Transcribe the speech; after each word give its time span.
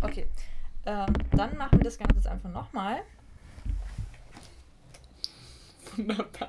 Okay. 0.00 0.26
Ähm, 0.84 1.12
dann 1.32 1.56
machen 1.56 1.78
wir 1.78 1.84
das 1.84 1.98
Ganze 1.98 2.16
jetzt 2.16 2.26
einfach 2.26 2.50
nochmal. 2.50 3.02
Wunderbar. 5.96 6.48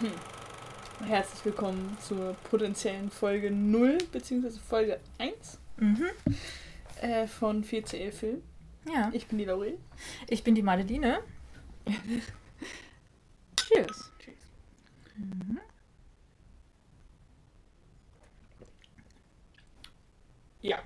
Hm. 0.00 0.12
Herzlich 1.06 1.44
willkommen 1.44 1.96
zur 2.06 2.34
potenziellen 2.50 3.10
Folge 3.10 3.50
0 3.50 3.98
bzw. 4.12 4.50
Folge 4.68 5.00
1 5.18 5.58
Mhm. 5.78 6.06
Äh, 7.02 7.26
von 7.26 7.64
4CL 7.64 8.12
Film. 8.12 8.42
Ja. 8.92 9.10
Ich 9.12 9.26
bin 9.26 9.38
die 9.38 9.44
Laurel. 9.44 9.78
Ich 10.28 10.42
bin 10.44 10.54
die 10.54 10.62
Madeline. 10.62 11.18
Cheers. 13.56 14.12
Tschüss. 14.18 14.34
Ja. 20.60 20.78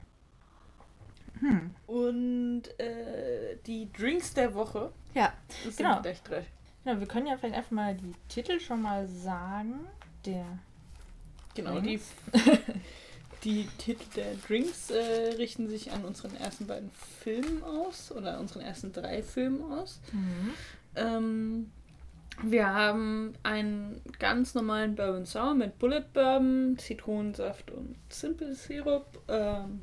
Hm. 1.41 1.75
Und 1.87 2.63
äh, 2.79 3.57
die 3.67 3.91
Drinks 3.93 4.35
der 4.35 4.55
Woche 4.55 4.93
Ja, 5.15 5.33
sind 5.63 5.79
Genau. 5.79 6.03
gleich 6.03 6.23
drei. 6.23 6.45
genau. 6.85 7.01
Wir 7.01 7.07
können 7.07 7.27
ja 7.27 7.37
vielleicht 7.39 7.55
einfach 7.57 7.71
mal 7.71 7.95
die 7.95 8.15
Titel 8.29 8.61
schon 8.61 8.83
mal 8.83 9.07
sagen. 9.09 9.87
Der. 10.27 10.45
Genau, 11.55 11.81
Drinks. 11.81 12.13
die 12.35 12.39
Titel 13.41 14.05
der 14.17 14.35
Drinks 14.47 14.91
äh, 14.91 15.35
richten 15.37 15.69
sich 15.69 15.93
an 15.93 16.05
unseren 16.05 16.37
ersten 16.37 16.67
beiden 16.67 16.91
Filmen 17.23 17.63
aus 17.63 18.13
oder 18.13 18.39
unseren 18.41 18.63
ersten 18.63 18.93
drei 18.93 19.23
Filmen 19.23 19.73
aus. 19.73 20.01
Mhm. 20.13 20.55
Ähm, 20.97 21.73
wir 22.43 22.73
haben 22.73 23.35
einen 23.43 24.01
ganz 24.19 24.55
normalen 24.55 24.95
Bourbon 24.95 25.27
Sour 25.27 25.55
mit 25.55 25.79
Bullet 25.79 26.05
Bourbon, 26.13 26.77
Zitronensaft 26.79 27.71
und 27.71 27.97
Simple 28.09 28.55
Syrup. 28.55 29.21
Ähm, 29.29 29.83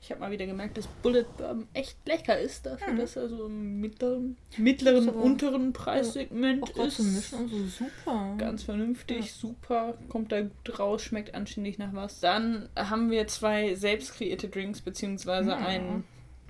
ich 0.00 0.10
habe 0.10 0.20
mal 0.20 0.30
wieder 0.30 0.46
gemerkt, 0.46 0.76
dass 0.78 0.86
Bullet 1.02 1.24
Bourbon 1.36 1.66
echt 1.74 1.96
lecker 2.06 2.38
ist, 2.38 2.66
dafür, 2.66 2.92
Mhm. 2.92 2.98
dass 2.98 3.16
er 3.16 3.28
so 3.28 3.46
im 3.46 3.80
mittleren, 3.80 4.36
mittleren 4.56 5.08
unteren 5.08 5.72
Preissegment 5.72 6.66
gerade 6.72 6.88
ist. 6.88 6.98
Mischen 7.00 7.48
so 7.48 7.66
super. 7.66 8.34
Ganz 8.38 8.62
vernünftig, 8.62 9.26
Ja. 9.26 9.32
super, 9.32 9.98
kommt 10.08 10.30
da 10.32 10.42
gut 10.42 10.78
raus, 10.78 11.02
schmeckt 11.02 11.34
anständig 11.34 11.78
nach 11.78 11.92
was. 11.94 12.20
Dann 12.20 12.68
haben 12.76 13.10
wir 13.10 13.26
zwei 13.26 13.74
selbst 13.74 14.14
kreierte 14.14 14.48
Drinks, 14.48 14.80
beziehungsweise 14.80 15.50
Ja. 15.50 15.56
einen 15.56 16.04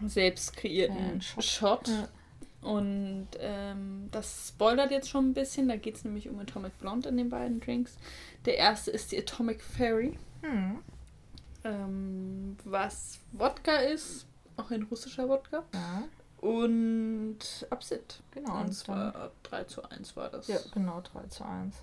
selbst 0.06 0.56
kreierten 0.56 0.96
Ja, 1.16 1.20
Shot. 1.20 1.44
Shot. 1.44 1.88
Ja. 1.88 2.08
Und 2.60 3.28
ähm, 3.40 4.08
das 4.10 4.48
spoilert 4.48 4.90
jetzt 4.90 5.08
schon 5.08 5.30
ein 5.30 5.34
bisschen. 5.34 5.68
Da 5.68 5.76
geht 5.76 5.94
es 5.94 6.04
nämlich 6.04 6.28
um 6.28 6.38
Atomic 6.40 6.76
Blonde 6.80 7.08
in 7.08 7.16
den 7.16 7.28
beiden 7.30 7.60
Drinks. 7.60 7.96
Der 8.44 8.56
erste 8.58 8.90
ist 8.90 9.12
die 9.12 9.18
Atomic 9.18 9.62
Fairy, 9.62 10.18
Hm. 10.42 10.78
Ähm, 11.64 12.56
was 12.64 13.20
Wodka 13.32 13.76
ist, 13.76 14.26
auch 14.56 14.70
ein 14.70 14.82
russischer 14.84 15.28
Wodka. 15.28 15.64
Ja, 15.74 16.04
Und 16.40 17.38
Absinth. 17.70 18.22
genau. 18.30 18.60
Und 18.60 18.72
zwar 18.72 19.32
3 19.44 19.64
zu 19.64 19.82
1 19.88 20.16
war 20.16 20.30
das. 20.30 20.48
ja, 20.48 20.58
genau, 20.72 21.00
3 21.00 21.26
zu 21.28 21.44
1. 21.44 21.76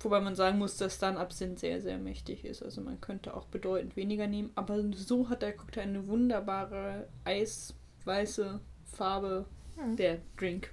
Wobei 0.00 0.20
man 0.20 0.34
sagen 0.36 0.58
muss, 0.58 0.76
dass 0.76 0.98
dann 0.98 1.16
Absinth 1.16 1.60
sehr, 1.60 1.80
sehr 1.80 1.96
mächtig 1.98 2.44
ist. 2.44 2.62
Also 2.62 2.82
man 2.82 3.00
könnte 3.00 3.34
auch 3.34 3.46
bedeutend 3.46 3.96
weniger 3.96 4.26
nehmen. 4.26 4.50
Aber 4.54 4.82
so 4.92 5.28
hat 5.30 5.40
der 5.42 5.56
Cocktail 5.56 5.82
eine 5.82 6.06
wunderbare 6.08 7.08
eisweiße 7.24 8.60
Farbe. 8.92 9.46
Hm. 9.76 9.96
Der 9.96 10.18
Drink. 10.36 10.70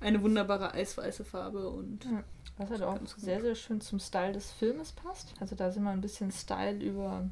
Eine 0.00 0.20
wunderbare 0.22 0.72
eisweiße 0.74 1.24
Farbe 1.24 1.68
und 1.68 2.04
Ja. 2.04 2.24
Was 2.56 2.70
halt 2.70 2.82
auch 2.82 2.98
sehr, 3.16 3.40
sehr 3.40 3.54
schön 3.56 3.80
zum 3.80 3.98
Style 3.98 4.32
des 4.32 4.50
Filmes 4.52 4.92
passt. 4.92 5.34
Also 5.40 5.56
da 5.56 5.70
sind 5.72 5.82
wir 5.82 5.90
ein 5.90 6.00
bisschen 6.00 6.30
Style 6.30 6.78
über 6.82 7.28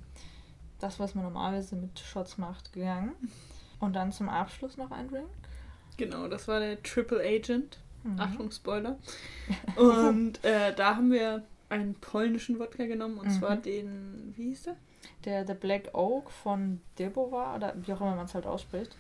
das, 0.80 0.98
was 0.98 1.14
man 1.14 1.24
normalerweise 1.24 1.76
mit 1.76 1.98
Shots 2.00 2.38
macht, 2.38 2.72
gegangen. 2.72 3.12
Und 3.78 3.94
dann 3.94 4.10
zum 4.12 4.28
Abschluss 4.28 4.76
noch 4.76 4.90
ein 4.90 5.08
Drink. 5.08 5.28
genau, 5.96 6.26
das 6.28 6.48
war 6.48 6.58
der 6.60 6.82
Triple 6.82 7.20
Agent. 7.20 7.78
Mhm. 8.04 8.18
Achtung, 8.18 8.50
Spoiler. 8.50 8.98
Und 9.76 10.42
äh, 10.44 10.74
da 10.74 10.96
haben 10.96 11.12
wir 11.12 11.44
einen 11.68 11.94
polnischen 11.94 12.58
Wodka 12.58 12.84
genommen 12.86 13.18
und 13.18 13.28
Mhm. 13.28 13.38
zwar 13.38 13.56
den, 13.56 14.32
wie 14.36 14.48
hieß 14.48 14.64
der? 14.64 14.76
Der, 15.24 15.44
der 15.44 15.54
Black 15.54 15.94
Oak 15.94 16.30
von 16.30 16.80
Debova, 16.98 17.54
oder 17.56 17.72
wie 17.76 17.92
auch 17.92 18.00
immer 18.00 18.16
man 18.16 18.26
es 18.26 18.34
halt 18.34 18.46
ausspricht. 18.46 18.94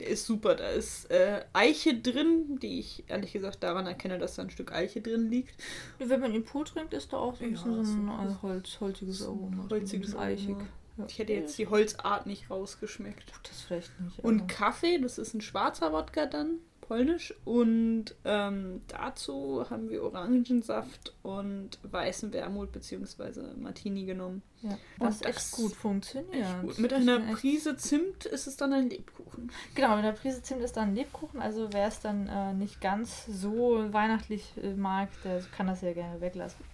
Der 0.00 0.08
ist 0.08 0.26
super. 0.26 0.54
Da 0.56 0.68
ist 0.70 1.10
äh, 1.10 1.44
Eiche 1.52 1.94
drin, 2.00 2.58
die 2.60 2.80
ich 2.80 3.04
ehrlich 3.08 3.32
gesagt 3.32 3.62
daran 3.62 3.86
erkenne, 3.86 4.18
dass 4.18 4.34
da 4.34 4.42
ein 4.42 4.50
Stück 4.50 4.72
Eiche 4.72 5.00
drin 5.00 5.30
liegt. 5.30 5.54
Wenn 5.98 6.20
man 6.20 6.34
ihn 6.34 6.44
pur 6.44 6.64
trinkt, 6.64 6.92
ist 6.94 7.12
da 7.12 7.18
auch 7.18 7.36
so 7.36 7.44
ein 7.44 7.50
Ja, 7.54 7.56
bisschen 7.62 7.84
so 7.84 7.92
ein 8.10 8.28
so- 8.28 8.32
äh, 8.32 8.36
Holz, 8.42 8.80
holziges 8.80 9.22
Aroma. 9.22 9.66
holziges 9.70 10.14
Aroma. 10.16 10.66
Ja. 10.96 11.06
Ich 11.08 11.18
hätte 11.18 11.32
jetzt 11.32 11.58
die 11.58 11.66
Holzart 11.66 12.26
nicht 12.26 12.50
rausgeschmeckt. 12.50 13.32
Das 13.48 13.62
vielleicht 13.62 14.00
nicht. 14.00 14.18
Und 14.20 14.46
Kaffee, 14.46 14.98
das 14.98 15.18
ist 15.18 15.34
ein 15.34 15.40
schwarzer 15.40 15.92
Wodka 15.92 16.26
dann, 16.26 16.58
polnisch. 16.86 17.34
Und 17.44 18.14
ähm, 18.24 18.80
dazu 18.88 19.64
haben 19.68 19.88
wir 19.88 20.02
Orangensaft 20.02 21.14
und 21.22 21.78
weißen 21.82 22.32
Wermut 22.32 22.72
bzw. 22.72 23.54
Martini 23.56 24.04
genommen. 24.04 24.42
ja. 24.62 24.76
Was 24.98 25.22
echt 25.22 25.36
das 25.36 25.50
gut 25.52 25.72
funktioniert. 25.72 26.34
Echt 26.34 26.62
gut. 26.62 26.78
Mit 26.78 26.92
einer 26.92 27.20
Prise 27.34 27.76
Zimt 27.76 28.26
ist 28.26 28.46
es 28.46 28.56
dann 28.56 28.72
ein 28.72 28.90
Lebkuchen. 28.90 29.50
Genau, 29.74 29.96
mit 29.96 30.04
der 30.04 30.12
Prise 30.12 30.42
Zimt 30.42 30.62
ist 30.62 30.76
dann 30.76 30.94
Lebkuchen. 30.94 31.40
Also 31.40 31.72
wer 31.72 31.88
es 31.88 32.00
dann 32.00 32.28
äh, 32.28 32.52
nicht 32.52 32.80
ganz 32.80 33.26
so 33.26 33.92
weihnachtlich 33.92 34.52
äh, 34.62 34.74
mag, 34.74 35.08
der 35.24 35.42
kann 35.56 35.66
das 35.66 35.80
ja 35.82 35.92
gerne 35.92 36.20
weglassen. 36.20 36.64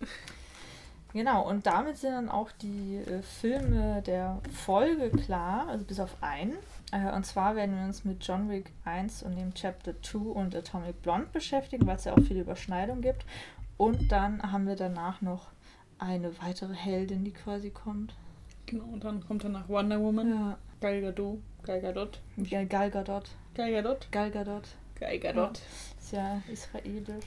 Genau, 1.13 1.49
und 1.49 1.67
damit 1.67 1.97
sind 1.97 2.13
dann 2.13 2.29
auch 2.29 2.53
die 2.63 2.99
äh, 2.99 3.23
Filme 3.23 4.03
der 4.03 4.41
Folge 4.65 5.11
klar, 5.11 5.67
also 5.69 5.85
bis 5.85 5.99
auf 5.99 6.17
einen. 6.21 6.57
Äh, 6.93 7.13
und 7.15 7.25
zwar 7.25 7.57
werden 7.57 7.77
wir 7.77 7.85
uns 7.85 8.05
mit 8.05 8.25
John 8.25 8.49
Wick 8.49 8.73
1 8.85 9.23
und 9.23 9.37
dem 9.37 9.55
Chapter 9.55 10.01
2 10.03 10.19
und 10.19 10.55
Atomic 10.55 11.03
Blonde 11.03 11.29
beschäftigen, 11.33 11.87
weil 11.87 11.97
es 11.97 12.05
ja 12.05 12.13
auch 12.13 12.23
viele 12.23 12.41
Überschneidungen 12.41 13.03
gibt. 13.03 13.25
Und 13.77 14.13
dann 14.13 14.43
haben 14.53 14.67
wir 14.67 14.77
danach 14.77 15.23
noch 15.23 15.49
eine 15.99 16.39
weitere 16.43 16.75
Heldin, 16.75 17.25
die 17.25 17.33
quasi 17.33 17.71
kommt. 17.71 18.15
Genau, 18.67 18.85
und 18.85 19.05
dann 19.05 19.27
kommt 19.27 19.45
danach 19.45 19.69
Wonder 19.69 20.01
Woman, 20.01 20.31
Ja, 20.31 20.59
Gal 20.81 21.01
Gadot, 21.01 21.39
Gal 21.63 21.81
Gadot, 21.81 22.21
Gal 22.49 22.67
Gal 22.67 22.91
Gadot. 22.91 23.31
Gal 23.55 23.73
Gadot, 23.73 24.09
Gal 24.11 24.31
Gadot. 24.31 24.69
Gal 24.99 25.19
Gadot. 25.19 25.61
Ist 25.99 26.13
ja 26.13 26.43
israelisch. 26.53 27.25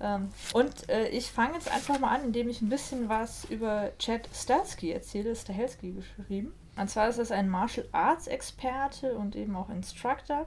Ähm, 0.00 0.30
und 0.54 0.88
äh, 0.88 1.08
ich 1.08 1.26
fange 1.30 1.54
jetzt 1.54 1.70
einfach 1.70 1.98
mal 1.98 2.14
an, 2.14 2.24
indem 2.24 2.48
ich 2.48 2.62
ein 2.62 2.68
bisschen 2.68 3.08
was 3.08 3.44
über 3.46 3.90
Chad 3.98 4.28
Stahelski 4.32 4.92
erzähle. 4.92 5.36
Stahelski 5.36 5.92
geschrieben. 5.92 6.52
Und 6.80 6.88
zwar 6.88 7.10
ist 7.10 7.18
das 7.18 7.30
ein 7.30 7.50
Martial 7.50 7.86
Arts 7.92 8.26
Experte 8.26 9.18
und 9.18 9.36
eben 9.36 9.54
auch 9.54 9.68
Instructor, 9.68 10.46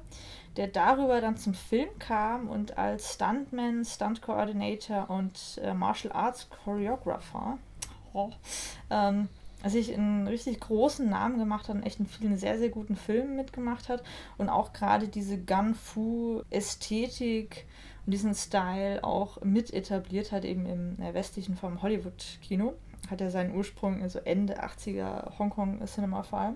der 0.57 0.67
darüber 0.67 1.21
dann 1.21 1.37
zum 1.37 1.53
Film 1.53 1.89
kam 1.99 2.49
und 2.49 2.75
als 2.77 3.13
Stuntman, 3.13 3.85
Stunt 3.85 4.23
Coordinator 4.23 5.11
und 5.11 5.61
äh, 5.63 5.75
Martial 5.75 6.11
Arts 6.11 6.49
Choreographer 6.49 7.59
oh, 8.13 8.31
ähm, 8.89 9.29
sich 9.63 9.93
einen 9.93 10.27
richtig 10.27 10.59
großen 10.59 11.07
Namen 11.07 11.37
gemacht 11.37 11.69
hat 11.69 11.75
und 11.75 11.83
echt 11.83 11.99
in 11.99 12.07
vielen 12.07 12.35
sehr, 12.35 12.57
sehr 12.57 12.69
guten 12.69 12.95
Filmen 12.95 13.35
mitgemacht 13.35 13.87
hat 13.87 14.01
und 14.39 14.49
auch 14.49 14.73
gerade 14.73 15.09
diese 15.09 15.37
Gun-Fu-Ästhetik 15.37 17.67
und 18.05 18.11
diesen 18.11 18.33
Style 18.33 19.03
auch 19.03 19.39
mit 19.43 19.71
etabliert 19.71 20.31
hat, 20.31 20.45
eben 20.45 20.65
im 20.65 20.99
äh, 20.99 21.13
westlichen 21.13 21.55
vom 21.55 21.83
Hollywood-Kino. 21.83 22.73
Hat 23.09 23.21
er 23.21 23.31
seinen 23.31 23.55
Ursprung, 23.55 24.01
also 24.01 24.19
Ende 24.19 24.63
80er 24.63 25.37
Hongkong-Cinema 25.37 26.23
vor 26.23 26.39
allem. 26.39 26.55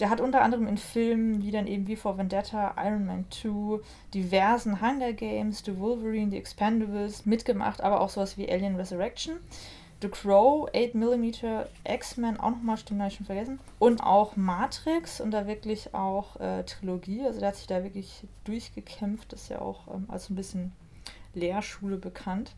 Der 0.00 0.10
hat 0.10 0.20
unter 0.20 0.42
anderem 0.42 0.66
in 0.66 0.78
Filmen 0.78 1.42
wie 1.42 1.50
dann 1.50 1.66
eben 1.66 1.86
wie 1.86 1.96
vor 1.96 2.18
Vendetta, 2.18 2.74
Iron 2.78 3.06
Man 3.06 3.26
2, 3.30 3.80
diversen 4.14 4.80
Hunger 4.80 5.12
Games, 5.12 5.62
The 5.64 5.78
Wolverine, 5.78 6.30
The 6.30 6.38
Expendables 6.38 7.26
mitgemacht, 7.26 7.80
aber 7.82 8.00
auch 8.00 8.08
sowas 8.08 8.36
wie 8.38 8.50
Alien 8.50 8.76
Resurrection. 8.76 9.36
The 10.02 10.08
Crow, 10.08 10.68
8mm, 10.72 11.66
X-Men, 11.84 12.40
auch 12.40 12.50
nochmal, 12.50 12.76
stimmt, 12.76 13.00
habe 13.00 13.10
ich 13.10 13.16
schon 13.16 13.26
vergessen. 13.26 13.60
Und 13.78 14.02
auch 14.02 14.34
Matrix 14.34 15.20
und 15.20 15.30
da 15.30 15.46
wirklich 15.46 15.94
auch 15.94 16.40
äh, 16.40 16.64
Trilogie. 16.64 17.24
Also 17.24 17.38
der 17.38 17.50
hat 17.50 17.56
sich 17.56 17.68
da 17.68 17.84
wirklich 17.84 18.26
durchgekämpft, 18.42 19.32
ist 19.32 19.48
ja 19.48 19.60
auch 19.60 19.86
ähm, 19.94 20.06
als 20.08 20.28
ein 20.28 20.34
bisschen 20.34 20.72
Lehrschule 21.34 21.98
bekannt. 21.98 22.56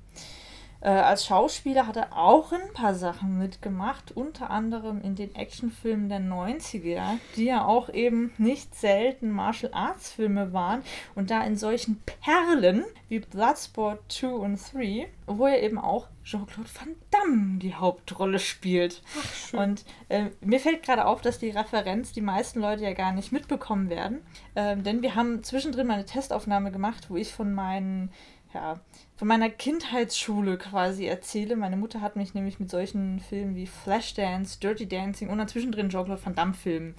Äh, 0.85 0.91
als 0.91 1.25
Schauspieler 1.25 1.87
hat 1.87 1.97
er 1.97 2.15
auch 2.15 2.53
ein 2.53 2.73
paar 2.75 2.95
Sachen 2.95 3.39
mitgemacht, 3.39 4.15
unter 4.15 4.51
anderem 4.51 5.01
in 5.01 5.15
den 5.15 5.35
Actionfilmen 5.35 6.11
der 6.11 6.21
90er, 6.21 7.19
die 7.37 7.47
ja 7.47 7.65
auch 7.65 7.89
eben 7.89 8.35
nicht 8.37 8.75
selten 8.75 9.31
Martial 9.31 9.73
Arts 9.73 10.13
Filme 10.13 10.53
waren 10.53 10.83
und 11.15 11.31
da 11.31 11.43
in 11.43 11.57
solchen 11.57 12.03
Perlen 12.05 12.85
wie 13.09 13.21
Bloodsport 13.21 14.01
2 14.13 14.27
und 14.27 14.61
3, 14.75 15.09
wo 15.27 15.47
er 15.47 15.63
eben 15.63 15.79
auch 15.79 16.09
Jean-Claude 16.23 16.69
Van 16.79 16.97
Damme 17.11 17.59
die 17.59 17.75
Hauptrolle 17.75 18.39
spielt. 18.39 19.03
Ach, 19.19 19.59
und 19.61 19.85
äh, 20.11 20.27
mir 20.41 20.61
fällt 20.61 20.83
gerade 20.83 21.07
auf, 21.07 21.23
dass 21.23 21.39
die 21.39 21.51
Referenz 21.51 22.13
die 22.13 22.21
meisten 22.21 22.61
Leute 22.61 22.85
ja 22.85 22.93
gar 22.93 23.13
nicht 23.13 23.33
mitbekommen 23.33 23.89
werden. 23.89 24.21
Äh, 24.55 24.77
denn 24.77 25.01
wir 25.01 25.15
haben 25.15 25.43
zwischendrin 25.43 25.87
mal 25.87 25.95
eine 25.95 26.07
Testaufnahme 26.07 26.73
gemacht, 26.73 27.07
wo 27.09 27.17
ich 27.17 27.33
von 27.33 27.55
meinen 27.55 28.11
ja, 28.55 28.81
von 29.17 29.29
meiner 29.29 29.51
Kindheitsschule 29.51 30.57
quasi 30.57 31.07
erzähle. 31.07 31.57
Meine 31.57 31.77
Mutter 31.77 32.01
hat 32.01 32.17
mich 32.17 32.35
nämlich 32.35 32.61
mit 32.61 32.71
solchen 32.71 33.21
Filmen 33.21 33.57
wie 33.57 33.67
Flashdance, 33.67 34.61
Dirty 34.61 34.89
Dancing 34.89 35.29
und 35.29 35.39
dazwischen 35.39 35.73
drin 35.73 35.91
Jean-Claude 35.91 36.25
Van 36.25 36.35
Damme-Filmen 36.35 36.95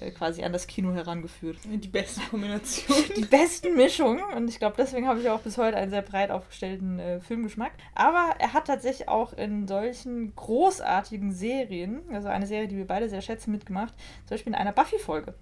äh, 0.00 0.10
quasi 0.10 0.44
an 0.44 0.52
das 0.52 0.66
Kino 0.66 0.92
herangeführt. 0.92 1.58
Die 1.64 1.88
beste 1.88 2.20
Kombination. 2.28 2.96
Die 3.16 3.24
besten 3.24 3.74
Mischungen. 3.74 4.22
Und 4.36 4.48
ich 4.48 4.58
glaube, 4.58 4.76
deswegen 4.76 5.08
habe 5.08 5.20
ich 5.20 5.30
auch 5.30 5.40
bis 5.40 5.56
heute 5.56 5.78
einen 5.78 5.90
sehr 5.90 6.02
breit 6.02 6.30
aufgestellten 6.30 6.98
äh, 6.98 7.20
Filmgeschmack. 7.20 7.72
Aber 7.94 8.34
er 8.38 8.52
hat 8.52 8.66
tatsächlich 8.66 9.08
auch 9.08 9.32
in 9.32 9.66
solchen 9.66 10.34
großartigen 10.36 11.32
Serien, 11.32 12.02
also 12.12 12.28
eine 12.28 12.46
Serie, 12.46 12.68
die 12.68 12.76
wir 12.76 12.86
beide 12.86 13.08
sehr 13.08 13.22
schätzen, 13.22 13.50
mitgemacht. 13.50 13.94
Zum 14.26 14.34
Beispiel 14.34 14.52
in 14.52 14.58
einer 14.58 14.72
Buffy-Folge. 14.72 15.34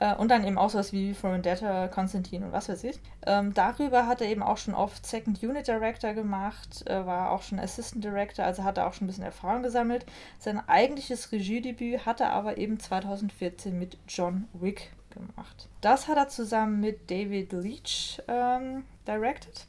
Äh, 0.00 0.14
und 0.14 0.30
dann 0.30 0.44
eben 0.44 0.58
auch 0.58 0.70
sowas 0.70 0.92
wie 0.92 1.14
For 1.14 1.32
Vendetta, 1.32 1.86
Konstantin 1.88 2.42
und 2.42 2.52
was 2.52 2.68
weiß 2.68 2.82
ich. 2.84 2.98
Ähm, 3.26 3.54
darüber 3.54 4.06
hat 4.06 4.20
er 4.20 4.28
eben 4.28 4.42
auch 4.42 4.56
schon 4.56 4.74
oft 4.74 5.06
Second 5.06 5.40
Unit 5.42 5.68
Director 5.68 6.14
gemacht, 6.14 6.88
äh, 6.88 7.06
war 7.06 7.30
auch 7.30 7.42
schon 7.42 7.60
Assistant 7.60 8.02
Director, 8.02 8.44
also 8.44 8.64
hat 8.64 8.78
er 8.78 8.88
auch 8.88 8.94
schon 8.94 9.04
ein 9.04 9.08
bisschen 9.08 9.24
Erfahrung 9.24 9.62
gesammelt. 9.62 10.06
Sein 10.38 10.60
eigentliches 10.68 11.30
Regiedebüt 11.30 12.06
hat 12.06 12.20
er 12.20 12.32
aber 12.32 12.58
eben 12.58 12.80
2014 12.80 13.78
mit 13.78 13.98
John 14.08 14.48
Wick 14.54 14.90
gemacht. 15.10 15.68
Das 15.82 16.08
hat 16.08 16.16
er 16.16 16.28
zusammen 16.28 16.80
mit 16.80 17.10
David 17.10 17.52
Leach 17.52 18.22
ähm, 18.26 18.84
directed. 19.06 19.66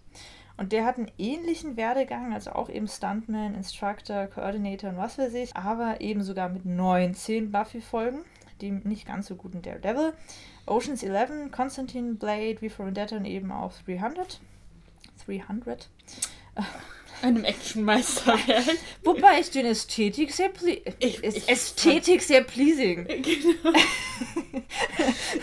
Und 0.55 0.71
der 0.71 0.85
hat 0.85 0.97
einen 0.97 1.11
ähnlichen 1.17 1.75
Werdegang, 1.75 2.33
also 2.33 2.51
auch 2.51 2.69
eben 2.69 2.87
Stuntman, 2.87 3.55
Instructor, 3.55 4.27
Coordinator 4.27 4.91
und 4.91 4.97
was 4.97 5.17
weiß 5.17 5.33
ich, 5.33 5.55
aber 5.55 5.99
eben 5.99 6.21
sogar 6.21 6.49
mit 6.49 6.65
19 6.65 7.51
Buffy-Folgen 7.51 8.23
dem 8.61 8.81
nicht 8.83 9.07
ganz 9.07 9.27
so 9.27 9.35
guten 9.35 9.61
Daredevil. 9.61 10.13
Oceans 10.65 11.03
11, 11.03 11.51
Constantine, 11.51 12.15
Blade, 12.15 12.57
V 12.57 12.69
for 12.69 12.85
Vendetta 12.85 13.15
und 13.15 13.25
eben 13.25 13.51
auch 13.51 13.73
300. 13.85 14.39
300. 15.25 15.89
Einem 17.21 17.43
Actionmeisterwerk. 17.43 18.77
Wobei 19.03 19.39
ich 19.39 19.51
den 19.51 19.65
Ästhetik 19.65 20.31
sehr 20.31 20.49
ich, 20.99 21.23
ich 21.23 21.49
Ästhetik 21.49 22.21
sehr 22.21 22.43
pleasing. 22.43 23.07
Genau. 23.31 23.77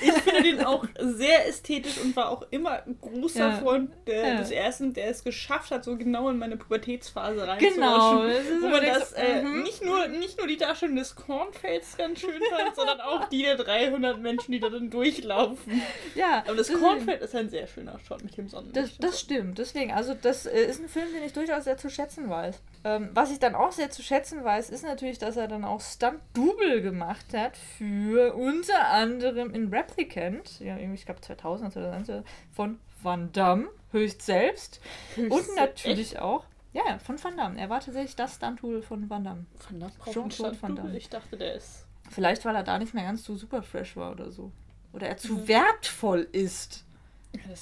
ich 0.02 0.12
finde 0.22 0.42
den 0.42 0.64
auch 0.64 0.84
sehr 0.98 1.48
ästhetisch 1.48 1.98
und 1.98 2.14
war 2.16 2.30
auch 2.30 2.44
immer 2.50 2.82
ein 2.84 2.98
großer 3.00 3.50
ja. 3.50 3.56
Freund 3.56 3.90
der, 4.06 4.26
ja. 4.26 4.34
des 4.36 4.50
ersten, 4.50 4.92
der 4.92 5.10
es 5.10 5.25
geschafft 5.25 5.70
hat, 5.70 5.84
so 5.84 5.96
genau 5.96 6.28
in 6.28 6.38
meine 6.38 6.56
Pubertätsphase 6.56 7.46
reinzurutschen. 7.46 7.81
Genau. 7.81 8.22
Wo 8.60 8.69
man 8.69 8.84
das 8.84 9.12
äh, 9.12 9.42
mhm. 9.42 9.62
nicht, 9.62 9.84
nur, 9.84 10.06
nicht 10.08 10.38
nur 10.38 10.46
die 10.46 10.56
Darstellung 10.56 10.96
des 10.96 11.16
Cornfelds 11.16 11.96
ganz 11.96 12.20
schön 12.20 12.40
fand, 12.50 12.76
sondern 12.76 13.00
auch 13.00 13.28
die 13.28 13.42
der 13.42 13.56
300 13.56 14.20
Menschen, 14.20 14.52
die 14.52 14.60
da 14.60 14.69
dann 14.69 14.90
durchlaufen. 14.90 15.82
Ja. 16.14 16.44
Aber 16.46 16.56
das 16.56 16.72
Cornfeld 16.72 17.22
ist 17.22 17.34
ein 17.34 17.48
sehr 17.48 17.66
schöner 17.66 17.98
Shot 18.06 18.22
mit 18.22 18.36
dem 18.36 18.48
Sonnenlicht. 18.48 18.76
Das, 18.76 18.98
das 18.98 19.20
stimmt. 19.20 19.58
Deswegen, 19.58 19.92
also 19.92 20.14
das 20.14 20.46
äh, 20.46 20.64
ist 20.64 20.81
ein 20.81 20.88
Film, 20.88 21.06
den 21.14 21.24
ich 21.24 21.32
durchaus 21.32 21.66
sehr 21.69 21.76
zu 21.76 21.91
schätzen 21.91 22.31
weiß. 22.31 22.62
Ähm, 22.85 23.11
was 23.12 23.31
ich 23.31 23.38
dann 23.38 23.55
auch 23.55 23.73
sehr 23.73 23.91
zu 23.91 24.03
schätzen 24.03 24.43
weiß, 24.43 24.70
ist 24.70 24.85
natürlich, 24.85 25.19
dass 25.19 25.37
er 25.37 25.49
dann 25.49 25.65
auch 25.65 25.82
Stunt-Double 25.82 26.81
gemacht 26.81 27.26
hat 27.35 27.59
für 27.59 28.35
unter 28.35 28.88
anderem 28.88 29.53
in 29.53 29.69
Replicant, 29.69 30.61
ja, 30.61 30.79
irgendwie, 30.79 30.94
ich 30.94 31.05
glaube 31.05 31.20
2000 31.20 31.76
oder 31.76 32.05
so, 32.05 32.23
von 32.53 32.79
Van 33.03 33.31
Damme, 33.32 33.69
höchst 33.93 34.23
selbst. 34.23 34.81
Höchst 35.15 35.31
und 35.31 35.56
natürlich 35.56 36.12
echt? 36.12 36.23
auch, 36.23 36.47
ja, 36.73 36.99
von 37.05 37.23
Van 37.23 37.37
Damme. 37.37 37.61
Er 37.61 37.69
war 37.69 37.81
tatsächlich 37.81 38.17
das 38.17 38.37
Stunt-Double 38.37 38.81
von 38.81 39.11
Van 39.11 39.25
Damme. 39.25 39.44
Van 39.69 39.81
Damme 39.81 39.93
braucht 39.99 40.15
Jean 40.15 40.62
Van 40.62 40.75
Damme. 40.75 40.97
Ich 40.97 41.11
dachte, 41.11 41.37
der 41.37 41.55
ist. 41.55 41.85
Vielleicht, 42.11 42.47
weil 42.47 42.56
er 42.56 42.62
da 42.62 42.79
nicht 42.79 42.94
mehr 42.94 43.05
ganz 43.05 43.25
so 43.25 43.37
super 43.37 43.62
fresh 43.62 43.94
war 43.94 44.12
oder 44.12 44.31
so. 44.31 44.53
Oder 44.94 45.09
er 45.09 45.19
zu 45.19 45.35
mhm. 45.35 45.49
wertvoll 45.49 46.26
ist. 46.32 46.87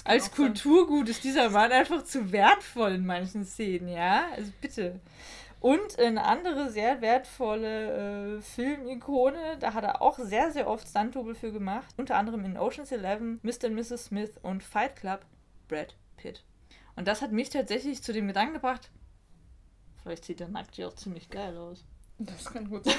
Als 0.04 0.30
Kulturgut 0.30 1.08
ist 1.08 1.24
dieser 1.24 1.50
Mann 1.50 1.72
einfach 1.72 2.04
zu 2.04 2.32
wertvoll 2.32 2.92
in 2.92 3.06
manchen 3.06 3.44
Szenen, 3.44 3.88
ja? 3.88 4.28
Also 4.34 4.52
bitte. 4.60 5.00
Und 5.60 5.98
eine 5.98 6.24
andere 6.24 6.70
sehr 6.70 7.00
wertvolle 7.00 8.36
äh, 8.36 8.42
Filmikone, 8.42 9.56
da 9.58 9.74
hat 9.74 9.84
er 9.84 10.02
auch 10.02 10.18
sehr, 10.18 10.52
sehr 10.52 10.68
oft 10.68 10.86
Stunt-Double 10.86 11.34
für 11.34 11.50
gemacht. 11.50 11.94
Unter 11.96 12.16
anderem 12.16 12.44
in 12.44 12.58
Ocean's 12.58 12.92
Eleven, 12.92 13.40
Mr. 13.42 13.66
und 13.66 13.74
Mrs. 13.74 14.06
Smith 14.06 14.32
und 14.42 14.62
Fight 14.62 14.96
Club, 14.96 15.24
Brad 15.66 15.96
Pitt. 16.16 16.44
Und 16.94 17.08
das 17.08 17.22
hat 17.22 17.32
mich 17.32 17.50
tatsächlich 17.50 18.02
zu 18.02 18.12
dem 18.12 18.28
Gedanken 18.28 18.54
gebracht, 18.54 18.90
vielleicht 20.02 20.24
sieht 20.24 20.40
der 20.40 20.48
nackt 20.48 20.76
ja 20.76 20.88
auch 20.88 20.94
ziemlich 20.94 21.30
geil 21.30 21.56
aus. 21.56 21.84
Das 22.19 22.46
kann 22.46 22.70
gut 22.70 22.84
sein. 22.84 22.94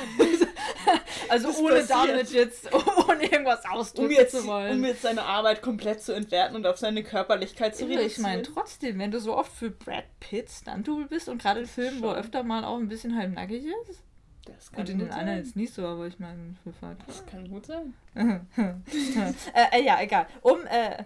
also 1.30 1.50
ohne 1.50 1.82
passiert. 1.82 1.90
damit 1.90 2.32
jetzt, 2.32 2.74
ohne 3.08 3.24
irgendwas 3.24 3.66
ausdrücken 3.66 4.12
um 4.12 4.16
jetzt, 4.16 4.32
zu 4.32 4.46
wollen. 4.46 4.78
Um 4.78 4.86
jetzt 4.86 5.02
seine 5.02 5.24
Arbeit 5.24 5.62
komplett 5.62 6.02
zu 6.02 6.14
entwerten 6.14 6.56
und 6.56 6.66
auf 6.66 6.78
seine 6.78 7.04
Körperlichkeit 7.04 7.76
zu 7.76 7.86
reduzieren. 7.86 8.08
Ich 8.08 8.18
meine, 8.20 8.42
trotzdem, 8.44 9.00
wenn 9.00 9.12
du 9.12 9.20
so 9.20 9.36
oft 9.36 9.52
für 9.52 9.70
Brad 9.70 10.06
Pitt 10.20 10.50
Stunt-Double 10.50 11.06
bist 11.06 11.30
und 11.30 11.42
gerade 11.42 11.62
in 11.62 11.66
Filmen, 11.68 12.02
wo 12.02 12.08
er 12.08 12.16
öfter 12.18 12.44
mal 12.44 12.64
auch 12.64 12.78
ein 12.78 12.90
bisschen 12.90 13.18
halb 13.18 13.34
nackig 13.34 13.66
ist. 13.66 14.04
Das 14.46 14.72
kann 14.72 14.86
gut, 14.86 14.94
in 14.94 15.00
den 15.00 15.10
sein. 15.10 15.20
anderen 15.20 15.40
jetzt 15.40 15.56
nicht 15.56 15.74
so, 15.74 15.86
aber 15.86 16.08
ich 16.08 16.20
meine, 16.20 16.56
für 16.64 16.72
Fahrt. 16.72 16.98
Das 17.06 17.26
kann 17.26 17.50
gut 17.50 17.66
sein. 17.66 17.94
äh, 18.16 19.80
äh, 19.80 19.84
ja, 19.84 20.02
egal. 20.02 20.28
Um 20.42 20.66
äh, 20.66 21.04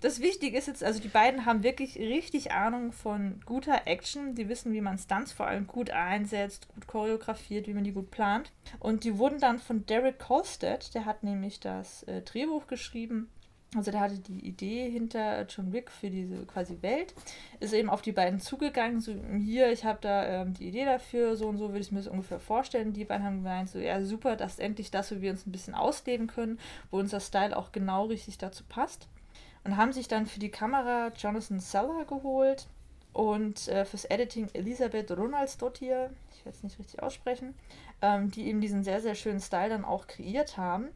das 0.00 0.20
Wichtige 0.20 0.58
ist 0.58 0.66
jetzt, 0.66 0.84
also 0.84 1.00
die 1.00 1.08
beiden 1.08 1.46
haben 1.46 1.62
wirklich 1.62 1.96
richtig 1.98 2.52
Ahnung 2.52 2.92
von 2.92 3.40
guter 3.46 3.86
Action. 3.86 4.34
Die 4.34 4.48
wissen, 4.48 4.72
wie 4.72 4.80
man 4.80 4.98
Stunts 4.98 5.32
vor 5.32 5.46
allem 5.46 5.66
gut 5.66 5.90
einsetzt, 5.90 6.68
gut 6.74 6.86
choreografiert, 6.86 7.66
wie 7.66 7.74
man 7.74 7.84
die 7.84 7.92
gut 7.92 8.10
plant. 8.10 8.52
Und 8.80 9.04
die 9.04 9.18
wurden 9.18 9.38
dann 9.38 9.58
von 9.58 9.86
Derek 9.86 10.18
Kolstad, 10.18 10.94
der 10.94 11.04
hat 11.04 11.22
nämlich 11.22 11.60
das 11.60 12.02
äh, 12.04 12.22
Drehbuch 12.22 12.66
geschrieben. 12.66 13.30
Also 13.76 13.90
der 13.90 14.00
hatte 14.00 14.18
die 14.18 14.46
Idee 14.46 14.88
hinter 14.88 15.46
John 15.48 15.72
Wick 15.72 15.90
für 15.90 16.08
diese 16.08 16.46
quasi 16.46 16.80
Welt, 16.82 17.12
ist 17.58 17.72
eben 17.72 17.90
auf 17.90 18.02
die 18.02 18.12
beiden 18.12 18.38
zugegangen, 18.38 19.00
so 19.00 19.12
hier, 19.36 19.72
ich 19.72 19.84
habe 19.84 19.98
da 20.00 20.42
ähm, 20.42 20.54
die 20.54 20.68
Idee 20.68 20.84
dafür, 20.84 21.34
so 21.34 21.48
und 21.48 21.58
so 21.58 21.70
würde 21.70 21.80
ich 21.80 21.90
mir 21.90 21.98
das 21.98 22.06
ungefähr 22.06 22.38
vorstellen. 22.38 22.92
Die 22.92 23.04
beiden 23.04 23.26
haben 23.26 23.42
gemeint, 23.42 23.68
so 23.68 23.80
ja 23.80 24.00
super, 24.04 24.36
das 24.36 24.52
ist 24.52 24.60
endlich 24.60 24.92
das, 24.92 25.10
wo 25.10 25.20
wir 25.20 25.32
uns 25.32 25.44
ein 25.44 25.50
bisschen 25.50 25.74
ausleben 25.74 26.28
können, 26.28 26.60
wo 26.92 26.98
unser 26.98 27.18
Style 27.18 27.56
auch 27.56 27.72
genau 27.72 28.04
richtig 28.04 28.38
dazu 28.38 28.62
passt 28.68 29.08
und 29.64 29.76
haben 29.76 29.92
sich 29.92 30.08
dann 30.08 30.26
für 30.26 30.40
die 30.40 30.50
Kamera 30.50 31.10
Jonathan 31.16 31.60
Seller 31.60 32.04
geholt 32.04 32.68
und 33.12 33.68
äh, 33.68 33.84
fürs 33.84 34.04
Editing 34.04 34.48
Elisabeth 34.52 35.10
Ronaldsdottir, 35.10 36.10
ich 36.32 36.44
werde 36.44 36.56
es 36.56 36.62
nicht 36.62 36.78
richtig 36.78 37.02
aussprechen, 37.02 37.54
ähm, 38.02 38.30
die 38.30 38.48
eben 38.48 38.60
diesen 38.60 38.84
sehr, 38.84 39.00
sehr 39.00 39.14
schönen 39.14 39.40
Style 39.40 39.70
dann 39.70 39.84
auch 39.84 40.06
kreiert 40.06 40.56
haben. 40.56 40.88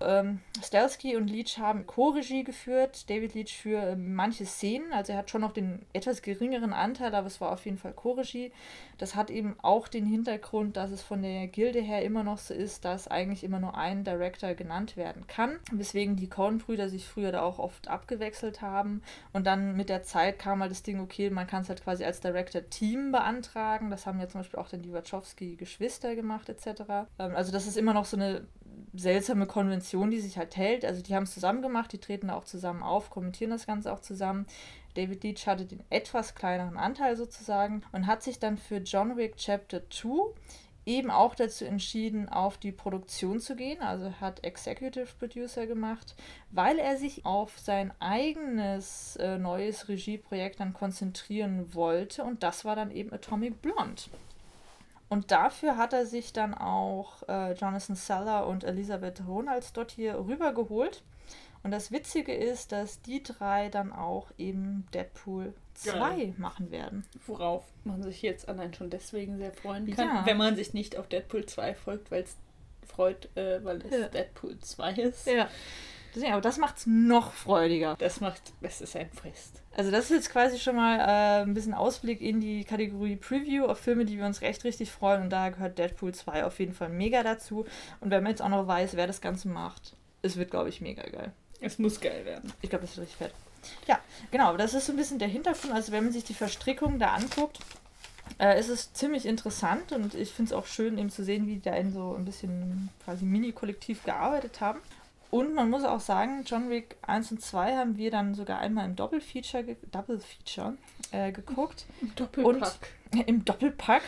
Ähm, 0.00 0.40
Stelsky 0.62 1.16
und 1.16 1.28
Leach 1.28 1.58
haben 1.58 1.86
Co-Regie 1.86 2.44
geführt, 2.44 3.10
David 3.10 3.34
Leach 3.34 3.56
für 3.56 3.78
äh, 3.78 3.96
manche 3.96 4.46
Szenen, 4.46 4.92
also 4.92 5.12
er 5.12 5.18
hat 5.18 5.30
schon 5.30 5.40
noch 5.40 5.52
den 5.52 5.80
etwas 5.92 6.22
geringeren 6.22 6.72
Anteil, 6.72 7.14
aber 7.14 7.26
es 7.26 7.40
war 7.40 7.52
auf 7.52 7.64
jeden 7.64 7.78
Fall 7.78 7.92
Co-Regie. 7.92 8.52
Das 8.98 9.14
hat 9.14 9.30
eben 9.30 9.56
auch 9.62 9.88
den 9.88 10.06
Hintergrund, 10.06 10.76
dass 10.76 10.90
es 10.90 11.02
von 11.02 11.22
der 11.22 11.46
Gilde 11.46 11.80
her 11.80 12.02
immer 12.02 12.24
noch 12.24 12.38
so 12.38 12.54
ist, 12.54 12.84
dass 12.84 13.08
eigentlich 13.08 13.44
immer 13.44 13.60
nur 13.60 13.76
ein 13.76 14.04
Director 14.04 14.54
genannt 14.54 14.96
werden 14.96 15.26
kann, 15.26 15.58
weswegen 15.72 16.16
die 16.16 16.28
Coen-Brüder 16.28 16.88
sich 16.88 17.06
früher 17.06 17.32
da 17.32 17.42
auch 17.42 17.58
oft 17.58 17.88
abgewechselt 17.88 18.60
haben 18.60 19.02
und 19.32 19.46
dann 19.46 19.76
mit 19.76 19.88
der 19.88 20.02
Zeit 20.02 20.38
kam 20.38 20.60
halt 20.60 20.70
das 20.70 20.82
Ding, 20.82 21.00
okay, 21.00 21.30
man 21.30 21.46
kann 21.46 21.62
es 21.62 21.68
halt 21.68 21.82
quasi 21.82 22.04
als 22.04 22.20
Director-Team 22.20 23.12
beantragen, 23.12 23.90
das 23.90 24.06
haben 24.06 24.20
ja 24.20 24.28
zum 24.28 24.40
Beispiel 24.40 24.58
auch 24.58 24.68
dann 24.68 24.82
die 24.82 24.92
Wachowski-Geschwister 24.92 26.14
gemacht 26.14 26.48
etc. 26.48 26.66
Ähm, 27.18 27.34
also 27.34 27.50
das 27.52 27.66
ist 27.66 27.76
immer 27.76 27.94
noch 27.94 28.04
so 28.04 28.16
eine 28.16 28.46
seltsame 28.94 29.46
Konvention, 29.46 30.10
die 30.10 30.20
sich 30.20 30.38
halt 30.38 30.56
hält. 30.56 30.84
Also 30.84 31.02
die 31.02 31.14
haben 31.14 31.24
es 31.24 31.34
zusammen 31.34 31.62
gemacht, 31.62 31.92
die 31.92 31.98
treten 31.98 32.28
da 32.28 32.34
auch 32.34 32.44
zusammen 32.44 32.82
auf, 32.82 33.10
kommentieren 33.10 33.50
das 33.50 33.66
Ganze 33.66 33.92
auch 33.92 34.00
zusammen. 34.00 34.46
David 34.94 35.22
Leach 35.22 35.46
hatte 35.46 35.64
den 35.64 35.82
etwas 35.90 36.34
kleineren 36.34 36.76
Anteil 36.76 37.16
sozusagen 37.16 37.82
und 37.92 38.06
hat 38.06 38.22
sich 38.22 38.38
dann 38.38 38.58
für 38.58 38.78
John 38.78 39.16
Wick 39.16 39.36
Chapter 39.36 39.88
2 39.90 40.34
eben 40.88 41.10
auch 41.10 41.34
dazu 41.34 41.66
entschieden, 41.66 42.30
auf 42.30 42.56
die 42.56 42.72
Produktion 42.72 43.40
zu 43.40 43.54
gehen, 43.54 43.82
also 43.82 44.10
hat 44.20 44.42
Executive 44.42 45.08
Producer 45.18 45.66
gemacht, 45.66 46.14
weil 46.50 46.78
er 46.78 46.96
sich 46.96 47.26
auf 47.26 47.58
sein 47.58 47.92
eigenes 48.00 49.16
äh, 49.16 49.36
neues 49.36 49.88
Regieprojekt 49.88 50.60
dann 50.60 50.72
konzentrieren 50.72 51.74
wollte 51.74 52.24
und 52.24 52.42
das 52.42 52.64
war 52.64 52.74
dann 52.74 52.90
eben 52.90 53.12
Atomic 53.12 53.60
Blonde. 53.60 54.02
Und 55.08 55.30
dafür 55.30 55.76
hat 55.76 55.92
er 55.94 56.04
sich 56.06 56.32
dann 56.32 56.54
auch 56.54 57.22
äh, 57.28 57.52
Jonathan 57.54 57.96
Seller 57.96 58.46
und 58.46 58.64
Elisabeth 58.64 59.22
Ronalds 59.26 59.72
dort 59.72 59.90
hier 59.92 60.18
rübergeholt. 60.18 61.02
Und 61.62 61.70
das 61.72 61.90
Witzige 61.90 62.34
ist, 62.34 62.72
dass 62.72 63.00
die 63.02 63.22
drei 63.22 63.68
dann 63.68 63.92
auch 63.92 64.30
eben 64.38 64.86
Deadpool 64.94 65.54
2 65.74 65.92
Geil. 65.98 66.34
machen 66.36 66.70
werden. 66.70 67.04
Worauf 67.26 67.64
man 67.84 68.02
sich 68.02 68.22
jetzt 68.22 68.48
allein 68.48 68.74
schon 68.74 68.90
deswegen 68.90 69.38
sehr 69.38 69.52
freuen 69.52 69.92
kann, 69.94 70.06
Ja. 70.06 70.26
wenn 70.26 70.36
man 70.36 70.56
sich 70.56 70.72
nicht 70.74 70.96
auf 70.96 71.08
Deadpool 71.08 71.46
2 71.46 71.74
folgt, 71.74 72.10
weil 72.10 72.22
es 72.22 72.36
freut, 72.86 73.34
äh, 73.36 73.62
weil 73.64 73.82
es 73.82 73.90
Ja. 73.98 74.08
Deadpool 74.08 74.58
2 74.60 74.92
ist. 74.92 75.26
Ja. 75.26 75.48
Deswegen, 76.14 76.32
aber 76.32 76.40
das 76.40 76.58
macht 76.58 76.78
es 76.78 76.86
noch 76.86 77.32
freudiger. 77.32 77.96
Das 77.98 78.20
macht, 78.20 78.52
das 78.60 78.80
ist 78.80 78.96
ein 78.96 79.10
Fest. 79.10 79.62
Also 79.76 79.90
das 79.90 80.04
ist 80.04 80.10
jetzt 80.10 80.30
quasi 80.30 80.58
schon 80.58 80.76
mal 80.76 80.98
äh, 80.98 81.42
ein 81.42 81.54
bisschen 81.54 81.74
Ausblick 81.74 82.20
in 82.20 82.40
die 82.40 82.64
Kategorie 82.64 83.16
Preview 83.16 83.66
auf 83.66 83.78
Filme, 83.78 84.04
die 84.04 84.18
wir 84.18 84.26
uns 84.26 84.40
recht 84.40 84.64
richtig 84.64 84.90
freuen. 84.90 85.22
Und 85.22 85.30
da 85.30 85.50
gehört 85.50 85.78
Deadpool 85.78 86.14
2 86.14 86.44
auf 86.44 86.58
jeden 86.58 86.74
Fall 86.74 86.88
mega 86.88 87.22
dazu. 87.22 87.66
Und 88.00 88.10
wenn 88.10 88.22
man 88.22 88.30
jetzt 88.30 88.42
auch 88.42 88.48
noch 88.48 88.66
weiß, 88.66 88.96
wer 88.96 89.06
das 89.06 89.20
Ganze 89.20 89.48
macht, 89.48 89.94
es 90.22 90.36
wird, 90.36 90.50
glaube 90.50 90.68
ich, 90.68 90.80
mega 90.80 91.02
geil. 91.02 91.32
Es 91.60 91.78
muss 91.78 92.00
geil 92.00 92.24
werden. 92.24 92.52
Ich 92.62 92.70
glaube, 92.70 92.86
das 92.86 92.96
wird 92.96 93.06
richtig 93.06 93.18
fett. 93.18 93.34
Ja, 93.86 93.98
genau, 94.30 94.56
das 94.56 94.74
ist 94.74 94.86
so 94.86 94.92
ein 94.92 94.96
bisschen 94.96 95.18
der 95.18 95.28
Hintergrund. 95.28 95.72
Also 95.72 95.92
wenn 95.92 96.04
man 96.04 96.12
sich 96.12 96.24
die 96.24 96.34
Verstrickung 96.34 96.98
da 96.98 97.14
anguckt, 97.14 97.58
äh, 98.38 98.58
ist 98.58 98.68
es 98.68 98.92
ziemlich 98.92 99.26
interessant 99.26 99.92
und 99.92 100.14
ich 100.14 100.30
finde 100.30 100.50
es 100.50 100.52
auch 100.52 100.66
schön, 100.66 100.98
eben 100.98 101.10
zu 101.10 101.24
sehen, 101.24 101.46
wie 101.46 101.54
die 101.54 101.62
da 101.62 101.74
in 101.74 101.92
so 101.92 102.14
ein 102.14 102.24
bisschen 102.24 102.90
quasi 103.04 103.24
Mini-Kollektiv 103.24 104.04
gearbeitet 104.04 104.60
haben. 104.60 104.80
Und 105.30 105.54
man 105.54 105.68
muss 105.68 105.84
auch 105.84 106.00
sagen, 106.00 106.44
John 106.46 106.70
Wick 106.70 106.96
1 107.02 107.32
und 107.32 107.42
2 107.42 107.76
haben 107.76 107.96
wir 107.96 108.10
dann 108.10 108.34
sogar 108.34 108.58
einmal 108.60 108.86
im 108.86 108.96
Doppelfeature, 108.96 109.62
ge 109.62 109.76
Double 109.90 110.18
Feature, 110.18 110.74
äh, 111.10 111.32
geguckt. 111.32 111.84
Doppelpack. 112.16 112.92
Im 113.26 113.44
Doppelpack. 113.44 114.02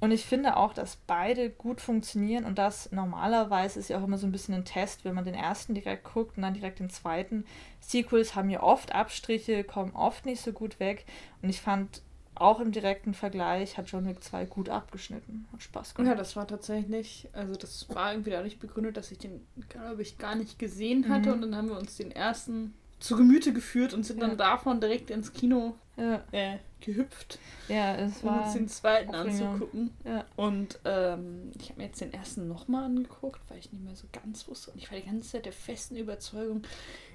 Und 0.00 0.10
ich 0.10 0.26
finde 0.26 0.56
auch, 0.56 0.74
dass 0.74 0.96
beide 1.06 1.48
gut 1.48 1.80
funktionieren 1.80 2.44
und 2.44 2.58
das 2.58 2.92
normalerweise 2.92 3.78
ist 3.78 3.88
ja 3.88 3.98
auch 3.98 4.04
immer 4.04 4.18
so 4.18 4.26
ein 4.26 4.32
bisschen 4.32 4.54
ein 4.54 4.64
Test, 4.64 5.04
wenn 5.04 5.14
man 5.14 5.24
den 5.24 5.34
ersten 5.34 5.72
direkt 5.72 6.04
guckt 6.04 6.36
und 6.36 6.42
dann 6.42 6.52
direkt 6.52 6.80
den 6.80 6.90
zweiten. 6.90 7.46
Sequels 7.80 8.34
haben 8.34 8.50
ja 8.50 8.62
oft 8.62 8.94
Abstriche, 8.94 9.64
kommen 9.64 9.94
oft 9.94 10.26
nicht 10.26 10.42
so 10.42 10.52
gut 10.52 10.78
weg 10.78 11.06
und 11.40 11.48
ich 11.48 11.60
fand 11.60 12.02
auch 12.36 12.60
im 12.60 12.72
direkten 12.72 13.14
Vergleich 13.14 13.76
hat 13.78 13.88
John 13.90 14.06
Wick 14.06 14.22
2 14.22 14.46
gut 14.46 14.68
abgeschnitten. 14.68 15.46
Hat 15.52 15.62
Spaß 15.62 15.94
Ja, 15.96 16.02
gemacht. 16.04 16.18
das 16.18 16.36
war 16.36 16.46
tatsächlich, 16.48 17.28
also 17.32 17.54
das 17.54 17.88
war 17.94 18.12
irgendwie 18.12 18.30
dadurch 18.30 18.58
begründet, 18.58 18.96
dass 18.96 19.10
ich 19.12 19.18
den, 19.18 19.46
glaube 19.68 20.02
ich, 20.02 20.18
gar 20.18 20.34
nicht 20.34 20.58
gesehen 20.58 21.08
hatte. 21.08 21.28
Mhm. 21.28 21.34
Und 21.34 21.40
dann 21.42 21.56
haben 21.56 21.68
wir 21.68 21.78
uns 21.78 21.96
den 21.96 22.10
ersten 22.10 22.74
zu 23.00 23.16
Gemüte 23.16 23.52
geführt 23.52 23.92
und 23.92 24.04
sind 24.04 24.20
Ja. 24.20 24.28
dann 24.28 24.36
davon 24.38 24.80
direkt 24.80 25.10
ins 25.10 25.32
Kino 25.32 25.74
Ja, 25.96 26.22
äh, 26.32 26.56
gehüpft, 26.80 27.38
ja 27.68 27.94
es 27.96 28.22
um 28.22 28.30
war. 28.30 28.44
uns 28.44 28.54
den 28.54 28.68
zweiten 28.68 29.14
anzugucken. 29.14 29.90
Ja. 30.04 30.24
Und 30.36 30.78
ähm, 30.84 31.50
ich 31.58 31.68
habe 31.70 31.80
mir 31.80 31.86
jetzt 31.88 32.00
den 32.00 32.12
ersten 32.12 32.48
nochmal 32.48 32.84
angeguckt, 32.84 33.40
weil 33.48 33.58
ich 33.58 33.70
nicht 33.72 33.84
mehr 33.84 33.94
so 33.96 34.06
ganz 34.12 34.48
wusste. 34.48 34.70
Und 34.70 34.78
ich 34.78 34.90
war 34.90 34.98
die 34.98 35.04
ganze 35.06 35.30
Zeit 35.32 35.44
der 35.44 35.52
festen 35.52 35.96
Überzeugung, 35.96 36.62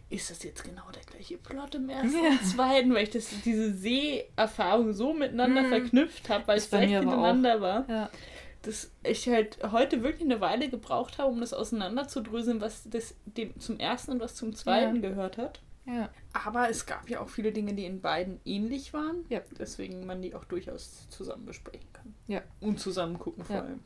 ist 0.10 0.30
das 0.32 0.44
jetzt 0.44 0.64
genau 0.64 0.84
der 0.94 1.04
gleiche 1.04 1.38
Plot 1.38 1.76
im 1.76 1.90
ersten 1.90 2.18
Ja. 2.24 2.30
und 2.32 2.46
zweiten, 2.46 2.94
weil 2.94 3.04
ich 3.04 3.10
das, 3.12 3.30
diese 3.46 3.74
Seherfahrung 3.74 4.94
so 4.94 5.14
miteinander 5.14 5.64
Mhm. 5.64 5.70
verknüpft 5.70 6.30
habe, 6.30 6.48
weil 6.48 6.58
es 6.58 6.70
direkt 6.70 6.92
auch. 6.96 7.00
hintereinander 7.00 7.62
war 7.62 7.90
Ja. 7.90 8.10
dass 8.64 8.92
ich 9.04 9.28
halt 9.30 9.58
heute 9.72 10.04
wirklich 10.04 10.24
eine 10.24 10.42
Weile 10.42 10.70
gebraucht 10.70 11.18
habe, 11.18 11.30
um 11.32 11.40
das 11.40 11.54
auseinanderzudröseln, 11.54 12.60
was 12.60 12.84
das 12.90 13.16
dem 13.26 13.58
zum 13.60 13.80
ersten 13.80 14.12
und 14.14 14.20
was 14.20 14.36
zum 14.36 14.54
zweiten 14.56 15.02
gehört 15.02 15.38
hat. 15.38 15.62
ja. 15.86 16.10
Aber 16.34 16.70
es 16.70 16.86
gab 16.86 17.10
ja 17.10 17.22
auch 17.22 17.30
viele 17.30 17.52
Dinge, 17.52 17.74
die 17.74 17.86
in 17.86 18.02
beiden 18.02 18.40
ähnlich 18.46 18.94
waren. 18.94 19.26
Ja. 19.30 19.42
Deswegen 19.58 20.06
man 20.06 20.22
die 20.22 20.36
auch 20.36 20.44
durchaus 20.46 21.08
zusammen 21.10 21.46
besprechen 21.46 21.88
kann. 21.94 22.14
Ja. 22.28 22.42
Und 22.60 22.80
zusammen 22.80 23.18
gucken 23.18 23.44
vor 23.46 23.56
Ja. 23.56 23.62
allem. 23.64 23.80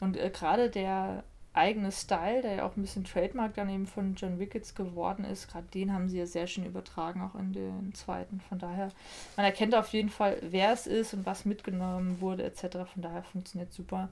Und 0.00 0.16
äh, 0.16 0.30
gerade 0.30 0.70
der 0.70 1.24
eigene 1.52 1.90
Style, 1.90 2.42
der 2.42 2.54
ja 2.54 2.66
auch 2.66 2.76
ein 2.76 2.82
bisschen 2.82 3.04
Trademark 3.04 3.54
dann 3.54 3.68
eben 3.68 3.86
von 3.86 4.14
John 4.14 4.38
Wickets 4.38 4.74
geworden 4.74 5.24
ist, 5.24 5.48
gerade 5.48 5.66
den 5.74 5.92
haben 5.92 6.08
sie 6.08 6.18
ja 6.18 6.26
sehr 6.26 6.46
schön 6.46 6.64
übertragen, 6.64 7.22
auch 7.22 7.38
in 7.38 7.52
den 7.52 7.92
zweiten. 7.94 8.40
Von 8.48 8.58
daher, 8.58 8.90
man 9.36 9.46
erkennt 9.46 9.74
auf 9.74 9.88
jeden 9.92 10.10
Fall, 10.10 10.38
wer 10.42 10.72
es 10.72 10.86
ist 10.86 11.12
und 11.12 11.26
was 11.26 11.44
mitgenommen 11.44 12.20
wurde, 12.20 12.44
etc. 12.44 12.88
Von 12.92 13.02
daher 13.02 13.24
funktioniert 13.24 13.72
super. 13.72 14.10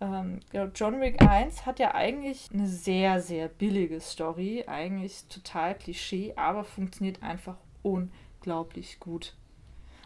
Ähm, 0.00 0.40
ja, 0.52 0.68
John 0.74 1.00
Wick 1.00 1.22
1 1.22 1.66
hat 1.66 1.78
ja 1.78 1.94
eigentlich 1.94 2.48
eine 2.52 2.66
sehr, 2.66 3.20
sehr 3.20 3.48
billige 3.48 4.00
Story, 4.00 4.64
eigentlich 4.66 5.24
total 5.28 5.76
Klischee, 5.76 6.32
aber 6.36 6.64
funktioniert 6.64 7.22
einfach 7.22 7.56
unglaublich 7.82 8.98
gut. 8.98 9.34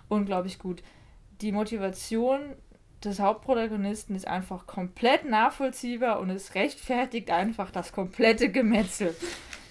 Unglaublich 0.08 0.58
gut. 0.58 0.82
Die 1.40 1.52
Motivation 1.52 2.54
des 3.04 3.20
Hauptprotagonisten 3.20 4.14
ist 4.16 4.26
einfach 4.26 4.66
komplett 4.66 5.24
nachvollziehbar 5.28 6.20
und 6.20 6.30
es 6.30 6.54
rechtfertigt 6.54 7.30
einfach 7.30 7.70
das 7.70 7.92
komplette 7.92 8.48
Gemetzel. 8.50 9.14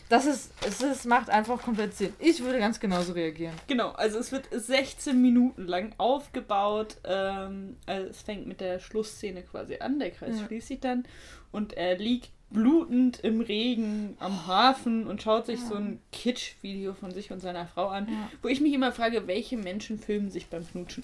Das 0.09 0.25
ist, 0.25 0.51
es 0.67 0.81
ist, 0.81 1.05
macht 1.05 1.29
einfach 1.31 1.61
komplett 1.61 1.95
Sinn. 1.95 2.13
Ich 2.19 2.43
würde 2.43 2.59
ganz 2.59 2.79
genauso 2.79 3.13
reagieren. 3.13 3.55
Genau, 3.67 3.91
also 3.91 4.19
es 4.19 4.31
wird 4.31 4.47
16 4.51 5.19
Minuten 5.19 5.65
lang 5.65 5.93
aufgebaut. 5.97 6.97
Ähm, 7.03 7.77
also 7.87 8.09
es 8.09 8.21
fängt 8.21 8.45
mit 8.45 8.61
der 8.61 8.79
Schlussszene 8.79 9.41
quasi 9.43 9.77
an, 9.79 9.99
der 9.99 10.11
Kreis 10.11 10.39
Ja. 10.39 10.45
schließt 10.45 10.67
sich 10.67 10.79
dann 10.81 11.05
und 11.51 11.73
er 11.73 11.97
liegt 11.97 12.29
blutend 12.51 13.21
im 13.21 13.41
Regen 13.41 14.15
am 14.19 14.45
Hafen 14.45 15.07
und 15.07 15.23
schaut 15.23 15.47
sich 15.47 15.59
so 15.61 15.73
ein 15.73 15.99
Kitsch-Video 16.11 16.93
von 16.93 17.09
sich 17.09 17.31
und 17.31 17.39
seiner 17.39 17.65
Frau 17.65 17.87
an, 17.87 18.07
Ja. 18.07 18.29
wo 18.43 18.47
ich 18.49 18.61
mich 18.61 18.73
immer 18.73 18.91
frage, 18.91 19.25
welche 19.25 19.57
Menschen 19.57 19.97
filmen 19.97 20.29
sich 20.29 20.45
beim 20.47 20.67
Knutschen. 20.67 21.03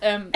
ähm, 0.00 0.30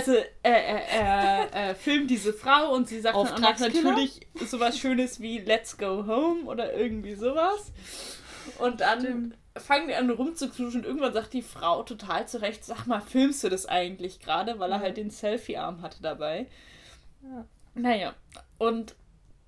also 0.00 0.12
er, 0.42 0.66
er, 0.66 0.88
er, 0.88 1.52
er 1.52 1.74
filmt 1.74 2.10
diese 2.10 2.32
Frau 2.32 2.72
und 2.74 2.88
sie 2.88 3.00
sagt 3.00 3.16
dann 3.16 3.40
natürlich 3.60 4.26
sowas 4.46 4.78
Schönes 4.78 5.20
wie 5.20 5.38
Let's 5.38 5.76
go 5.76 6.06
home 6.06 6.44
oder 6.44 6.72
irgendwie 6.74 7.14
sowas. 7.14 7.72
Und 8.58 8.80
dann 8.80 9.00
Stimmt. 9.00 9.34
fangen 9.56 9.88
die 9.88 9.94
an 9.94 10.08
rumzuknuschen 10.10 10.80
und 10.80 10.86
irgendwann 10.86 11.12
sagt 11.12 11.32
die 11.34 11.42
Frau 11.42 11.82
total 11.82 12.26
zurecht, 12.26 12.64
sag 12.64 12.86
mal, 12.86 13.00
filmst 13.00 13.44
du 13.44 13.48
das 13.48 13.66
eigentlich 13.66 14.20
gerade, 14.20 14.58
weil 14.58 14.70
er 14.70 14.78
Ja. 14.78 14.82
halt 14.82 14.96
den 14.96 15.10
Selfie-Arm 15.10 15.82
hatte 15.82 16.02
dabei. 16.02 16.46
Ja. 17.22 17.44
Naja, 17.74 18.14
und 18.58 18.94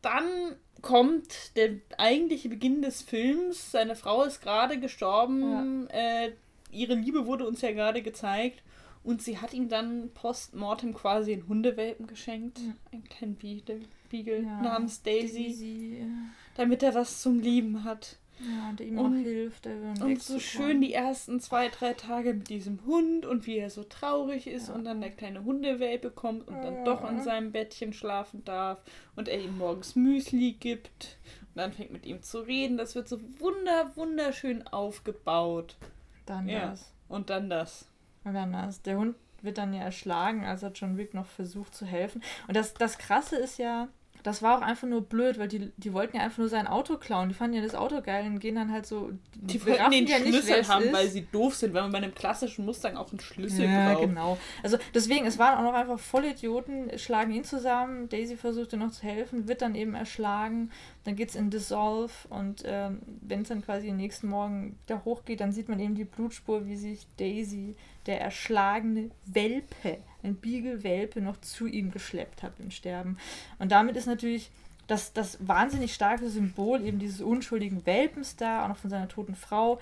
dann 0.02 0.56
kommt 0.82 1.56
der 1.56 1.70
eigentliche 1.98 2.48
Beginn 2.48 2.80
des 2.82 3.02
Films. 3.02 3.70
Seine 3.72 3.96
Frau 3.96 4.22
ist 4.22 4.40
gerade 4.40 4.78
gestorben. 4.78 5.88
Äh, 5.90 6.32
ihre 6.70 6.94
Liebe 6.94 7.26
wurde 7.26 7.46
uns 7.46 7.60
ja 7.60 7.72
gerade 7.72 8.00
gezeigt. 8.02 8.62
Und 9.02 9.22
sie 9.22 9.38
hat 9.38 9.54
ihm 9.54 9.68
dann 9.68 10.10
postmortem 10.12 10.92
quasi 10.94 11.32
einen 11.32 11.48
Hundewelpen 11.48 12.06
geschenkt. 12.06 12.58
Ja. 12.58 12.74
Einen 12.92 13.04
kleinen 13.04 13.34
Beagle, 13.36 13.80
Beagle 14.10 14.42
Ja, 14.42 14.60
namens 14.60 15.02
Daisy, 15.02 15.44
Daisy, 15.44 16.06
damit 16.54 16.82
er 16.82 16.94
was 16.94 17.22
zum 17.22 17.40
Lieben 17.40 17.84
hat. 17.84 18.18
ja, 18.40 18.72
der 18.72 18.86
ihm 18.86 18.98
Und- 18.98 19.12
auch 19.20 19.22
hilft. 19.22 19.66
Und 19.66 20.22
so 20.22 20.38
schön 20.38 20.80
die 20.80 20.92
ersten 20.94 21.40
zwei, 21.40 21.68
drei 21.68 21.92
Tage 21.92 22.32
mit 22.34 22.48
diesem 22.48 22.84
Hund 22.86 23.26
und 23.26 23.46
wie 23.46 23.58
er 23.58 23.68
so 23.70 23.84
traurig 23.84 24.46
ist 24.46 24.68
Ja. 24.68 24.74
und 24.74 24.84
dann 24.84 25.00
der 25.02 25.10
kleine 25.10 25.44
Hundewelpe 25.44 26.10
kommt 26.10 26.48
und 26.48 26.54
dann 26.62 26.84
doch 26.86 27.06
in 27.10 27.22
seinem 27.22 27.52
Bettchen 27.52 27.92
schlafen 27.92 28.42
darf 28.44 28.82
und 29.14 29.28
er 29.28 29.42
ihm 29.42 29.58
morgens 29.58 29.94
Müsli 29.94 30.52
gibt 30.52 31.18
und 31.40 31.56
dann 31.58 31.72
fängt 31.72 31.90
mit 31.92 32.06
ihm 32.06 32.22
zu 32.22 32.40
reden. 32.40 32.78
Das 32.78 32.94
wird 32.94 33.08
so 33.08 33.18
wunder, 33.40 33.92
wunderschön 33.94 34.66
aufgebaut. 34.68 35.76
Dann 36.24 36.48
Ja. 36.48 36.70
das. 36.70 36.92
Und 37.08 37.28
dann 37.28 37.50
das. 37.50 37.86
Und 38.24 38.34
dann 38.34 38.52
das. 38.52 38.82
Der 38.82 38.96
Hund 38.98 39.16
wird 39.42 39.58
dann 39.58 39.72
ja 39.72 39.82
erschlagen, 39.82 40.44
als 40.44 40.62
er 40.62 40.72
John 40.72 40.96
Wick 40.98 41.14
noch 41.14 41.26
versucht 41.26 41.74
zu 41.74 41.86
helfen. 41.86 42.22
Und 42.46 42.56
das, 42.56 42.74
das 42.74 42.98
Krasse 42.98 43.36
ist 43.36 43.58
ja, 43.58 43.88
das 44.22 44.42
war 44.42 44.58
auch 44.58 44.62
einfach 44.62 44.86
nur 44.86 45.00
blöd, 45.00 45.38
weil 45.38 45.48
die, 45.48 45.72
die 45.78 45.94
wollten 45.94 46.18
ja 46.18 46.22
einfach 46.22 46.36
nur 46.36 46.50
sein 46.50 46.66
Auto 46.66 46.98
klauen. 46.98 47.30
Die 47.30 47.34
fanden 47.34 47.56
ja 47.56 47.62
das 47.62 47.74
Auto 47.74 48.02
geil 48.02 48.26
und 48.26 48.38
gehen 48.38 48.54
dann 48.56 48.70
halt 48.70 48.84
so. 48.84 49.12
Die 49.34 49.64
wollten 49.64 49.90
den 49.90 50.06
ja 50.06 50.18
nicht, 50.18 50.28
Schlüssel 50.34 50.56
es 50.60 50.68
haben, 50.68 50.84
ist. 50.84 50.92
weil 50.92 51.08
sie 51.08 51.26
doof 51.32 51.54
sind, 51.56 51.72
weil 51.72 51.80
man 51.82 51.92
bei 51.92 51.96
einem 51.98 52.14
klassischen 52.14 52.66
Mustang 52.66 52.98
auch 52.98 53.10
einen 53.10 53.20
Schlüssel 53.20 53.64
Ja, 53.64 53.94
braucht. 53.94 54.08
genau. 54.08 54.36
Also 54.62 54.76
deswegen, 54.92 55.24
es 55.24 55.38
waren 55.38 55.56
auch 55.58 55.62
noch 55.62 55.78
einfach 55.78 55.98
Vollidioten, 55.98 56.98
schlagen 56.98 57.32
ihn 57.32 57.44
zusammen. 57.44 58.10
Daisy 58.10 58.36
versucht 58.36 58.74
ihm 58.74 58.80
noch 58.80 58.92
zu 58.92 59.04
helfen, 59.04 59.48
wird 59.48 59.62
dann 59.62 59.74
eben 59.74 59.94
erschlagen. 59.94 60.70
Dann 61.04 61.16
geht 61.16 61.30
es 61.30 61.34
in 61.34 61.48
Dissolve 61.48 62.12
und 62.28 62.62
ähm, 62.66 63.00
wenn 63.22 63.40
es 63.40 63.48
dann 63.48 63.62
quasi 63.64 63.86
den 63.86 63.96
nächsten 63.96 64.28
Morgen 64.28 64.78
wieder 64.86 65.02
hochgeht, 65.06 65.40
dann 65.40 65.50
sieht 65.52 65.70
man 65.70 65.80
eben 65.80 65.94
die 65.94 66.04
Blutspur, 66.04 66.66
wie 66.66 66.76
sich 66.76 67.06
Daisy, 67.16 67.74
der 68.06 68.20
erschlagene 68.20 69.10
Welpe, 69.26 69.98
ein 70.22 70.36
Beagle-Welpe, 70.36 71.20
noch 71.20 71.40
zu 71.40 71.66
ihm 71.66 71.90
geschleppt 71.90 72.42
hat 72.42 72.52
im 72.58 72.70
Sterben. 72.70 73.18
Und 73.58 73.72
damit 73.72 73.96
ist 73.96 74.06
natürlich 74.06 74.50
das, 74.86 75.12
das 75.12 75.38
wahnsinnig 75.46 75.94
starke 75.94 76.28
Symbol 76.28 76.84
eben 76.84 76.98
dieses 76.98 77.20
unschuldigen 77.20 77.86
Welpens 77.86 78.36
da, 78.36 78.64
auch 78.64 78.68
noch 78.68 78.76
von 78.76 78.90
seiner 78.90 79.08
toten 79.08 79.34
Frau, 79.34 79.80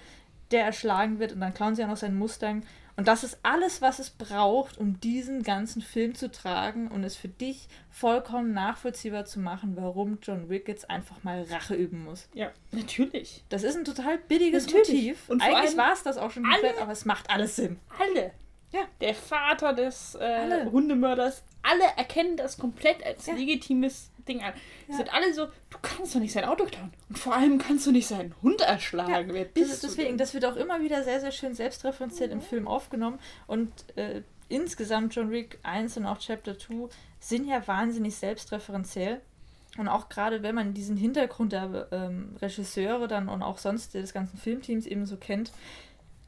der 0.50 0.64
erschlagen 0.64 1.18
wird 1.18 1.32
und 1.32 1.40
dann 1.40 1.54
klauen 1.54 1.74
sie 1.74 1.82
ja 1.82 1.88
noch 1.88 1.96
seinen 1.96 2.18
Mustang. 2.18 2.62
Und 2.98 3.06
das 3.06 3.22
ist 3.22 3.38
alles, 3.44 3.80
was 3.80 4.00
es 4.00 4.10
braucht, 4.10 4.76
um 4.76 4.98
diesen 4.98 5.44
ganzen 5.44 5.82
Film 5.82 6.16
zu 6.16 6.32
tragen 6.32 6.88
und 6.88 7.04
es 7.04 7.14
für 7.14 7.28
dich 7.28 7.68
vollkommen 7.90 8.52
nachvollziehbar 8.52 9.24
zu 9.24 9.38
machen, 9.38 9.76
warum 9.76 10.18
John 10.20 10.48
Wick 10.48 10.66
jetzt 10.66 10.90
einfach 10.90 11.22
mal 11.22 11.42
Rache 11.44 11.76
üben 11.76 12.02
muss. 12.02 12.28
Ja, 12.34 12.50
natürlich. 12.72 13.44
Das 13.50 13.62
ist 13.62 13.76
ein 13.76 13.84
total 13.84 14.18
billiges 14.18 14.66
Natürlich. 14.66 14.88
Motiv. 14.88 15.28
Und 15.28 15.40
Eigentlich 15.42 15.76
war 15.76 15.92
es 15.92 16.02
das 16.02 16.18
auch 16.18 16.32
schon 16.32 16.44
alle- 16.44 16.54
komplett, 16.54 16.82
aber 16.82 16.90
es 16.90 17.04
macht 17.04 17.30
alles 17.30 17.54
Sinn. 17.54 17.78
Alle, 18.00 18.32
ja. 18.72 18.80
der 19.00 19.14
Vater 19.14 19.74
des 19.74 20.16
äh, 20.16 20.66
Hundemörders. 20.66 21.44
Alle 21.62 21.84
erkennen 21.96 22.36
das 22.36 22.58
komplett 22.58 23.06
als 23.06 23.26
ja. 23.26 23.34
legitimes 23.34 24.10
Ding 24.28 24.42
an. 24.42 24.52
Ja. 24.88 24.96
Sind 24.96 25.12
alle 25.12 25.32
so, 25.34 25.46
du 25.46 25.78
kannst 25.82 26.14
doch 26.14 26.20
nicht 26.20 26.32
sein 26.32 26.44
Auto 26.44 26.64
klauen. 26.64 26.92
Und 27.08 27.18
vor 27.18 27.34
allem 27.34 27.58
kannst 27.58 27.86
du 27.86 27.92
nicht 27.92 28.06
seinen 28.06 28.34
Hund 28.42 28.60
erschlagen. 28.60 29.28
Ja, 29.28 29.34
Wer 29.34 29.44
bist 29.44 29.70
das, 29.70 29.80
deswegen, 29.80 30.18
das 30.18 30.34
wird 30.34 30.44
auch 30.44 30.56
immer 30.56 30.80
wieder 30.80 31.02
sehr, 31.04 31.20
sehr 31.20 31.32
schön 31.32 31.54
selbstreferenziert 31.54 32.30
mhm. 32.30 32.38
im 32.38 32.42
Film 32.42 32.68
aufgenommen. 32.68 33.18
Und 33.46 33.72
äh, 33.96 34.22
insgesamt 34.48 35.14
John 35.14 35.30
Wick 35.30 35.58
1 35.62 35.96
und 35.96 36.06
auch 36.06 36.18
Chapter 36.18 36.58
2 36.58 36.88
sind 37.20 37.46
ja 37.46 37.66
wahnsinnig 37.66 38.16
selbstreferenziell. 38.16 39.20
Und 39.76 39.88
auch 39.88 40.08
gerade 40.08 40.42
wenn 40.42 40.54
man 40.54 40.74
diesen 40.74 40.96
Hintergrund 40.96 41.52
der 41.52 41.88
ähm, 41.92 42.36
Regisseure 42.40 43.06
dann 43.06 43.28
und 43.28 43.42
auch 43.42 43.58
sonst 43.58 43.94
des 43.94 44.12
ganzen 44.12 44.38
Filmteams 44.38 44.86
eben 44.86 45.06
so 45.06 45.16
kennt, 45.16 45.52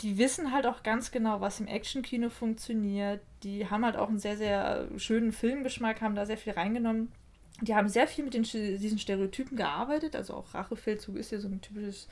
die 0.03 0.19
wissen 0.19 0.53
halt 0.53 0.67
auch 0.67 0.83
ganz 0.83 1.11
genau, 1.11 1.41
was 1.41 1.61
im 1.61 1.67
Actionkino 1.67 2.31
funktioniert. 2.31 3.21
Die 3.43 3.69
haben 3.69 3.85
halt 3.85 3.97
auch 3.97 4.09
einen 4.09 4.19
sehr, 4.19 4.37
sehr 4.37 4.89
schönen 4.97 5.33
Filmgeschmack, 5.33 6.01
haben 6.01 6.15
da 6.15 6.27
sehr 6.27 6.39
viel 6.39 6.55
reingenommen. 6.55 7.13
Die 7.63 7.75
haben 7.75 7.89
sehr 7.89 8.07
viel 8.07 8.25
mit 8.25 8.35
den, 8.35 8.43
diesen 8.43 8.99
Stereotypen 8.99 9.57
gearbeitet. 9.57 10.17
Also 10.17 10.35
auch 10.35 10.55
Rachefeldzug 10.55 11.17
ist 11.17 11.31
ja 11.31 11.41
so 11.41 11.49
ein 11.49 11.61
typisches 11.61 12.09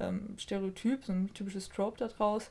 ähm, 0.00 0.34
Stereotyp, 0.38 1.04
so 1.04 1.12
ein 1.12 1.32
typisches 1.34 1.68
Trope 1.68 1.98
daraus. 1.98 2.50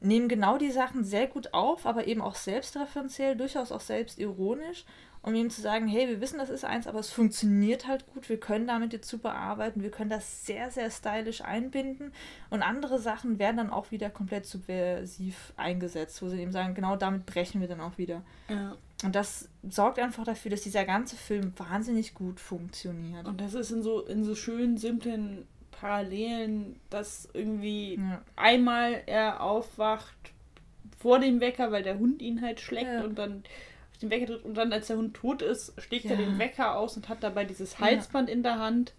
Nehmen 0.00 0.28
genau 0.28 0.58
die 0.58 0.70
Sachen 0.70 1.04
sehr 1.04 1.26
gut 1.26 1.54
auf, 1.54 1.86
aber 1.86 2.06
eben 2.06 2.20
auch 2.20 2.34
selbstreferenziell, 2.34 3.36
durchaus 3.36 3.72
auch 3.72 3.80
selbstironisch 3.80 4.84
um 5.26 5.34
ihm 5.34 5.50
zu 5.50 5.60
sagen, 5.60 5.88
hey, 5.88 6.06
wir 6.06 6.20
wissen, 6.20 6.38
das 6.38 6.50
ist 6.50 6.64
eins, 6.64 6.86
aber 6.86 7.00
es 7.00 7.10
funktioniert 7.10 7.88
halt 7.88 8.06
gut, 8.14 8.28
wir 8.28 8.38
können 8.38 8.68
damit 8.68 8.92
jetzt 8.92 9.08
super 9.08 9.34
arbeiten, 9.34 9.82
wir 9.82 9.90
können 9.90 10.08
das 10.08 10.46
sehr, 10.46 10.70
sehr 10.70 10.88
stylisch 10.88 11.40
einbinden 11.40 12.12
und 12.48 12.62
andere 12.62 13.00
Sachen 13.00 13.40
werden 13.40 13.56
dann 13.56 13.70
auch 13.70 13.90
wieder 13.90 14.08
komplett 14.08 14.46
subversiv 14.46 15.52
eingesetzt, 15.56 16.22
wo 16.22 16.28
sie 16.28 16.40
eben 16.40 16.52
sagen, 16.52 16.74
genau 16.74 16.94
damit 16.94 17.26
brechen 17.26 17.60
wir 17.60 17.66
dann 17.66 17.80
auch 17.80 17.98
wieder. 17.98 18.22
Ja. 18.48 18.76
Und 19.04 19.14
das 19.14 19.48
sorgt 19.68 19.98
einfach 19.98 20.24
dafür, 20.24 20.50
dass 20.50 20.62
dieser 20.62 20.84
ganze 20.84 21.16
Film 21.16 21.52
wahnsinnig 21.56 22.14
gut 22.14 22.40
funktioniert. 22.40 23.26
Und 23.26 23.40
das 23.40 23.54
ist 23.54 23.70
in 23.70 23.82
so, 23.82 24.00
in 24.06 24.24
so 24.24 24.34
schönen, 24.34 24.78
simplen 24.78 25.46
Parallelen, 25.70 26.80
dass 26.88 27.28
irgendwie 27.34 27.96
ja. 27.96 28.22
einmal 28.36 29.02
er 29.06 29.42
aufwacht 29.42 30.14
vor 30.98 31.18
dem 31.18 31.40
Wecker, 31.40 31.70
weil 31.72 31.82
der 31.82 31.98
Hund 31.98 32.22
ihn 32.22 32.40
halt 32.40 32.60
schlägt 32.60 32.86
ja. 32.86 33.04
und 33.04 33.18
dann 33.18 33.44
den 34.00 34.10
Wecker 34.10 34.26
drückt 34.26 34.44
und 34.44 34.54
dann, 34.54 34.72
als 34.72 34.88
der 34.88 34.96
Hund 34.96 35.14
tot 35.14 35.42
ist, 35.42 35.74
schlägt 35.80 36.04
ja. 36.06 36.12
er 36.12 36.16
den 36.16 36.38
Wecker 36.38 36.76
aus 36.76 36.96
und 36.96 37.08
hat 37.08 37.22
dabei 37.22 37.44
dieses 37.44 37.78
Halsband 37.78 38.28
in 38.28 38.42
der 38.42 38.58
Hand. 38.58 38.94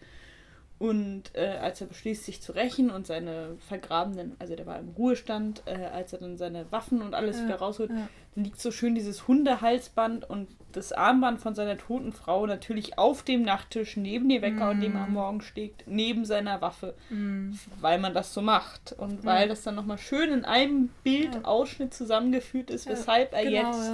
Und 0.80 1.24
äh, 1.34 1.58
als 1.60 1.82
er 1.82 1.88
beschließt, 1.88 2.24
sich 2.24 2.42
zu 2.42 2.52
rächen 2.52 2.92
und 2.92 3.08
seine 3.08 3.56
vergrabenen, 3.68 4.36
also 4.38 4.56
der 4.56 4.68
war 4.68 4.78
im 4.78 4.90
Ruhestand, 4.90 5.64
äh, 5.66 5.86
als 5.86 6.14
er 6.14 6.20
dann 6.20 6.38
seine 6.38 6.72
Waffen 6.72 7.02
und 7.02 7.16
alles 7.16 7.40
ja, 7.40 7.46
wieder 7.46 7.56
rausholt, 7.56 7.90
ja. 7.90 8.08
dann 8.36 8.44
liegt 8.44 8.62
so 8.62 8.70
schön 8.70 8.94
dieses 8.94 9.28
Hundehalsband 9.28 10.30
und 10.30 10.48
das 10.74 10.94
Armband 10.94 11.40
von 11.40 11.56
seiner 11.56 11.80
toten 11.80 12.12
Frau 12.12 12.46
natürlich 12.46 13.00
auf 13.00 13.24
dem 13.24 13.42
Nachttisch 13.42 13.98
neben 13.98 14.30
dem 14.30 14.44
Wecker, 14.44 14.68
mm. 14.68 14.70
und 14.70 14.82
dem 14.82 14.96
er 14.96 15.06
am 15.06 15.14
Morgen 15.14 15.42
steht, 15.42 15.84
neben 15.88 16.26
seiner 16.26 16.62
Waffe, 16.62 16.94
mm. 17.10 17.54
weil 17.82 17.98
man 17.98 18.14
das 18.14 18.36
so 18.36 18.44
macht 18.44 18.94
und 19.00 19.26
weil 19.26 19.44
ja. 19.44 19.48
das 19.48 19.64
dann 19.64 19.74
nochmal 19.74 19.98
schön 19.98 20.32
in 20.32 20.46
einem 20.46 20.90
Bildausschnitt 21.04 21.96
zusammengeführt 21.96 22.70
ist, 22.70 22.88
weshalb 22.88 23.34
er 23.34 23.44
genau, 23.44 23.72
jetzt 23.72 23.92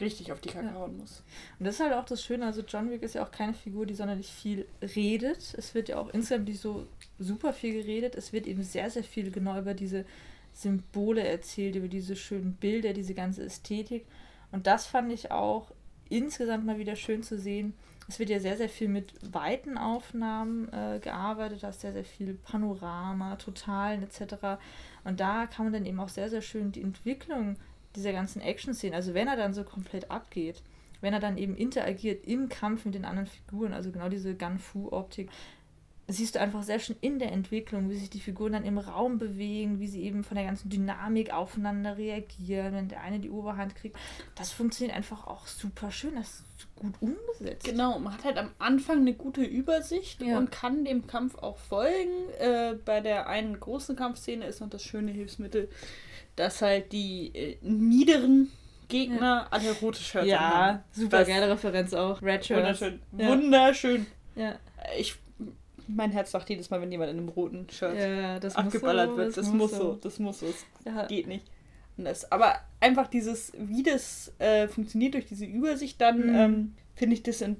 richtig 0.00 0.32
auf 0.32 0.40
die 0.40 0.48
Kacke 0.48 0.66
ja. 0.66 0.74
hauen 0.74 0.96
muss. 0.96 1.22
Und 1.58 1.66
das 1.66 1.74
ist 1.74 1.80
halt 1.80 1.92
auch 1.92 2.04
das 2.04 2.22
Schöne, 2.22 2.46
also 2.46 2.62
John 2.62 2.90
Wick 2.90 3.02
ist 3.02 3.14
ja 3.14 3.24
auch 3.24 3.30
keine 3.30 3.54
Figur, 3.54 3.86
die 3.86 3.94
sonderlich 3.94 4.30
viel 4.30 4.66
redet. 4.94 5.54
Es 5.56 5.74
wird 5.74 5.88
ja 5.88 5.98
auch 5.98 6.08
insgesamt 6.10 6.48
nicht 6.48 6.60
so 6.60 6.86
super 7.18 7.52
viel 7.52 7.74
geredet. 7.74 8.14
Es 8.14 8.32
wird 8.32 8.46
eben 8.46 8.62
sehr, 8.62 8.90
sehr 8.90 9.04
viel 9.04 9.30
genau 9.30 9.58
über 9.58 9.74
diese 9.74 10.04
Symbole 10.52 11.26
erzählt, 11.26 11.76
über 11.76 11.88
diese 11.88 12.16
schönen 12.16 12.54
Bilder, 12.54 12.92
diese 12.92 13.14
ganze 13.14 13.44
Ästhetik. 13.44 14.04
Und 14.52 14.66
das 14.66 14.86
fand 14.86 15.12
ich 15.12 15.30
auch 15.30 15.70
insgesamt 16.08 16.66
mal 16.66 16.78
wieder 16.78 16.96
schön 16.96 17.22
zu 17.22 17.38
sehen. 17.38 17.74
Es 18.08 18.18
wird 18.18 18.30
ja 18.30 18.40
sehr, 18.40 18.56
sehr 18.56 18.68
viel 18.68 18.88
mit 18.88 19.14
weiten 19.32 19.78
Aufnahmen 19.78 20.68
äh, 20.72 20.98
gearbeitet, 20.98 21.62
da 21.62 21.68
ist 21.68 21.80
sehr, 21.80 21.92
sehr 21.92 22.04
viel 22.04 22.34
Panorama, 22.34 23.36
Totalen 23.36 24.02
etc. 24.02 24.58
Und 25.04 25.20
da 25.20 25.46
kann 25.46 25.66
man 25.66 25.72
dann 25.72 25.86
eben 25.86 26.00
auch 26.00 26.08
sehr, 26.08 26.28
sehr 26.28 26.42
schön 26.42 26.72
die 26.72 26.82
Entwicklung 26.82 27.56
dieser 27.96 28.12
ganzen 28.12 28.40
Action-Szenen, 28.40 28.94
also 28.94 29.14
wenn 29.14 29.28
er 29.28 29.36
dann 29.36 29.54
so 29.54 29.64
komplett 29.64 30.10
abgeht, 30.10 30.62
wenn 31.00 31.14
er 31.14 31.20
dann 31.20 31.38
eben 31.38 31.56
interagiert 31.56 32.26
im 32.26 32.48
Kampf 32.48 32.84
mit 32.84 32.94
den 32.94 33.04
anderen 33.04 33.26
Figuren, 33.26 33.72
also 33.72 33.90
genau 33.90 34.08
diese 34.08 34.34
Gun-Fu-Optik, 34.34 35.30
siehst 36.12 36.34
du 36.34 36.40
einfach 36.40 36.62
sehr 36.62 36.78
schön 36.78 36.96
in 37.00 37.18
der 37.18 37.32
Entwicklung, 37.32 37.88
wie 37.90 37.96
sich 37.96 38.10
die 38.10 38.20
Figuren 38.20 38.52
dann 38.52 38.64
im 38.64 38.78
Raum 38.78 39.18
bewegen, 39.18 39.80
wie 39.80 39.86
sie 39.86 40.02
eben 40.02 40.24
von 40.24 40.36
der 40.36 40.44
ganzen 40.44 40.68
Dynamik 40.68 41.32
aufeinander 41.32 41.96
reagieren, 41.96 42.74
wenn 42.74 42.88
der 42.88 43.02
eine 43.02 43.20
die 43.20 43.30
Oberhand 43.30 43.76
kriegt. 43.76 43.96
Das 44.34 44.52
funktioniert 44.52 44.96
einfach 44.96 45.26
auch 45.26 45.46
super 45.46 45.90
schön, 45.90 46.16
das 46.16 46.28
ist 46.28 46.44
gut 46.76 46.94
umgesetzt. 47.00 47.64
Genau, 47.64 47.98
man 47.98 48.14
hat 48.14 48.24
halt 48.24 48.38
am 48.38 48.50
Anfang 48.58 48.98
eine 48.98 49.14
gute 49.14 49.42
Übersicht 49.42 50.22
ja. 50.22 50.38
und 50.38 50.50
kann 50.50 50.84
dem 50.84 51.06
Kampf 51.06 51.36
auch 51.38 51.58
folgen. 51.58 52.28
Äh, 52.38 52.74
bei 52.84 53.00
der 53.00 53.28
einen 53.28 53.58
großen 53.58 53.96
Kampfszene 53.96 54.46
ist 54.46 54.60
noch 54.60 54.70
das 54.70 54.82
schöne 54.82 55.12
Hilfsmittel, 55.12 55.68
dass 56.40 56.62
halt 56.62 56.90
die 56.92 57.30
äh, 57.34 57.56
niederen 57.60 58.50
Gegner 58.88 59.20
ja. 59.20 59.46
alle 59.50 59.72
rote 59.72 60.00
Shirts 60.00 60.26
ja, 60.26 60.40
haben. 60.40 60.76
Ja, 60.78 60.84
super 60.90 61.24
geile 61.24 61.50
Referenz 61.50 61.92
auch. 61.92 62.20
Red 62.22 62.44
Shirts. 62.44 62.80
Wunderschön. 62.80 63.00
Ja. 63.16 63.28
Wunderschön. 63.28 64.06
Ja. 64.34 64.54
Ich, 64.98 65.16
mein 65.86 66.10
Herz 66.12 66.30
sagt 66.30 66.48
jedes 66.48 66.70
Mal, 66.70 66.80
wenn 66.80 66.90
jemand 66.90 67.10
in 67.10 67.18
einem 67.18 67.28
roten 67.28 67.68
Shirt 67.70 67.94
ja, 67.94 68.36
abgeballert 68.36 69.10
so, 69.10 69.16
wird. 69.18 69.28
Das, 69.28 69.34
das 69.36 69.52
muss 69.52 69.70
so. 69.70 69.76
so. 69.76 69.94
Das 70.02 70.18
muss 70.18 70.40
so. 70.40 70.46
Das 70.84 71.08
geht 71.08 71.26
nicht. 71.26 71.44
Das, 71.98 72.32
aber 72.32 72.54
einfach 72.80 73.08
dieses, 73.08 73.52
wie 73.58 73.82
das 73.82 74.32
äh, 74.38 74.66
funktioniert 74.66 75.12
durch 75.12 75.26
diese 75.26 75.44
Übersicht, 75.44 76.00
dann 76.00 76.26
mhm. 76.26 76.34
ähm, 76.34 76.74
finde 76.94 77.14
ich 77.14 77.22
das 77.22 77.42
in 77.42 77.58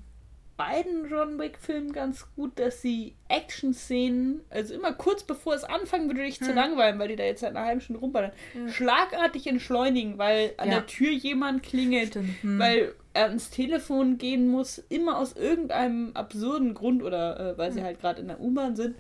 beiden 0.61 1.09
John 1.09 1.39
Wick-Filmen 1.39 1.95
ganz 1.95 2.27
gut, 2.37 2.59
dass 2.59 2.83
sie 2.83 3.15
Action-Szenen, 3.29 4.43
also 4.51 4.75
immer 4.75 4.93
kurz 4.93 5.23
bevor 5.23 5.55
es 5.55 5.65
anfangen 5.65 6.07
würde, 6.07 6.23
dich 6.23 6.39
hm. 6.39 6.49
zu 6.49 6.53
langweilen, 6.53 6.99
weil 6.99 7.09
die 7.09 7.17
da 7.17 7.25
jetzt 7.25 7.41
seit 7.41 7.57
einer 7.57 7.65
halben 7.65 7.81
Stunde 7.81 8.01
rumballern, 8.01 8.33
ja. 8.53 8.69
schlagartig 8.69 9.47
entschleunigen, 9.47 10.19
weil 10.19 10.53
an 10.59 10.69
ja. 10.69 10.75
der 10.75 10.87
Tür 10.87 11.11
jemand 11.13 11.63
klingelt, 11.63 12.17
hm. 12.17 12.59
weil 12.59 12.95
er 13.15 13.29
ans 13.29 13.49
Telefon 13.49 14.19
gehen 14.19 14.49
muss, 14.49 14.77
immer 14.91 15.17
aus 15.17 15.33
irgendeinem 15.33 16.11
absurden 16.13 16.75
Grund 16.75 17.03
oder 17.03 17.41
äh, 17.41 17.59
weil 17.59 17.69
hm. 17.69 17.75
sie 17.77 17.83
halt 17.83 17.99
gerade 17.99 18.21
in 18.21 18.29
der 18.29 18.39
U-Bahn 18.39 18.77
sind. 18.77 18.97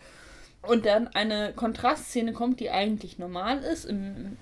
Und 0.62 0.86
dann 0.86 1.08
eine 1.08 1.52
Kontrastszene 1.54 2.32
kommt, 2.32 2.60
die 2.60 2.70
eigentlich 2.70 3.18
normal 3.18 3.58
ist. 3.58 3.84
Im 3.84 4.38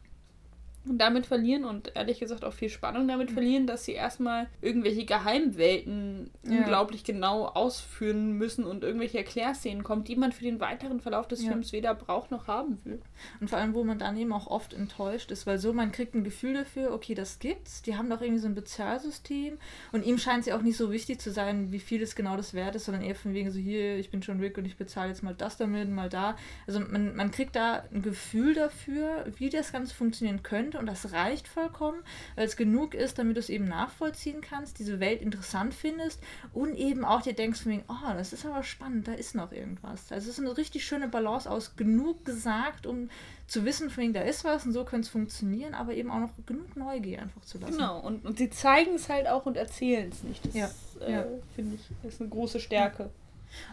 damit 0.85 1.27
verlieren 1.27 1.64
und 1.64 1.95
ehrlich 1.95 2.21
gesagt 2.21 2.45
auch 2.45 2.53
viel 2.53 2.69
Spannung 2.69 3.07
damit 3.09 3.31
verlieren, 3.31 3.67
dass 3.67 3.85
sie 3.85 3.93
erstmal 3.93 4.47
irgendwelche 4.62 5.05
Geheimwelten 5.05 6.31
ja. 6.45 6.59
unglaublich 6.59 7.05
genau 7.05 7.47
ausführen 7.47 8.33
müssen 8.33 8.64
und 8.64 8.85
irgendwelche 8.85 9.19
Erklärszenen 9.19 9.85
kommen, 9.85 10.05
die 10.05 10.17
man 10.17 10.33
für 10.33 10.45
den 10.45 10.61
weiteren 10.61 11.01
Verlauf 11.01 11.29
des 11.29 11.43
ja. 11.43 11.51
Films 11.51 11.73
weder 11.73 11.95
braucht 11.95 12.31
noch 12.31 12.47
haben 12.47 12.79
will. 12.85 13.01
Und 13.41 13.51
vor 13.51 13.59
allem, 13.59 13.75
wo 13.75 13.85
man 13.85 13.99
dann 13.99 14.17
eben 14.17 14.33
auch 14.33 14.47
oft 14.47 14.73
enttäuscht 14.73 15.31
ist, 15.31 15.47
weil 15.47 15.59
so 15.59 15.73
man 15.73 15.93
kriegt 15.93 16.14
ein 16.14 16.25
Gefühl 16.25 16.55
dafür, 16.55 16.93
okay, 16.93 17.14
das 17.14 17.38
gibt's, 17.38 17.83
die 17.83 17.97
haben 17.97 18.09
doch 18.09 18.23
irgendwie 18.23 18.41
so 18.41 18.49
ein 18.49 18.55
Bezahlsystem 18.55 19.59
und 19.93 20.07
ihm 20.07 20.19
scheint 20.19 20.41
es 20.41 20.47
ja 20.47 20.57
auch 20.57 20.62
nicht 20.62 20.77
so 20.77 20.91
wichtig 20.91 21.21
zu 21.21 21.31
sein, 21.31 21.73
wie 21.73 21.81
viel 21.81 22.03
es 22.03 22.14
genau 22.14 22.37
das 22.37 22.55
wert 22.55 22.75
ist, 22.77 22.87
sondern 22.87 23.03
eher 23.03 23.14
von 23.14 23.35
wegen 23.35 23.51
so, 23.51 23.59
hier, 23.59 23.97
ich 23.97 24.11
bin 24.11 24.23
schon 24.23 24.41
Rick 24.41 24.57
und 24.59 24.64
ich 24.64 24.77
bezahle 24.77 25.11
jetzt 25.11 25.23
mal 25.23 25.35
das 25.35 25.57
damit, 25.57 25.91
mal 25.91 26.09
da. 26.09 26.37
Also 26.67 26.81
man, 26.81 27.14
man 27.14 27.31
kriegt 27.31 27.57
da 27.57 27.85
ein 27.93 28.03
Gefühl 28.03 28.55
dafür, 28.55 29.27
wie 29.37 29.51
das 29.51 29.73
Ganze 29.73 29.95
funktionieren 29.95 30.43
könnte 30.43 30.78
und 30.79 30.87
das 30.87 31.12
reicht 31.12 31.49
vollkommen, 31.49 32.03
weil 32.37 32.47
es 32.47 32.57
genug 32.57 32.95
ist, 32.95 33.19
damit 33.19 33.37
du 33.37 33.41
es 33.41 33.49
eben 33.49 33.67
nachvollziehen 33.67 34.41
kannst, 34.41 34.79
diese 34.79 35.01
Welt 35.01 35.23
interessant 35.23 35.75
findest 35.75 36.21
und 36.53 36.75
eben 36.75 37.05
auch 37.05 37.23
dir 37.23 37.35
denkst 37.35 37.62
von 37.62 37.73
wegen, 37.73 37.85
oh, 37.88 38.12
das 38.14 38.33
ist 38.33 38.47
aber 38.47 38.62
spannend, 38.62 39.09
da 39.09 39.12
ist 39.12 39.35
noch 39.35 39.53
irgendwas. 39.53 40.11
Also 40.12 40.31
es 40.31 40.38
ist 40.38 40.45
eine 40.45 40.57
richtig 40.57 40.85
schöne 40.85 41.09
Balance 41.09 41.51
aus 41.51 41.77
genug 41.77 42.25
gesagt, 42.25 42.87
um 42.87 43.11
zu 43.47 43.64
wissen, 43.64 43.91
von 43.91 44.03
wegen, 44.03 44.12
da 44.12 44.21
ist 44.21 44.45
was 44.45 44.67
und 44.67 44.73
so 44.73 44.85
könnte 44.85 45.07
es 45.07 45.09
funktionieren, 45.09 45.75
aber 45.75 45.95
eben 45.95 46.11
auch 46.11 46.21
noch 46.21 46.31
genug 46.47 46.77
Neugier 46.77 47.23
einfach 47.23 47.43
zu 47.43 47.59
lassen. 47.59 47.73
Genau, 47.73 48.01
und, 48.01 48.25
und 48.25 48.38
sie 48.38 48.51
zeigen 48.51 48.95
es 48.95 49.09
halt 49.09 49.27
auch 49.27 49.47
und 49.47 49.57
erzählen 49.57 50.11
es 50.11 50.23
nicht. 50.23 50.45
Das 50.47 50.55
ja. 50.55 50.71
äh, 51.01 51.12
ja. 51.12 51.25
finde 51.55 51.77
ich, 51.77 52.07
ist 52.07 52.21
eine 52.21 52.31
große 52.31 52.61
Stärke. 52.61 53.05
Ja. 53.05 53.11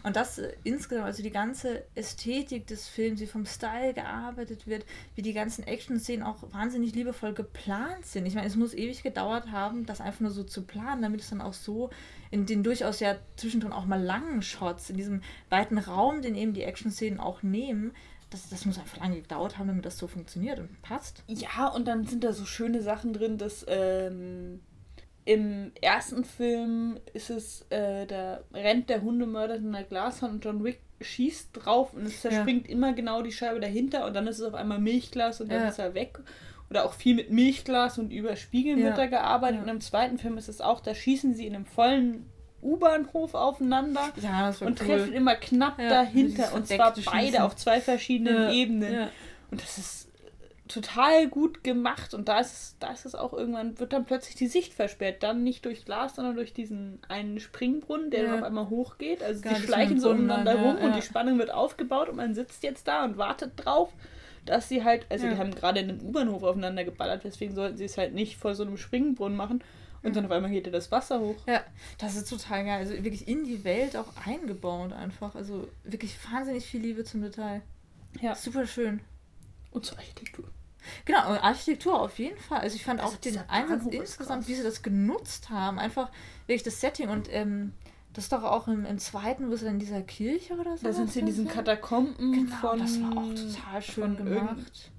Und 0.02 0.16
das 0.16 0.38
äh, 0.38 0.52
insgesamt, 0.64 1.06
also 1.06 1.22
die 1.22 1.30
ganze 1.30 1.84
Ästhetik 1.94 2.66
des 2.66 2.88
Films, 2.88 3.20
wie 3.20 3.26
vom 3.26 3.46
Style 3.46 3.94
gearbeitet 3.94 4.66
wird, 4.66 4.84
wie 5.14 5.22
die 5.22 5.32
ganzen 5.32 5.66
Action-Szenen 5.66 6.22
auch 6.24 6.42
wahnsinnig 6.52 6.94
liebevoll 6.94 7.34
geplant 7.34 8.06
sind. 8.06 8.26
Ich 8.26 8.34
meine, 8.34 8.46
es 8.46 8.56
muss 8.56 8.74
ewig 8.74 9.02
gedauert 9.02 9.50
haben, 9.50 9.86
das 9.86 10.00
einfach 10.00 10.20
nur 10.20 10.30
so 10.30 10.44
zu 10.44 10.62
planen, 10.62 11.02
damit 11.02 11.20
es 11.20 11.30
dann 11.30 11.40
auch 11.40 11.54
so 11.54 11.90
in 12.30 12.46
den 12.46 12.62
durchaus 12.62 13.00
ja 13.00 13.16
zwischendrin 13.36 13.72
auch 13.72 13.86
mal 13.86 14.02
langen 14.02 14.42
Shots, 14.42 14.90
in 14.90 14.96
diesem 14.96 15.22
weiten 15.48 15.78
Raum, 15.78 16.22
den 16.22 16.34
eben 16.34 16.54
die 16.54 16.62
Action-Szenen 16.62 17.20
auch 17.20 17.42
nehmen, 17.42 17.92
das, 18.30 18.48
das 18.48 18.64
muss 18.64 18.78
einfach 18.78 18.98
lange 18.98 19.20
gedauert 19.20 19.58
haben, 19.58 19.68
damit 19.68 19.86
das 19.86 19.98
so 19.98 20.08
funktioniert 20.08 20.58
und 20.58 20.82
passt. 20.82 21.22
Ja, 21.28 21.68
und 21.68 21.86
dann 21.86 22.06
sind 22.06 22.24
da 22.24 22.32
so 22.32 22.44
schöne 22.44 22.82
Sachen 22.82 23.12
drin, 23.12 23.38
dass 23.38 23.64
ähm, 23.68 24.60
im 25.26 25.72
ersten 25.80 26.24
Film 26.24 27.00
ist 27.12 27.30
es, 27.30 27.66
äh, 27.70 28.06
da 28.06 28.40
rennt 28.54 28.88
der 28.88 29.02
Hundemörder 29.02 29.56
in 29.56 29.74
einer 29.74 29.84
Glaswand 29.84 30.34
und 30.34 30.44
John 30.44 30.64
Wick 30.64 30.80
schießt 31.00 31.50
drauf 31.52 31.92
und 31.92 32.06
es 32.06 32.20
zerspringt 32.22 32.68
ja. 32.68 32.72
immer 32.72 32.92
genau 32.92 33.22
die 33.22 33.32
Scheibe 33.32 33.58
dahinter 33.58 34.06
und 34.06 34.14
dann 34.14 34.28
ist 34.28 34.38
es 34.38 34.44
auf 34.44 34.54
einmal 34.54 34.78
Milchglas 34.78 35.40
und 35.40 35.50
dann 35.50 35.62
ja. 35.62 35.68
ist 35.68 35.80
er 35.80 35.94
weg. 35.94 36.20
Oder 36.70 36.84
auch 36.84 36.94
viel 36.94 37.16
mit 37.16 37.30
Milchglas 37.30 37.98
und 37.98 38.12
über 38.12 38.36
Spiegeln 38.36 38.78
ja. 38.78 38.86
wird 38.86 38.98
da 38.98 39.06
gearbeitet. 39.06 39.62
Und 39.62 39.68
im 39.68 39.80
zweiten 39.80 40.18
Film 40.18 40.38
ist 40.38 40.48
es 40.48 40.60
auch, 40.60 40.80
da 40.80 40.94
schießen 40.94 41.34
sie 41.34 41.46
in 41.46 41.54
einem 41.54 41.66
vollen 41.66 42.26
U-Bahnhof 42.62 43.34
aufeinander 43.34 44.12
und 44.60 44.80
cool. 44.80 44.86
treffen 44.86 45.12
immer 45.12 45.34
knapp 45.34 45.78
dahinter. 45.78 46.54
Und 46.54 46.68
zwar 46.68 46.94
beide 46.94 47.26
Schießen. 47.26 47.40
auf 47.40 47.56
zwei 47.56 47.80
verschiedenen 47.80 48.52
Ebenen. 48.52 49.08
Und 49.50 49.62
das 49.62 49.78
ist 49.78 50.05
total 50.68 51.28
gut 51.28 51.62
gemacht 51.64 52.14
und 52.14 52.28
da 52.28 52.40
ist 52.40 52.52
es, 52.52 52.76
da 52.80 52.92
ist 52.92 53.06
es 53.06 53.14
auch 53.14 53.32
irgendwann, 53.32 53.78
wird 53.78 53.92
dann 53.92 54.04
plötzlich 54.04 54.34
die 54.34 54.48
Sicht 54.48 54.74
versperrt. 54.74 55.22
Dann 55.22 55.44
nicht 55.44 55.64
durch 55.64 55.84
Glas, 55.84 56.16
sondern 56.16 56.34
durch 56.36 56.52
diesen 56.52 56.98
einen 57.08 57.40
Springbrunnen, 57.40 58.10
der 58.10 58.22
ja. 58.22 58.30
dann 58.30 58.38
auf 58.38 58.44
einmal 58.44 58.70
hochgeht. 58.70 59.22
Also 59.22 59.42
Gar 59.42 59.54
die 59.54 59.62
schleichen 59.62 60.00
so 60.00 60.10
umeinander 60.10 60.54
ja, 60.54 60.62
rum 60.62 60.76
ja. 60.78 60.86
und 60.86 60.96
die 60.96 61.02
Spannung 61.02 61.38
wird 61.38 61.52
aufgebaut 61.52 62.08
und 62.08 62.16
man 62.16 62.34
sitzt 62.34 62.62
jetzt 62.62 62.88
da 62.88 63.04
und 63.04 63.16
wartet 63.16 63.52
drauf, 63.56 63.92
dass 64.44 64.68
sie 64.68 64.84
halt, 64.84 65.06
also 65.10 65.28
die 65.28 65.36
haben 65.36 65.54
gerade 65.54 65.80
in 65.80 65.88
den 65.88 66.00
U-Bahnhof 66.00 66.42
aufeinander 66.42 66.84
geballert, 66.84 67.22
deswegen 67.24 67.54
sollten 67.54 67.76
sie 67.76 67.84
es 67.84 67.98
halt 67.98 68.14
nicht 68.14 68.36
vor 68.36 68.54
so 68.54 68.62
einem 68.62 68.76
Springbrunnen 68.76 69.36
machen. 69.36 69.62
Und 70.02 70.14
dann 70.14 70.26
auf 70.26 70.30
einmal 70.30 70.52
geht 70.52 70.72
das 70.72 70.92
Wasser 70.92 71.18
hoch. 71.18 71.34
Ja, 71.48 71.64
das 71.98 72.14
ist 72.14 72.30
total 72.30 72.64
geil. 72.64 72.78
Also 72.78 72.92
wirklich 72.92 73.26
in 73.26 73.42
die 73.42 73.64
Welt 73.64 73.96
auch 73.96 74.06
eingebaut 74.24 74.92
einfach. 74.92 75.34
Also 75.34 75.66
wirklich 75.82 76.16
wahnsinnig 76.30 76.64
viel 76.64 76.80
Liebe 76.80 77.02
zum 77.02 77.22
Detail. 77.22 77.62
Ja. 78.20 78.36
Super 78.36 78.68
schön. 78.68 79.00
Und 79.72 79.84
zur 79.84 79.98
Architektur. 79.98 80.44
Genau, 81.04 81.18
Architektur 81.18 82.00
auf 82.00 82.18
jeden 82.18 82.38
Fall. 82.38 82.60
Also 82.60 82.76
ich 82.76 82.84
fand 82.84 83.00
also 83.00 83.14
auch 83.14 83.20
den 83.20 83.38
Einsatz 83.48 83.84
insgesamt, 83.90 84.48
wie 84.48 84.54
sie 84.54 84.62
das 84.62 84.82
genutzt 84.82 85.50
haben, 85.50 85.78
einfach 85.78 86.10
wirklich 86.46 86.62
das 86.62 86.80
Setting 86.80 87.08
und 87.08 87.32
ähm, 87.32 87.72
das 88.16 88.24
ist 88.24 88.32
doch 88.32 88.44
auch 88.44 88.66
im, 88.66 88.86
im 88.86 88.98
zweiten, 88.98 89.50
wo 89.50 89.56
sie 89.56 89.66
dann 89.66 89.74
in 89.74 89.80
dieser 89.80 90.00
Kirche 90.00 90.54
oder 90.54 90.78
so. 90.78 90.86
Da 90.86 90.92
sind 90.94 91.12
sie 91.12 91.20
in 91.20 91.26
diesen 91.26 91.48
Katakomben 91.48 92.32
genau, 92.32 92.56
von. 92.56 92.78
Das 92.78 92.98
war 93.02 93.10
auch 93.10 93.34
total 93.34 93.82
schön 93.82 94.16
gemacht. 94.16 94.90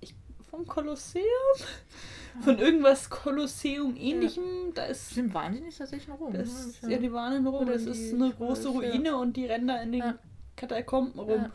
Ich, 0.00 0.12
vom 0.50 0.66
Kolosseum? 0.66 1.24
Von 2.40 2.58
irgendwas 2.58 3.10
Kolosseum 3.10 3.94
ähnlichem. 3.96 4.42
Ja. 4.42 4.72
Da 4.74 4.84
ist. 4.86 5.10
Sind 5.10 5.32
wahnsinnig 5.32 5.76
tatsächlich 5.78 6.08
noch 6.08 6.18
rum. 6.18 6.32
Das, 6.32 6.80
ja, 6.80 6.98
die 6.98 7.12
waren 7.12 7.36
in 7.36 7.46
Rom. 7.46 7.64
Das 7.64 7.82
ist 7.82 8.12
eine 8.12 8.32
große 8.32 8.70
Ruine 8.70 9.16
und 9.16 9.36
die 9.36 9.46
rennen 9.46 9.68
da 9.68 9.80
in 9.80 9.92
den 9.92 10.00
ja. 10.00 10.18
Katakomben 10.56 11.20
rum. 11.20 11.46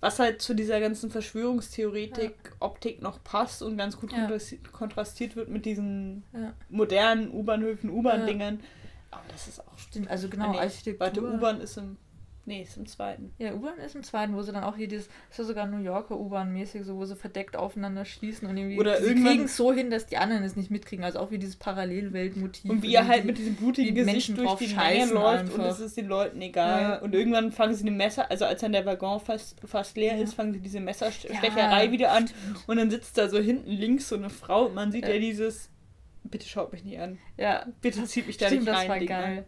Was 0.00 0.18
halt 0.18 0.40
zu 0.40 0.54
dieser 0.54 0.80
ganzen 0.80 1.10
Verschwörungstheoretik, 1.10 2.34
ja. 2.44 2.50
Optik 2.60 3.02
noch 3.02 3.22
passt 3.22 3.62
und 3.62 3.76
ganz 3.76 3.98
gut 3.98 4.12
ja. 4.12 4.30
kontrastiert 4.72 5.36
wird 5.36 5.50
mit 5.50 5.66
diesen 5.66 6.24
ja. 6.32 6.54
modernen 6.70 7.30
U-Bahnhöfen, 7.30 7.90
U-Bahn-Dingern. 7.90 8.60
Aber 9.10 9.24
das 9.28 9.48
ist 9.48 9.60
auch. 9.60 9.78
Stimmt, 9.78 10.08
also 10.08 10.28
genau, 10.28 10.56
Architektur. 10.56 11.00
Warte, 11.00 11.22
U-Bahn 11.22 11.60
ist 11.60 11.76
im 11.76 11.98
Nee, 12.46 12.62
ist 12.62 12.76
im 12.76 12.86
zweiten. 12.86 13.32
Ja, 13.38 13.52
U-Bahn 13.52 13.78
ist 13.78 13.94
im 13.94 14.02
zweiten, 14.02 14.34
wo 14.34 14.42
sie 14.42 14.50
dann 14.50 14.64
auch 14.64 14.76
hier 14.76 14.88
dieses, 14.88 15.06
ist 15.30 15.38
ja 15.38 15.44
sogar 15.44 15.66
New 15.66 15.82
Yorker 15.82 16.18
U-Bahn-mäßig, 16.18 16.84
so 16.84 16.96
wo 16.96 17.04
sie 17.04 17.14
verdeckt 17.14 17.54
aufeinander 17.54 18.04
schließen 18.04 18.48
und 18.48 18.56
irgendwie 18.56 18.78
Oder 18.78 19.00
sie 19.00 19.14
kriegen 19.14 19.44
es 19.44 19.56
so 19.56 19.72
hin, 19.72 19.90
dass 19.90 20.06
die 20.06 20.16
anderen 20.16 20.42
es 20.42 20.56
nicht 20.56 20.70
mitkriegen. 20.70 21.04
Also 21.04 21.18
auch 21.18 21.30
wie 21.30 21.38
dieses 21.38 21.56
Parallelweltmotiv. 21.56 22.70
Und 22.70 22.82
wie 22.82 22.94
er 22.94 23.06
halt 23.06 23.24
mit 23.24 23.38
diesem 23.38 23.56
blutigen 23.56 23.94
Gesicht 23.94 24.30
Menschen 24.30 24.36
durch 24.36 24.54
die 24.56 24.74
Menge 24.74 25.12
läuft 25.12 25.40
einfach. 25.40 25.58
und 25.58 25.64
es 25.66 25.80
ist 25.80 25.96
den 25.96 26.06
Leuten 26.06 26.40
egal. 26.40 26.82
Ja. 26.82 26.98
Und 27.00 27.14
irgendwann 27.14 27.52
fangen 27.52 27.74
sie 27.74 27.82
eine 27.82 27.92
Messer, 27.92 28.30
also 28.30 28.46
als 28.46 28.62
dann 28.62 28.72
der 28.72 28.86
Waggon 28.86 29.20
fast, 29.20 29.60
fast 29.66 29.96
leer 29.96 30.16
ja. 30.16 30.22
ist, 30.22 30.34
fangen 30.34 30.54
sie 30.54 30.60
diese 30.60 30.80
Messerstecherei 30.80 31.84
ja, 31.84 31.92
wieder 31.92 32.12
an. 32.12 32.26
Stimmt. 32.26 32.68
Und 32.68 32.76
dann 32.78 32.90
sitzt 32.90 33.18
da 33.18 33.28
so 33.28 33.38
hinten 33.38 33.70
links 33.70 34.08
so 34.08 34.16
eine 34.16 34.30
Frau 34.30 34.66
und 34.66 34.74
man 34.74 34.90
sieht 34.92 35.06
ja, 35.06 35.18
dieses, 35.18 35.68
bitte 36.24 36.48
schaut 36.48 36.72
mich 36.72 36.84
nicht 36.84 36.98
an. 36.98 37.18
Ja. 37.36 37.66
Bitte 37.82 38.04
zieht 38.04 38.26
mich 38.26 38.38
da 38.38 38.46
stimmt, 38.46 38.62
nicht 38.62 38.74
rein. 38.74 38.88
Das 38.88 38.88
war 38.88 39.06
geil. 39.06 39.44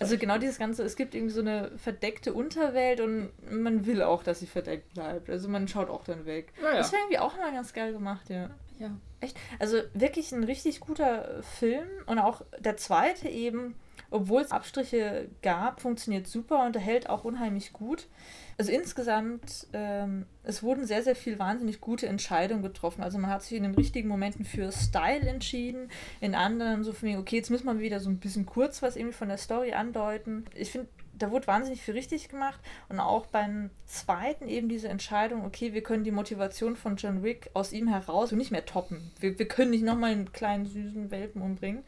Also 0.00 0.18
genau 0.18 0.38
dieses 0.38 0.58
Ganze, 0.58 0.82
es 0.82 0.96
gibt 0.96 1.14
irgendwie 1.14 1.34
so 1.34 1.40
eine 1.40 1.70
verdeckte 1.76 2.32
Unterwelt 2.32 3.00
und 3.00 3.30
man 3.50 3.86
will 3.86 4.02
auch, 4.02 4.22
dass 4.22 4.40
sie 4.40 4.46
verdeckt 4.46 4.94
bleibt. 4.94 5.30
Also 5.30 5.48
man 5.48 5.68
schaut 5.68 5.90
auch 5.90 6.04
dann 6.04 6.26
weg. 6.26 6.52
Ja, 6.62 6.70
ja. 6.70 6.76
Das 6.78 6.92
wäre 6.92 7.02
irgendwie 7.02 7.18
auch 7.18 7.36
mal 7.36 7.52
ganz 7.52 7.72
geil 7.72 7.92
gemacht, 7.92 8.30
ja. 8.30 8.50
Ja. 8.78 8.90
Echt? 9.20 9.36
Also 9.58 9.78
wirklich 9.94 10.32
ein 10.32 10.44
richtig 10.44 10.80
guter 10.80 11.42
Film 11.42 11.88
und 12.06 12.18
auch 12.18 12.42
der 12.58 12.76
zweite 12.76 13.28
eben, 13.28 13.74
obwohl 14.10 14.42
es 14.42 14.50
Abstriche 14.50 15.28
gab, 15.42 15.80
funktioniert 15.80 16.26
super 16.26 16.64
und 16.64 16.76
erhält 16.76 17.08
auch 17.08 17.24
unheimlich 17.24 17.72
gut. 17.72 18.08
Also 18.56 18.72
insgesamt, 18.72 19.66
ähm, 19.72 20.26
es 20.42 20.62
wurden 20.62 20.86
sehr, 20.86 21.02
sehr 21.02 21.16
viel 21.16 21.38
wahnsinnig 21.38 21.80
gute 21.80 22.06
Entscheidungen 22.06 22.62
getroffen. 22.62 23.02
Also 23.02 23.18
man 23.18 23.30
hat 23.30 23.42
sich 23.42 23.56
in 23.56 23.62
den 23.62 23.74
richtigen 23.74 24.08
Momenten 24.08 24.44
für 24.44 24.70
Style 24.70 25.26
entschieden, 25.28 25.90
in 26.20 26.34
anderen 26.34 26.84
so 26.84 26.92
von 26.92 27.08
mir, 27.08 27.18
okay, 27.18 27.36
jetzt 27.36 27.50
müssen 27.50 27.66
wir 27.66 27.78
wieder 27.78 28.00
so 28.00 28.10
ein 28.10 28.18
bisschen 28.18 28.46
kurz 28.46 28.82
was 28.82 28.96
irgendwie 28.96 29.14
von 29.14 29.28
der 29.28 29.38
Story 29.38 29.72
andeuten. 29.72 30.44
Ich 30.54 30.70
finde, 30.70 30.88
da 31.18 31.30
wurde 31.30 31.46
wahnsinnig 31.46 31.80
viel 31.82 31.94
richtig 31.94 32.28
gemacht 32.28 32.60
und 32.88 32.98
auch 32.98 33.26
beim 33.26 33.70
zweiten 33.86 34.48
eben 34.48 34.68
diese 34.68 34.88
Entscheidung, 34.88 35.44
okay, 35.44 35.72
wir 35.72 35.82
können 35.82 36.04
die 36.04 36.10
Motivation 36.10 36.76
von 36.76 36.96
John 36.96 37.22
Wick 37.22 37.50
aus 37.54 37.72
ihm 37.72 37.88
heraus 37.88 38.32
nicht 38.32 38.50
mehr 38.50 38.66
toppen. 38.66 39.12
Wir, 39.20 39.38
wir 39.38 39.46
können 39.46 39.70
nicht 39.70 39.84
nochmal 39.84 40.12
einen 40.12 40.32
kleinen 40.32 40.66
süßen 40.66 41.10
Welpen 41.10 41.42
umbringen 41.42 41.84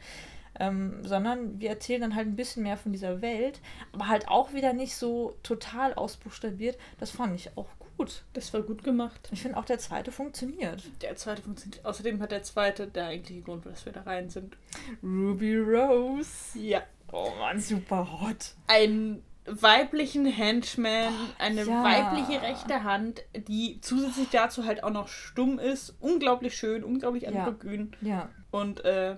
ähm, 0.59 1.03
sondern 1.03 1.59
wir 1.59 1.69
erzählen 1.69 2.01
dann 2.01 2.15
halt 2.15 2.27
ein 2.27 2.35
bisschen 2.35 2.63
mehr 2.63 2.77
von 2.77 2.91
dieser 2.91 3.21
Welt, 3.21 3.59
aber 3.93 4.07
halt 4.07 4.27
auch 4.27 4.53
wieder 4.53 4.73
nicht 4.73 4.95
so 4.95 5.37
total 5.43 5.93
ausbuchstabiert. 5.93 6.77
Das 6.99 7.11
fand 7.11 7.35
ich 7.35 7.51
auch 7.55 7.67
gut. 7.97 8.23
Das 8.33 8.53
war 8.53 8.61
gut 8.61 8.83
gemacht. 8.83 9.29
Ich 9.31 9.41
finde 9.41 9.57
auch 9.57 9.65
der 9.65 9.79
zweite 9.79 10.11
funktioniert. 10.11 10.83
Der 11.01 11.15
zweite 11.15 11.41
funktioniert. 11.41 11.85
Außerdem 11.85 12.21
hat 12.21 12.31
der 12.31 12.43
zweite 12.43 12.87
der 12.87 13.07
eigentliche 13.07 13.41
Grund, 13.41 13.65
dass 13.65 13.85
wir 13.85 13.93
da 13.93 14.01
rein 14.01 14.29
sind. 14.29 14.57
Ruby 15.03 15.57
Rose. 15.57 16.57
Ja. 16.59 16.83
Oh 17.11 17.31
Mann, 17.39 17.59
super 17.59 18.21
hot. 18.21 18.53
Ein 18.67 19.23
weiblichen 19.45 20.25
Henchman, 20.25 21.13
eine 21.39 21.63
ja. 21.63 21.83
weibliche 21.83 22.41
rechte 22.41 22.83
Hand, 22.83 23.23
die 23.47 23.79
zusätzlich 23.81 24.27
dazu 24.29 24.65
halt 24.65 24.83
auch 24.83 24.91
noch 24.91 25.07
stumm 25.07 25.57
ist, 25.57 25.95
unglaublich 26.01 26.55
schön, 26.57 26.83
unglaublich 26.83 27.27
androgyn. 27.27 27.95
Ja. 28.01 28.09
ja. 28.09 28.29
Und 28.51 28.83
äh, 28.83 29.15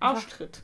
Arschtritt. 0.00 0.60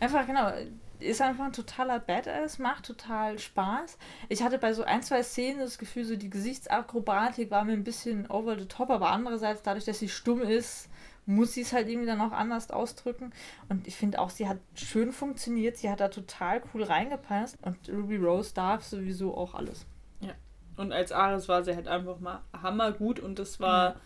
Einfach, 0.00 0.26
genau. 0.26 0.52
Ist 0.98 1.22
einfach 1.22 1.46
ein 1.46 1.52
totaler 1.52 1.98
Badass, 1.98 2.58
macht 2.58 2.84
total 2.84 3.38
Spaß. 3.38 3.96
Ich 4.28 4.42
hatte 4.42 4.58
bei 4.58 4.74
so 4.74 4.84
ein, 4.84 5.02
zwei 5.02 5.22
Szenen 5.22 5.60
das 5.60 5.78
Gefühl, 5.78 6.04
so 6.04 6.14
die 6.14 6.28
Gesichtsakrobatik 6.28 7.50
war 7.50 7.64
mir 7.64 7.72
ein 7.72 7.84
bisschen 7.84 8.30
over 8.30 8.58
the 8.58 8.66
top, 8.66 8.90
aber 8.90 9.10
andererseits, 9.10 9.62
dadurch, 9.62 9.86
dass 9.86 9.98
sie 9.98 10.10
stumm 10.10 10.42
ist, 10.42 10.90
muss 11.24 11.54
sie 11.54 11.62
es 11.62 11.72
halt 11.72 11.88
irgendwie 11.88 12.06
dann 12.06 12.20
auch 12.20 12.32
anders 12.32 12.70
ausdrücken. 12.70 13.32
Und 13.68 13.86
ich 13.86 13.96
finde 13.96 14.18
auch, 14.18 14.28
sie 14.30 14.46
hat 14.46 14.58
schön 14.74 15.12
funktioniert, 15.12 15.78
sie 15.78 15.88
hat 15.88 16.00
da 16.00 16.08
total 16.08 16.62
cool 16.74 16.82
reingepasst. 16.82 17.56
Und 17.62 17.78
Ruby 17.88 18.16
Rose 18.16 18.52
darf 18.52 18.84
sowieso 18.84 19.34
auch 19.34 19.54
alles. 19.54 19.86
Ja. 20.20 20.34
Und 20.76 20.92
als 20.92 21.12
Ares 21.12 21.48
war 21.48 21.62
sie 21.62 21.74
halt 21.74 21.88
einfach 21.88 22.20
mal 22.20 22.42
hammergut 22.52 23.20
und 23.20 23.38
das 23.38 23.58
war. 23.60 23.94
Mhm. 23.94 24.00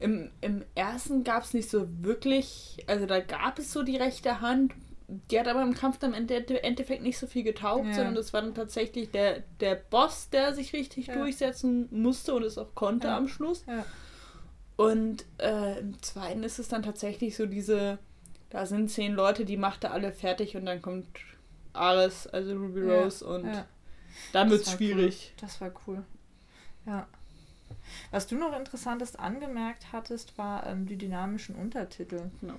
Im, 0.00 0.30
Im 0.40 0.64
ersten 0.74 1.24
gab 1.24 1.42
es 1.42 1.54
nicht 1.54 1.68
so 1.68 1.88
wirklich, 2.02 2.84
also 2.86 3.06
da 3.06 3.20
gab 3.20 3.58
es 3.58 3.72
so 3.72 3.82
die 3.82 3.96
rechte 3.96 4.40
Hand, 4.40 4.74
die 5.08 5.40
hat 5.40 5.48
aber 5.48 5.62
im 5.62 5.74
Kampf 5.74 5.98
dann 5.98 6.12
im 6.12 6.28
Endeffekt 6.28 7.02
nicht 7.02 7.18
so 7.18 7.26
viel 7.26 7.42
getaugt, 7.42 7.86
ja. 7.86 7.94
sondern 7.94 8.14
das 8.14 8.32
war 8.32 8.42
dann 8.42 8.54
tatsächlich 8.54 9.10
der, 9.10 9.42
der 9.60 9.74
Boss, 9.74 10.28
der 10.30 10.54
sich 10.54 10.72
richtig 10.74 11.06
ja. 11.06 11.14
durchsetzen 11.14 11.88
musste 11.90 12.34
und 12.34 12.42
es 12.42 12.58
auch 12.58 12.74
konnte 12.74 13.08
ja. 13.08 13.16
am 13.16 13.26
Schluss. 13.26 13.64
Und 14.76 15.24
äh, 15.38 15.80
im 15.80 16.00
zweiten 16.02 16.44
ist 16.44 16.58
es 16.58 16.68
dann 16.68 16.82
tatsächlich 16.82 17.36
so 17.36 17.46
diese, 17.46 17.98
da 18.50 18.66
sind 18.66 18.90
zehn 18.90 19.14
Leute, 19.14 19.44
die 19.44 19.56
macht 19.56 19.84
er 19.84 19.92
alle 19.92 20.12
fertig 20.12 20.56
und 20.56 20.66
dann 20.66 20.82
kommt 20.82 21.08
Ares, 21.72 22.26
also 22.26 22.52
Ruby 22.52 22.82
Rose 22.82 23.26
und 23.26 23.48
dann 24.32 24.50
wird 24.50 24.66
es 24.66 24.72
schwierig. 24.72 25.32
Cool. 25.32 25.40
Das 25.40 25.60
war 25.60 25.72
cool. 25.86 26.04
Ja. 26.86 27.06
Was 28.10 28.26
du 28.26 28.36
noch 28.36 28.56
Interessantes 28.56 29.16
angemerkt 29.16 29.86
hattest, 29.92 30.36
war 30.38 30.66
ähm, 30.66 30.86
die 30.86 30.96
dynamischen 30.96 31.54
Untertitel. 31.54 32.30
Genau. 32.40 32.54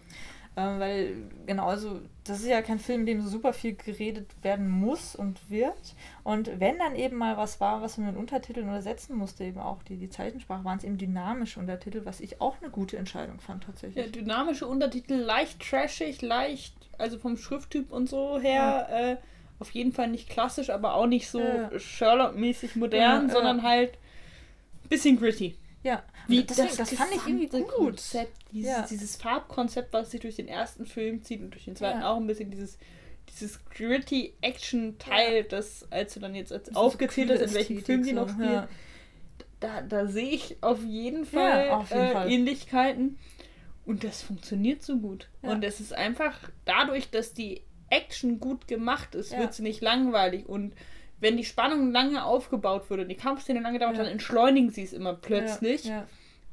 Ähm, 0.57 0.79
weil, 0.79 1.15
genau, 1.45 1.67
also 1.67 2.01
das 2.23 2.39
ist 2.39 2.47
ja 2.47 2.61
kein 2.61 2.79
Film, 2.79 3.01
in 3.01 3.05
dem 3.05 3.21
so 3.21 3.29
super 3.29 3.53
viel 3.53 3.75
geredet 3.75 4.27
werden 4.41 4.69
muss 4.69 5.15
und 5.15 5.49
wird. 5.49 5.95
Und 6.23 6.59
wenn 6.59 6.77
dann 6.77 6.95
eben 6.95 7.17
mal 7.17 7.37
was 7.37 7.61
war, 7.61 7.81
was 7.81 7.97
man 7.97 8.07
mit 8.07 8.17
Untertiteln 8.17 8.67
übersetzen 8.67 9.15
musste, 9.15 9.43
eben 9.45 9.59
auch 9.59 9.83
die, 9.83 9.97
die 9.97 10.09
Zeichensprache, 10.09 10.65
waren 10.65 10.77
es 10.77 10.83
eben 10.83 10.97
dynamische 10.97 11.59
Untertitel, 11.59 12.01
was 12.03 12.19
ich 12.19 12.41
auch 12.41 12.57
eine 12.61 12.71
gute 12.71 12.97
Entscheidung 12.97 13.39
fand 13.39 13.63
tatsächlich. 13.63 14.05
Ja, 14.05 14.11
dynamische 14.11 14.67
Untertitel, 14.67 15.13
leicht 15.13 15.61
trashig, 15.61 16.21
leicht, 16.21 16.73
also 16.97 17.17
vom 17.19 17.37
Schrifttyp 17.37 17.91
und 17.91 18.09
so 18.09 18.39
her, 18.39 18.87
ja. 18.89 19.11
äh, 19.11 19.17
auf 19.59 19.71
jeden 19.71 19.93
Fall 19.93 20.07
nicht 20.07 20.29
klassisch, 20.29 20.69
aber 20.69 20.95
auch 20.95 21.07
nicht 21.07 21.29
so 21.29 21.39
ja. 21.39 21.69
Sherlock-mäßig 21.77 22.75
modern, 22.75 23.27
ja, 23.27 23.33
sondern 23.33 23.63
halt 23.63 23.97
bisschen 24.89 25.17
gritty. 25.17 25.55
Ja, 25.81 26.03
Wie, 26.27 26.43
deswegen, 26.43 26.67
das, 26.67 26.77
das 26.77 26.93
fand 26.93 27.11
ich 27.15 27.25
irgendwie 27.25 27.47
gut. 27.47 27.67
Konzept, 27.69 28.35
dieses, 28.51 28.69
ja. 28.69 28.85
dieses 28.89 29.15
Farbkonzept, 29.15 29.93
was 29.93 30.11
sich 30.11 30.19
durch 30.19 30.35
den 30.35 30.49
ersten 30.49 30.85
Film 30.85 31.23
zieht 31.23 31.41
und 31.41 31.51
durch 31.51 31.65
den 31.65 31.77
zweiten 31.77 32.01
ja. 32.01 32.11
auch 32.11 32.17
ein 32.17 32.27
bisschen 32.27 32.51
dieses 32.51 32.77
dieses 33.29 33.63
gritty 33.65 34.33
Action-Teil, 34.41 35.37
ja. 35.37 35.43
das, 35.43 35.85
als 35.91 36.13
du 36.13 36.19
dann 36.19 36.35
jetzt 36.35 36.51
als 36.51 36.75
aufgezählt 36.75 37.29
hast, 37.29 37.41
in 37.41 37.53
welchem 37.53 37.83
Film 37.83 38.03
die 38.03 38.13
noch 38.13 38.29
spielen, 38.29 38.51
ja. 38.51 38.67
da, 39.59 39.81
da 39.81 40.07
sehe 40.07 40.29
ich 40.29 40.57
auf 40.61 40.83
jeden 40.83 41.25
Fall, 41.25 41.67
ja, 41.67 41.77
auf 41.77 41.89
jeden 41.89 42.01
äh, 42.01 42.11
Fall. 42.11 42.31
Ähnlichkeiten. 42.31 43.17
Und 43.85 44.03
das 44.03 44.21
funktioniert 44.21 44.83
so 44.83 44.97
gut. 44.97 45.29
Und 45.41 45.63
es 45.63 45.79
ist 45.79 45.93
einfach 45.93 46.37
dadurch, 46.65 47.09
dass 47.09 47.33
die 47.33 47.61
Action 47.89 48.39
gut 48.39 48.67
gemacht 48.67 49.15
ist, 49.15 49.35
wird 49.35 49.53
sie 49.53 49.63
nicht 49.63 49.81
langweilig. 49.81 50.47
Und 50.47 50.73
wenn 51.19 51.37
die 51.37 51.45
Spannung 51.45 51.91
lange 51.91 52.23
aufgebaut 52.23 52.89
wurde 52.89 53.03
und 53.03 53.09
die 53.09 53.15
Kampfszene 53.15 53.59
lange 53.59 53.79
dauert, 53.79 53.97
ja. 53.97 54.03
dann 54.03 54.11
entschleunigen 54.11 54.69
sie 54.69 54.83
es 54.83 54.93
immer 54.93 55.13
plötzlich. 55.13 55.85
Ja, 55.85 55.91
ja. 55.91 56.07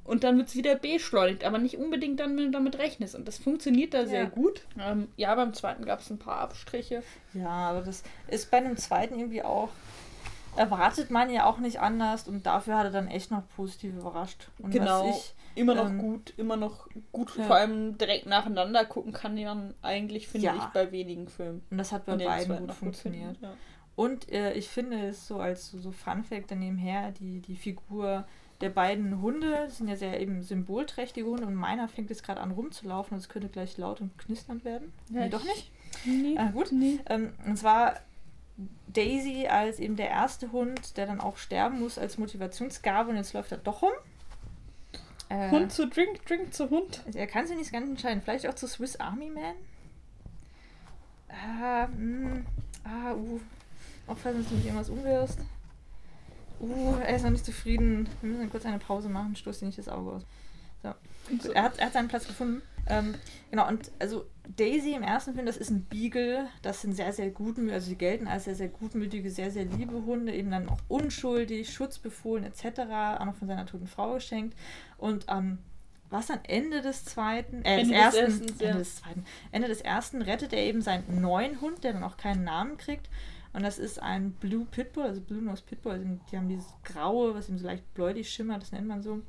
Und 0.06 0.22
dann 0.22 0.38
wird 0.38 0.48
es 0.48 0.56
wieder 0.56 0.76
beschleunigt, 0.76 1.42
aber 1.44 1.58
nicht 1.58 1.78
unbedingt 1.78 2.20
dann, 2.20 2.36
wenn 2.36 2.46
du 2.46 2.50
damit 2.52 2.78
rechnest. 2.78 3.16
Und 3.16 3.26
das 3.26 3.38
funktioniert 3.38 3.92
da 3.92 4.06
sehr 4.06 4.26
gut. 4.26 4.62
Ähm, 4.78 5.08
ja, 5.16 5.34
beim 5.34 5.52
zweiten 5.52 5.84
gab 5.84 5.98
es 6.00 6.10
ein 6.10 6.18
paar 6.18 6.38
Abstriche. 6.38 7.02
Ja, 7.34 7.48
aber 7.48 7.80
das 7.80 8.04
ist 8.28 8.50
bei 8.50 8.58
einem 8.58 8.76
zweiten 8.76 9.18
irgendwie 9.18 9.42
auch. 9.42 9.70
Erwartet 10.54 11.10
man 11.10 11.28
ja 11.30 11.44
auch 11.44 11.58
nicht 11.58 11.80
anders 11.80 12.28
und 12.28 12.46
dafür 12.46 12.78
hat 12.78 12.84
er 12.84 12.90
dann 12.90 13.08
echt 13.08 13.30
noch 13.30 13.42
positiv 13.56 13.94
überrascht. 13.94 14.48
Und 14.58 14.70
genau. 14.70 15.10
Ich, 15.10 15.34
immer 15.56 15.74
noch 15.74 15.90
ähm, 15.90 15.98
gut, 15.98 16.32
immer 16.36 16.56
noch 16.56 16.88
gut, 17.12 17.30
vor 17.30 17.56
allem 17.56 17.98
direkt 17.98 18.26
nacheinander 18.26 18.84
gucken 18.84 19.12
kann 19.12 19.34
man 19.34 19.74
eigentlich, 19.82 20.28
finde 20.28 20.54
ich, 20.56 20.64
bei 20.66 20.92
wenigen 20.92 21.28
Filmen. 21.28 21.62
Und 21.70 21.78
das 21.78 21.92
hat 21.92 22.06
bei 22.06 22.16
beiden 22.16 22.58
gut 22.58 22.72
funktioniert. 22.72 23.34
Gut 23.34 23.42
ja. 23.42 23.52
Und 23.96 24.30
äh, 24.30 24.52
ich 24.52 24.68
finde 24.68 25.08
es 25.08 25.26
so 25.26 25.40
als 25.40 25.70
so, 25.70 25.78
so 25.78 25.90
Fun 25.90 26.22
Fact 26.22 26.50
daneben 26.50 26.76
her, 26.76 27.12
die, 27.12 27.40
die 27.40 27.56
Figur 27.56 28.26
der 28.60 28.70
beiden 28.70 29.20
Hunde 29.20 29.68
sind 29.70 29.88
ja 29.88 29.96
sehr 29.96 30.20
eben 30.20 30.42
symbolträchtige 30.42 31.26
Hunde 31.26 31.46
und 31.46 31.54
meiner 31.54 31.88
fängt 31.88 32.10
jetzt 32.10 32.22
gerade 32.22 32.40
an 32.40 32.52
rumzulaufen 32.52 33.14
und 33.14 33.20
es 33.20 33.28
könnte 33.28 33.48
gleich 33.48 33.76
laut 33.76 34.00
und 34.00 34.16
knisternd 34.18 34.64
werden. 34.64 34.92
Ja, 35.10 35.22
nee, 35.22 35.28
doch 35.28 35.44
nicht? 35.44 35.70
Nee. 36.04 36.36
Ah, 36.38 36.50
gut. 36.50 36.72
Nee. 36.72 37.00
Ähm, 37.06 37.32
und 37.46 37.56
zwar 37.56 38.00
Daisy 38.88 39.46
als 39.46 39.78
eben 39.78 39.96
der 39.96 40.08
erste 40.08 40.52
Hund, 40.52 40.96
der 40.96 41.06
dann 41.06 41.20
auch 41.20 41.36
sterben 41.36 41.80
muss 41.80 41.98
als 41.98 42.18
Motivationsgabe 42.18 43.10
und 43.10 43.16
jetzt 43.16 43.34
läuft 43.34 43.52
er 43.52 43.58
doch 43.58 43.82
rum. 43.82 43.92
Äh, 45.28 45.50
Hund 45.50 45.72
zu 45.72 45.86
Drink, 45.88 46.24
Drink 46.24 46.54
zu 46.54 46.70
Hund. 46.70 47.02
Er 47.14 47.26
kann 47.26 47.46
sich 47.46 47.56
nicht 47.56 47.72
ganz 47.72 47.88
entscheiden. 47.88 48.22
Vielleicht 48.22 48.46
auch 48.46 48.54
zu 48.54 48.66
Swiss 48.66 48.96
Army 48.96 49.30
Man? 49.30 49.54
Ah, 51.28 51.88
mh, 51.88 51.96
hm, 51.96 52.46
ah, 52.84 53.12
uh, 53.14 53.40
Aufpassen, 54.06 54.38
dass 54.38 54.48
du 54.48 54.54
nicht 54.54 54.66
irgendwas 54.66 54.90
umwirfst. 54.90 55.38
Uh, 56.60 56.96
er 57.04 57.16
ist 57.16 57.22
noch 57.22 57.30
nicht 57.30 57.44
zufrieden. 57.44 58.08
Wir 58.22 58.30
müssen 58.30 58.50
kurz 58.50 58.64
eine 58.64 58.78
Pause 58.78 59.08
machen, 59.08 59.36
stoß 59.36 59.58
dir 59.58 59.66
nicht 59.66 59.78
das 59.78 59.88
Auge 59.88 60.12
aus. 60.12 60.22
So. 60.82 60.94
so. 61.42 61.52
Er, 61.52 61.64
hat, 61.64 61.78
er 61.78 61.86
hat 61.86 61.92
seinen 61.92 62.08
Platz 62.08 62.26
gefunden. 62.26 62.62
Ähm, 62.88 63.14
genau, 63.50 63.66
und 63.68 63.90
also 63.98 64.26
Daisy 64.56 64.94
im 64.94 65.02
ersten 65.02 65.34
Film, 65.34 65.46
das 65.46 65.56
ist 65.56 65.70
ein 65.70 65.84
Beagle. 65.84 66.48
Das 66.62 66.82
sind 66.82 66.94
sehr, 66.94 67.12
sehr 67.12 67.30
guten, 67.30 67.68
also 67.70 67.88
sie 67.88 67.96
gelten 67.96 68.28
als 68.28 68.44
sehr, 68.44 68.54
sehr 68.54 68.68
gutmütige, 68.68 69.30
sehr, 69.30 69.50
sehr 69.50 69.64
liebe 69.64 70.04
Hunde, 70.04 70.32
eben 70.32 70.50
dann 70.50 70.68
auch 70.68 70.78
unschuldig, 70.88 71.72
schutzbefohlen 71.72 72.44
etc., 72.44 72.80
auch 73.18 73.24
noch 73.24 73.34
von 73.34 73.48
seiner 73.48 73.66
toten 73.66 73.88
Frau 73.88 74.14
geschenkt. 74.14 74.56
Und 74.98 75.26
ähm, 75.28 75.58
was 76.10 76.28
dann 76.28 76.38
Ende 76.44 76.80
des 76.80 77.04
zweiten, 77.04 77.64
äh, 77.64 77.80
Ende 77.80 77.94
des 77.94 78.14
ersten, 78.14 78.20
des 78.20 78.40
ersten, 78.40 78.52
Ende 78.52 78.64
ja. 78.64 78.78
des 78.78 78.96
zweiten, 78.96 79.24
Ende 79.50 79.68
des 79.68 79.80
ersten 79.80 80.22
rettet 80.22 80.52
er 80.52 80.62
eben 80.62 80.80
seinen 80.80 81.20
neuen 81.20 81.60
Hund, 81.60 81.82
der 81.82 81.92
dann 81.92 82.04
auch 82.04 82.16
keinen 82.16 82.44
Namen 82.44 82.76
kriegt. 82.76 83.08
Und 83.56 83.62
das 83.62 83.78
ist 83.78 84.02
ein 84.02 84.32
Blue 84.32 84.66
Pitbull, 84.66 85.04
also 85.04 85.22
Blue 85.22 85.40
Nose 85.40 85.62
Pitbull. 85.64 85.92
Also 85.92 86.04
die 86.30 86.36
haben 86.36 86.50
dieses 86.50 86.74
graue, 86.84 87.34
was 87.34 87.48
eben 87.48 87.56
so 87.56 87.64
leicht 87.64 87.94
bläulich 87.94 88.30
schimmert, 88.30 88.60
das 88.60 88.70
nennt 88.70 88.86
man 88.86 89.02
so. 89.02 89.22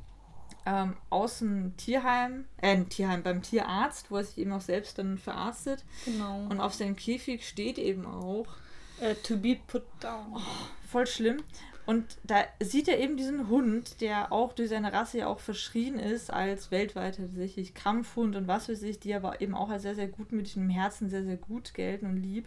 Ähm, 0.66 0.98
aus 1.10 1.40
dem 1.40 1.78
Tierheim, 1.78 2.44
äh, 2.58 2.84
Tierheim, 2.84 3.24
beim 3.24 3.42
Tierarzt, 3.42 4.12
wo 4.12 4.18
er 4.18 4.26
sich 4.26 4.38
eben 4.38 4.52
auch 4.52 4.60
selbst 4.60 4.98
dann 4.98 5.18
verarztet. 5.18 5.86
Genau. 6.04 6.46
Und 6.50 6.60
auf 6.60 6.74
seinem 6.74 6.98
Käfig 6.98 7.48
steht 7.48 7.78
eben 7.78 8.06
auch. 8.06 8.48
Uh, 9.00 9.14
to 9.24 9.38
be 9.38 9.58
put 9.66 9.84
down. 10.02 10.34
Oh, 10.36 10.42
voll 10.86 11.08
schlimm. 11.08 11.42
Und 11.88 12.18
da 12.26 12.44
sieht 12.60 12.90
er 12.90 13.00
eben 13.00 13.16
diesen 13.16 13.48
Hund, 13.48 14.02
der 14.02 14.34
auch 14.34 14.52
durch 14.52 14.68
seine 14.68 14.92
Rasse 14.92 15.20
ja 15.20 15.28
auch 15.28 15.40
verschrien 15.40 15.98
ist 15.98 16.30
als 16.32 16.70
weltweiter 16.70 17.24
tatsächlich 17.24 17.74
Kampfhund 17.74 18.36
und 18.36 18.46
was 18.46 18.68
weiß 18.68 18.84
ich, 18.84 19.00
die 19.00 19.16
aber 19.16 19.40
eben 19.40 19.56
auch 19.56 19.70
als 19.70 19.84
sehr, 19.84 19.96
sehr 19.96 20.10
gutmütig 20.10 20.58
im 20.58 20.70
Herzen 20.70 21.10
sehr, 21.10 21.24
sehr 21.24 21.38
gut 21.38 21.74
gelten 21.74 22.08
und 22.08 22.18
lieb. 22.18 22.46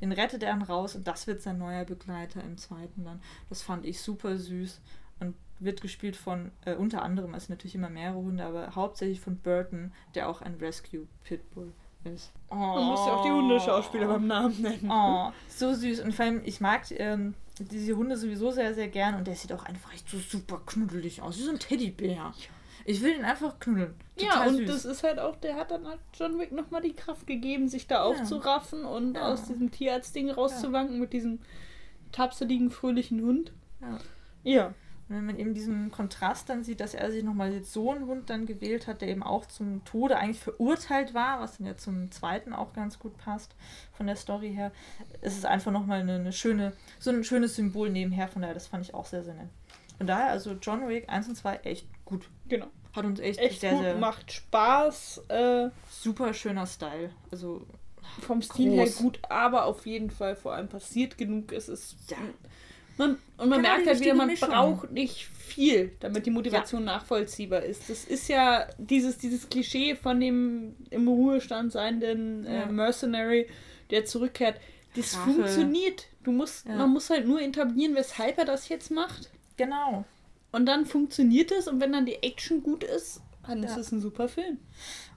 Den 0.00 0.10
rettet 0.10 0.42
er 0.42 0.50
dann 0.50 0.62
raus 0.62 0.96
und 0.96 1.06
das 1.06 1.28
wird 1.28 1.42
sein 1.42 1.58
neuer 1.58 1.84
Begleiter 1.84 2.42
im 2.42 2.58
zweiten 2.58 3.04
dann. 3.04 3.22
Das 3.48 3.62
fand 3.62 3.86
ich 3.86 4.00
super 4.00 4.36
süß 4.36 4.80
und 5.20 5.36
wird 5.60 5.80
gespielt 5.80 6.16
von 6.16 6.50
äh, 6.64 6.74
unter 6.74 7.02
anderem, 7.02 7.38
sind 7.38 7.50
natürlich 7.50 7.76
immer 7.76 7.88
mehrere 7.88 8.18
Hunde, 8.18 8.44
aber 8.44 8.74
hauptsächlich 8.74 9.20
von 9.20 9.36
Burton, 9.36 9.92
der 10.16 10.28
auch 10.28 10.42
ein 10.42 10.56
Rescue 10.56 11.06
Pitbull 11.22 11.72
ist. 12.02 12.32
Oh, 12.50 12.56
Man 12.56 12.86
muss 12.86 13.06
ja 13.06 13.14
auch 13.14 13.24
die 13.24 13.30
Hundeschauspieler 13.30 14.08
beim 14.08 14.26
Namen 14.26 14.60
nennen. 14.60 14.90
Oh, 14.90 15.30
so 15.48 15.72
süß. 15.72 16.00
Und 16.00 16.14
vor 16.14 16.24
allem, 16.24 16.42
ich 16.44 16.60
mag 16.60 16.82
ähm, 16.90 17.34
diese 17.58 17.96
Hunde 17.96 18.16
sowieso 18.16 18.50
sehr, 18.50 18.74
sehr 18.74 18.88
gern 18.88 19.14
und 19.14 19.26
der 19.26 19.36
sieht 19.36 19.52
auch 19.52 19.64
einfach 19.64 19.92
echt 19.92 20.08
so 20.08 20.18
super 20.18 20.60
knuddelig 20.64 21.22
aus, 21.22 21.38
wie 21.38 21.42
so 21.42 21.50
ein 21.50 21.58
Teddybär. 21.58 22.32
Ich 22.84 23.02
will 23.02 23.14
ihn 23.14 23.24
einfach 23.24 23.58
knuddeln. 23.60 23.94
Total 24.16 24.46
ja, 24.46 24.50
und 24.50 24.56
süß. 24.56 24.66
das 24.66 24.84
ist 24.84 25.02
halt 25.04 25.18
auch, 25.18 25.36
der 25.36 25.56
hat 25.56 25.70
dann 25.70 25.86
halt 25.86 26.00
John 26.14 26.38
Wick 26.38 26.52
nochmal 26.52 26.82
die 26.82 26.94
Kraft 26.94 27.26
gegeben, 27.26 27.68
sich 27.68 27.86
da 27.86 27.96
ja. 27.96 28.02
aufzuraffen 28.02 28.84
und 28.84 29.14
ja. 29.14 29.28
aus 29.28 29.44
diesem 29.44 29.70
Tierarztding 29.70 30.30
rauszuwanken 30.30 30.94
ja. 30.94 31.00
mit 31.00 31.12
diesem 31.12 31.38
tapseligen, 32.10 32.70
fröhlichen 32.70 33.22
Hund. 33.22 33.52
Ja. 33.80 33.98
Ja. 34.42 34.74
Und 35.12 35.18
wenn 35.18 35.26
man 35.26 35.38
eben 35.38 35.52
diesen 35.52 35.90
Kontrast 35.90 36.48
dann 36.48 36.64
sieht, 36.64 36.80
dass 36.80 36.94
er 36.94 37.10
sich 37.10 37.22
nochmal 37.22 37.52
jetzt 37.52 37.70
so 37.70 37.92
einen 37.92 38.06
Hund 38.06 38.30
dann 38.30 38.46
gewählt 38.46 38.86
hat, 38.86 39.02
der 39.02 39.08
eben 39.08 39.22
auch 39.22 39.44
zum 39.44 39.84
Tode 39.84 40.16
eigentlich 40.16 40.40
verurteilt 40.40 41.12
war, 41.12 41.38
was 41.40 41.58
dann 41.58 41.66
ja 41.66 41.76
zum 41.76 42.10
zweiten 42.10 42.54
auch 42.54 42.72
ganz 42.72 42.98
gut 42.98 43.18
passt 43.18 43.54
von 43.92 44.06
der 44.06 44.16
Story 44.16 44.54
her, 44.54 44.72
ist 45.20 45.36
es 45.36 45.44
einfach 45.44 45.70
nochmal 45.70 46.00
eine, 46.00 46.14
eine 46.14 46.32
schöne, 46.32 46.72
so 46.98 47.10
ein 47.10 47.24
schönes 47.24 47.56
Symbol 47.56 47.90
nebenher, 47.90 48.26
von 48.26 48.40
daher, 48.40 48.54
das 48.54 48.68
fand 48.68 48.86
ich 48.86 48.94
auch 48.94 49.04
sehr, 49.04 49.22
sehr 49.22 49.34
nett. 49.34 49.50
Von 49.98 50.06
daher, 50.06 50.30
also 50.30 50.52
John 50.52 50.88
Wick 50.88 51.10
1 51.10 51.28
und 51.28 51.36
2 51.36 51.56
echt 51.64 51.86
gut. 52.06 52.28
Genau. 52.48 52.68
Hat 52.94 53.04
uns 53.04 53.20
echt, 53.20 53.38
echt 53.38 53.60
sehr, 53.60 53.72
gut, 53.72 53.82
sehr. 53.82 53.94
Macht 53.96 54.32
Spaß. 54.32 55.24
Äh, 55.28 55.68
super 55.90 56.32
schöner 56.34 56.66
Style. 56.66 57.10
Also. 57.30 57.66
Vom 58.20 58.42
Stil 58.42 58.76
groß. 58.76 58.78
her 58.78 59.02
gut, 59.02 59.20
aber 59.28 59.64
auf 59.64 59.86
jeden 59.86 60.10
Fall 60.10 60.36
vor 60.36 60.54
allem 60.54 60.68
passiert 60.68 61.16
genug. 61.18 61.52
Es 61.52 61.68
ist. 61.68 61.96
Ja. 62.10 62.16
Man, 63.06 63.18
und 63.38 63.48
man 63.48 63.62
merkt 63.62 63.86
halt 63.86 64.00
wieder, 64.00 64.14
man 64.14 64.28
Mischung. 64.28 64.50
braucht 64.50 64.90
nicht 64.92 65.26
viel, 65.26 65.92
damit 66.00 66.26
die 66.26 66.30
Motivation 66.30 66.86
ja. 66.86 66.94
nachvollziehbar 66.94 67.62
ist. 67.62 67.88
Das 67.90 68.04
ist 68.04 68.28
ja 68.28 68.66
dieses, 68.78 69.18
dieses 69.18 69.48
Klischee 69.48 69.94
von 69.94 70.20
dem 70.20 70.74
im 70.90 71.08
Ruhestand 71.08 71.72
seienden 71.72 72.46
äh, 72.46 72.66
Mercenary, 72.66 73.48
der 73.90 74.04
zurückkehrt. 74.04 74.60
Das 74.96 75.16
Rache. 75.16 75.30
funktioniert. 75.30 76.06
Du 76.22 76.32
musst, 76.32 76.66
ja. 76.66 76.76
man 76.76 76.90
muss 76.90 77.10
halt 77.10 77.26
nur 77.26 77.40
etablieren, 77.40 77.94
weshalb 77.94 78.38
er 78.38 78.44
das 78.44 78.68
jetzt 78.68 78.90
macht. 78.90 79.30
Genau. 79.56 80.04
Und 80.52 80.66
dann 80.66 80.86
funktioniert 80.86 81.50
es 81.50 81.66
und 81.66 81.80
wenn 81.80 81.92
dann 81.92 82.06
die 82.06 82.22
Action 82.22 82.62
gut 82.62 82.84
ist, 82.84 83.22
dann 83.46 83.62
ja. 83.62 83.68
ist 83.68 83.76
es 83.76 83.92
ein 83.92 84.00
super 84.00 84.28
Film. 84.28 84.58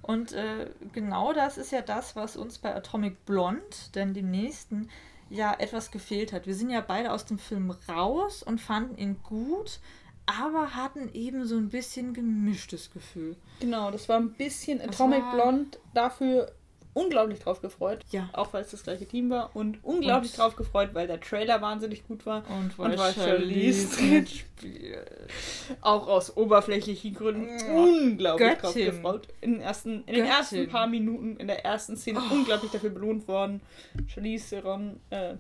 Und 0.02 0.34
äh, 0.34 0.70
genau 0.94 1.34
das 1.34 1.58
ist 1.58 1.72
ja 1.72 1.82
das, 1.82 2.16
was 2.16 2.38
uns 2.38 2.58
bei 2.58 2.74
Atomic 2.74 3.26
Blonde, 3.26 3.62
denn 3.94 4.14
dem 4.14 4.32
nächsten, 4.32 4.90
ja 5.30 5.54
etwas 5.58 5.92
gefehlt 5.92 6.34
hat. 6.34 6.48
Wir 6.48 6.56
sind 6.56 6.70
ja 6.70 6.82
beide 6.82 7.12
aus 7.12 7.26
dem 7.26 7.40
Film 7.40 7.72
raus 7.90 8.44
und 8.44 8.62
fanden 8.62 8.98
ihn 8.98 9.18
gut, 9.24 9.80
aber 10.26 10.76
hatten 10.76 11.10
eben 11.14 11.46
so 11.46 11.56
ein 11.56 11.70
bisschen 11.70 12.14
gemischtes 12.14 12.92
Gefühl. 12.92 13.36
Genau, 13.60 13.92
das 13.92 14.10
war 14.10 14.18
ein 14.18 14.34
bisschen 14.34 14.82
Atomic 14.82 15.24
Blonde 15.32 15.78
dafür 15.94 16.52
unglaublich 16.96 17.40
drauf 17.40 17.62
gefreut. 17.62 18.04
Ja. 18.10 18.30
Auch 18.34 18.54
weil 18.54 18.64
es 18.64 18.72
das 18.72 18.82
gleiche 18.82 19.06
Team 19.06 19.30
war. 19.30 19.56
Und 19.56 19.84
unglaublich 19.84 20.32
und 20.32 20.40
drauf 20.40 20.56
gefreut, 20.56 20.90
weil 20.94 21.08
der 21.08 21.20
Trailer 21.20 21.62
wahnsinnig 21.62 22.08
gut 22.08 22.26
war. 22.26 22.44
Und 22.50 22.80
weil, 22.80 22.92
und 22.92 22.98
weil 22.98 23.14
Charlize 23.14 23.96
drin 23.96 24.26
spielt. 24.26 25.30
Auch 25.82 26.08
aus 26.08 26.36
oberflächlichen 26.36 27.14
Gründen 27.14 27.50
unglaublich 27.70 28.48
Göttin. 28.48 28.62
drauf 28.62 28.74
gefreut. 28.74 29.28
In, 29.42 29.54
den 29.54 29.62
ersten, 29.62 30.04
in 30.06 30.16
den 30.16 30.26
ersten 30.26 30.68
paar 30.70 30.88
Minuten, 30.88 31.36
in 31.36 31.48
der 31.48 31.66
ersten 31.66 31.98
Szene, 31.98 32.22
oh. 32.32 32.34
unglaublich 32.34 32.72
dafür 32.72 32.90
belohnt 32.90 33.28
worden. 33.28 33.60
Charlize 34.08 34.56
Theron, 34.56 35.02
äh, 35.10 35.36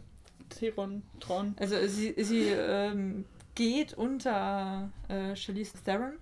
Theron, 0.49 1.03
Tron. 1.21 1.55
Also 1.57 1.75
sie, 1.87 2.13
sie 2.17 2.49
ähm, 2.49 3.23
geht 3.55 3.93
unter 3.93 4.89
äh, 5.07 5.35
Charlize 5.37 5.81
Theron. 5.85 6.13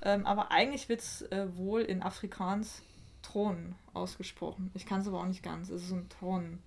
Ähm, 0.00 0.24
aber 0.24 0.50
eigentlich 0.50 0.88
wird 0.88 1.00
es 1.00 1.22
äh, 1.22 1.46
wohl 1.56 1.82
in 1.82 2.02
Afrikaans 2.02 2.82
Thron 3.22 3.74
ausgesprochen. 3.94 4.70
Ich 4.74 4.86
kann 4.86 5.00
es 5.00 5.08
aber 5.08 5.20
auch 5.20 5.26
nicht 5.26 5.42
ganz. 5.42 5.70
Es 5.70 5.84
ist 5.84 5.92
ein 5.92 6.08
Thron. 6.08 6.58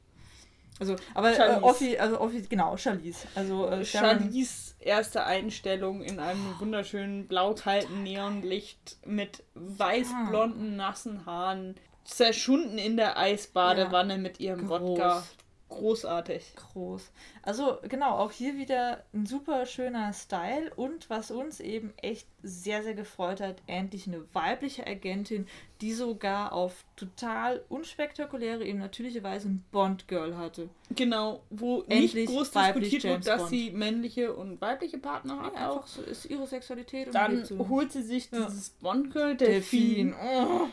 Also, 0.80 0.96
aber 1.14 1.38
äh, 1.38 1.60
Offi, 1.62 1.98
also 1.98 2.20
Offi, 2.20 2.42
genau, 2.42 2.76
Charlize. 2.76 3.28
Also 3.36 3.68
äh, 3.68 3.86
Charlize 3.86 4.74
erste 4.80 5.24
Einstellung 5.26 6.02
in 6.02 6.20
einem 6.20 6.60
wunderschönen 6.60 7.28
blaukalten 7.28 8.02
Neonlicht 8.04 8.98
mit 9.06 9.44
weißblonden, 9.54 10.76
nassen 10.76 11.26
Haaren, 11.26 11.76
zerschunden 12.04 12.80
in 12.80 12.98
der 12.98 13.18
Eisbadewanne 13.18 14.14
ja, 14.14 14.20
mit 14.20 14.40
ihrem 14.40 14.68
groß. 14.68 14.82
Wodka. 14.82 15.24
Großartig. 15.70 16.56
Groß. 16.56 17.12
Also 17.44 17.78
genau, 17.84 18.18
auch 18.18 18.32
hier 18.32 18.58
wieder 18.58 19.04
ein 19.14 19.26
super 19.26 19.66
schöner 19.66 20.14
Style 20.14 20.72
und 20.76 21.10
was 21.10 21.32
uns 21.32 21.60
eben 21.60 21.94
echt 21.98 22.28
sehr, 22.44 22.84
sehr 22.84 22.94
gefreut 22.94 23.42
hat, 23.42 23.62
endlich 23.68 24.08
eine 24.08 24.24
weibliche 24.34 24.86
Agentin, 24.86 25.48
die 25.82 25.94
sogar 25.94 26.54
auf 26.54 26.86
total 26.96 27.64
unspektakuläre, 27.70 28.64
eben 28.64 28.80
natürliche 28.80 29.24
Weise 29.24 29.50
ein 29.50 29.66
Bond-Girl 29.72 30.38
hatte. 30.38 30.70
Genau, 30.96 31.42
wo 31.50 31.82
endlich 31.82 32.14
nicht 32.14 32.30
groß 32.30 32.52
diskutiert 32.52 33.04
wird, 33.04 33.28
dass 33.28 33.42
Bond. 33.42 33.50
sie 33.50 33.72
männliche 33.72 34.34
und 34.34 34.62
weibliche 34.62 35.00
Partner 35.00 35.42
hat. 35.42 35.54
Ja, 35.56 35.72
einfach 35.72 35.88
so 35.88 36.04
ist 36.04 36.26
ihre 36.26 36.46
Sexualität. 36.46 37.08
Und 37.08 37.16
Dann 37.16 37.46
so. 37.46 37.68
holt 37.68 37.92
sie 37.92 38.04
sich 38.04 38.30
ja. 38.32 38.46
dieses 38.46 38.70
Bond-Girl, 38.70 39.36
Delfin. 39.36 40.14
Delfin. 40.14 40.16
Oh. 40.24 40.68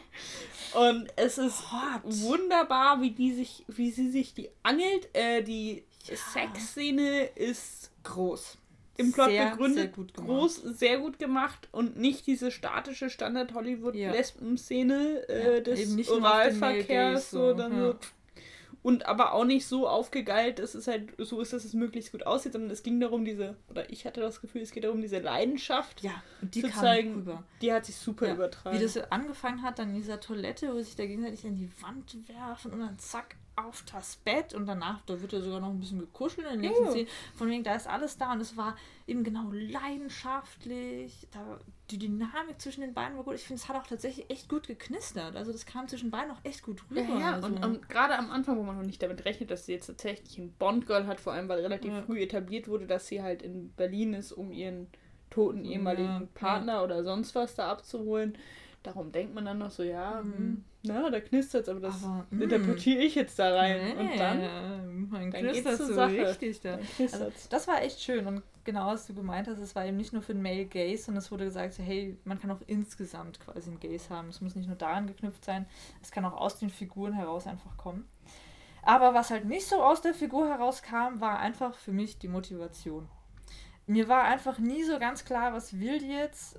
Und 0.78 1.08
es 1.16 1.38
ist 1.38 1.72
Hot. 1.72 2.02
wunderbar, 2.04 3.00
wie 3.00 3.12
die 3.12 3.32
sich, 3.32 3.64
wie 3.68 3.90
sie 3.90 4.10
sich 4.10 4.34
die 4.34 4.50
angelt. 4.62 5.08
Äh, 5.14 5.42
die 5.42 5.84
ja. 6.10 6.16
Sexszene 6.16 7.24
ist 7.34 7.90
groß. 8.04 8.58
Im 8.96 9.12
Plot 9.12 9.28
sehr, 9.28 9.50
begründet, 9.50 9.94
sehr 9.94 10.24
groß, 10.24 10.56
sehr 10.56 10.98
gut 10.98 11.18
gemacht 11.20 11.68
und 11.70 11.96
nicht 11.96 12.26
diese 12.26 12.50
statische 12.50 13.10
Standard-Hollywood-Lesben-Szene 13.10 15.28
äh, 15.28 15.54
ja, 15.54 15.60
des 15.60 16.08
Oralverkehrs. 16.08 17.30
So, 17.30 17.54
dann 17.54 17.72
ja. 17.72 17.92
so 17.92 17.98
und 18.82 19.06
aber 19.06 19.34
auch 19.34 19.44
nicht 19.44 19.66
so 19.66 19.88
aufgegeilt, 19.88 20.60
dass 20.60 20.74
es 20.74 20.86
halt 20.86 21.12
so 21.18 21.40
ist, 21.40 21.52
dass 21.52 21.64
es 21.64 21.74
möglichst 21.74 22.12
gut 22.12 22.26
aussieht, 22.26 22.52
sondern 22.52 22.70
es 22.70 22.82
ging 22.82 23.00
darum, 23.00 23.24
diese, 23.24 23.56
oder 23.68 23.90
ich 23.90 24.06
hatte 24.06 24.20
das 24.20 24.40
Gefühl, 24.40 24.62
es 24.62 24.70
geht 24.70 24.84
darum, 24.84 25.00
diese 25.00 25.18
Leidenschaft 25.18 26.02
ja, 26.02 26.22
und 26.40 26.54
die 26.54 26.62
zu 26.62 26.70
zeigen. 26.70 27.16
Rüber. 27.16 27.42
Die 27.60 27.72
hat 27.72 27.86
sich 27.86 27.96
super 27.96 28.28
ja, 28.28 28.34
übertragen. 28.34 28.78
Wie 28.78 28.82
das 28.82 28.96
angefangen 29.10 29.62
hat, 29.62 29.78
dann 29.78 29.90
in 29.90 29.96
dieser 29.96 30.20
Toilette, 30.20 30.72
wo 30.72 30.80
sich 30.80 30.96
da 30.96 31.06
gegenseitig 31.06 31.44
an 31.44 31.56
die 31.56 31.70
Wand 31.82 32.16
werfen 32.28 32.72
und 32.72 32.80
dann 32.80 32.98
zack, 32.98 33.36
auf 33.66 33.84
das 33.92 34.16
Bett 34.16 34.54
und 34.54 34.66
danach, 34.66 35.00
da 35.06 35.20
wird 35.20 35.32
ja 35.32 35.40
sogar 35.40 35.60
noch 35.60 35.70
ein 35.70 35.80
bisschen 35.80 35.98
gekuschelt 35.98 36.46
in 36.46 36.54
den 36.54 36.60
nächsten 36.60 36.84
ja. 36.84 36.90
Szenen. 36.90 37.08
Von 37.34 37.50
wegen, 37.50 37.64
da 37.64 37.74
ist 37.74 37.86
alles 37.86 38.16
da 38.16 38.32
und 38.32 38.40
es 38.40 38.56
war 38.56 38.76
eben 39.06 39.24
genau 39.24 39.50
leidenschaftlich. 39.50 41.26
Da, 41.32 41.58
die 41.90 41.98
Dynamik 41.98 42.60
zwischen 42.60 42.82
den 42.82 42.94
beiden 42.94 43.16
war 43.16 43.24
gut. 43.24 43.34
Ich 43.34 43.44
finde, 43.44 43.60
es 43.60 43.68
hat 43.68 43.76
auch 43.76 43.86
tatsächlich 43.86 44.30
echt 44.30 44.48
gut 44.48 44.66
geknistert. 44.66 45.36
Also 45.36 45.52
das 45.52 45.66
kam 45.66 45.88
zwischen 45.88 46.10
beiden 46.10 46.30
auch 46.30 46.44
echt 46.44 46.62
gut 46.62 46.82
rüber. 46.90 47.00
Ja, 47.00 47.18
ja. 47.18 47.32
Also. 47.34 47.46
und, 47.48 47.64
und 47.64 47.88
gerade 47.88 48.16
am 48.16 48.30
Anfang, 48.30 48.56
wo 48.56 48.62
man 48.62 48.76
noch 48.76 48.86
nicht 48.86 49.02
damit 49.02 49.24
rechnet, 49.24 49.50
dass 49.50 49.66
sie 49.66 49.72
jetzt 49.72 49.86
tatsächlich 49.86 50.38
ein 50.38 50.52
Bond-Girl 50.58 51.06
hat, 51.06 51.20
vor 51.20 51.32
allem 51.32 51.48
weil 51.48 51.60
relativ 51.60 51.92
ja. 51.92 52.02
früh 52.02 52.20
etabliert 52.20 52.68
wurde, 52.68 52.86
dass 52.86 53.08
sie 53.08 53.22
halt 53.22 53.42
in 53.42 53.70
Berlin 53.72 54.14
ist, 54.14 54.32
um 54.32 54.52
ihren 54.52 54.88
toten 55.30 55.64
ehemaligen 55.64 56.28
Partner 56.34 56.82
oder 56.82 57.04
sonst 57.04 57.34
was 57.34 57.54
da 57.54 57.70
abzuholen 57.70 58.38
Darum 58.88 59.12
denkt 59.12 59.34
man 59.34 59.44
dann 59.44 59.58
noch 59.58 59.70
so, 59.70 59.82
ja, 59.82 60.22
mhm. 60.22 60.64
na, 60.82 61.10
da 61.10 61.20
knistert 61.20 61.64
es, 61.64 61.68
aber 61.68 61.80
das 61.80 62.02
aber, 62.02 62.26
mm. 62.30 62.40
interpretiere 62.40 63.02
ich 63.02 63.14
jetzt 63.14 63.38
da 63.38 63.54
rein. 63.54 63.80
Nee, 63.84 64.00
und 64.00 64.18
dann, 64.18 65.10
dann 65.10 65.30
knistert 65.30 65.76
so 65.76 65.92
Sache. 65.92 66.26
richtig 66.26 66.62
da. 66.62 66.78
Also, 66.98 67.30
das 67.50 67.68
war 67.68 67.82
echt 67.82 68.00
schön 68.00 68.26
und 68.26 68.42
genau, 68.64 68.86
was 68.86 69.06
du 69.06 69.12
gemeint 69.12 69.46
hast, 69.46 69.58
es 69.58 69.76
war 69.76 69.84
eben 69.84 69.98
nicht 69.98 70.14
nur 70.14 70.22
für 70.22 70.32
den 70.32 70.40
Male 70.40 70.64
Gaze, 70.64 71.04
sondern 71.04 71.22
es 71.22 71.30
wurde 71.30 71.44
gesagt, 71.44 71.74
so, 71.74 71.82
hey, 71.82 72.16
man 72.24 72.40
kann 72.40 72.50
auch 72.50 72.62
insgesamt 72.66 73.40
quasi 73.40 73.68
einen 73.68 73.78
Gaze 73.78 74.08
haben. 74.08 74.30
Es 74.30 74.40
muss 74.40 74.54
nicht 74.54 74.68
nur 74.68 74.76
daran 74.76 75.06
geknüpft 75.06 75.44
sein, 75.44 75.66
es 76.00 76.10
kann 76.10 76.24
auch 76.24 76.38
aus 76.40 76.58
den 76.58 76.70
Figuren 76.70 77.12
heraus 77.12 77.46
einfach 77.46 77.76
kommen. 77.76 78.08
Aber 78.82 79.12
was 79.12 79.30
halt 79.30 79.44
nicht 79.44 79.66
so 79.66 79.82
aus 79.82 80.00
der 80.00 80.14
Figur 80.14 80.48
herauskam, 80.48 81.20
war 81.20 81.40
einfach 81.40 81.74
für 81.74 81.92
mich 81.92 82.18
die 82.18 82.28
Motivation. 82.28 83.06
Mir 83.86 84.08
war 84.08 84.24
einfach 84.24 84.58
nie 84.58 84.82
so 84.82 84.98
ganz 84.98 85.26
klar, 85.26 85.52
was 85.52 85.78
will 85.78 85.98
die 85.98 86.08
jetzt. 86.08 86.58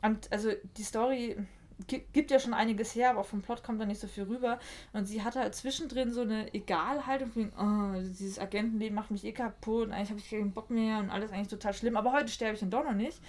Und 0.00 0.30
also 0.30 0.50
die 0.76 0.84
Story, 0.84 1.36
gibt 1.86 2.30
ja 2.30 2.38
schon 2.38 2.54
einiges 2.54 2.94
her, 2.94 3.10
aber 3.10 3.24
vom 3.24 3.42
Plot 3.42 3.62
kommt 3.62 3.80
da 3.80 3.86
nicht 3.86 4.00
so 4.00 4.06
viel 4.06 4.24
rüber. 4.24 4.58
Und 4.92 5.06
sie 5.06 5.22
hatte 5.22 5.40
halt 5.40 5.54
zwischendrin 5.54 6.12
so 6.12 6.22
eine 6.22 6.52
Egalhaltung 6.54 7.30
von, 7.30 7.52
oh, 7.58 8.00
dieses 8.00 8.38
Agentenleben 8.38 8.94
macht 8.94 9.10
mich 9.10 9.24
eh 9.24 9.32
kaputt, 9.32 9.88
und 9.88 9.92
eigentlich 9.92 10.10
habe 10.10 10.20
ich 10.20 10.30
keinen 10.30 10.52
Bock 10.52 10.70
mehr 10.70 10.98
und 10.98 11.10
alles 11.10 11.32
eigentlich 11.32 11.48
total 11.48 11.74
schlimm, 11.74 11.96
aber 11.96 12.12
heute 12.12 12.28
sterbe 12.28 12.54
ich 12.54 12.60
dann 12.60 12.70
doch 12.70 12.84
noch 12.84 12.94
nicht. 12.94 13.20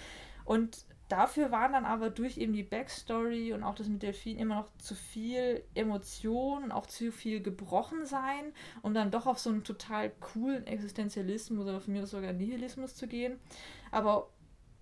Und 0.44 0.78
dafür 1.08 1.50
waren 1.50 1.72
dann 1.72 1.84
aber 1.84 2.10
durch 2.10 2.38
eben 2.38 2.52
die 2.52 2.62
Backstory 2.62 3.52
und 3.52 3.62
auch 3.62 3.74
das 3.74 3.88
mit 3.88 4.02
Delfin 4.02 4.38
immer 4.38 4.56
noch 4.56 4.68
zu 4.78 4.94
viel 4.94 5.62
Emotion 5.74 6.64
und 6.64 6.72
auch 6.72 6.86
zu 6.86 7.12
viel 7.12 7.42
gebrochen 7.42 8.06
sein, 8.06 8.52
um 8.82 8.94
dann 8.94 9.10
doch 9.10 9.26
auf 9.26 9.38
so 9.38 9.50
einen 9.50 9.64
total 9.64 10.10
coolen 10.20 10.66
Existenzialismus 10.66 11.66
oder 11.66 11.80
von 11.80 11.92
mir 11.92 12.06
sogar 12.06 12.32
Nihilismus 12.32 12.94
zu 12.94 13.06
gehen. 13.06 13.38
Aber 13.90 14.30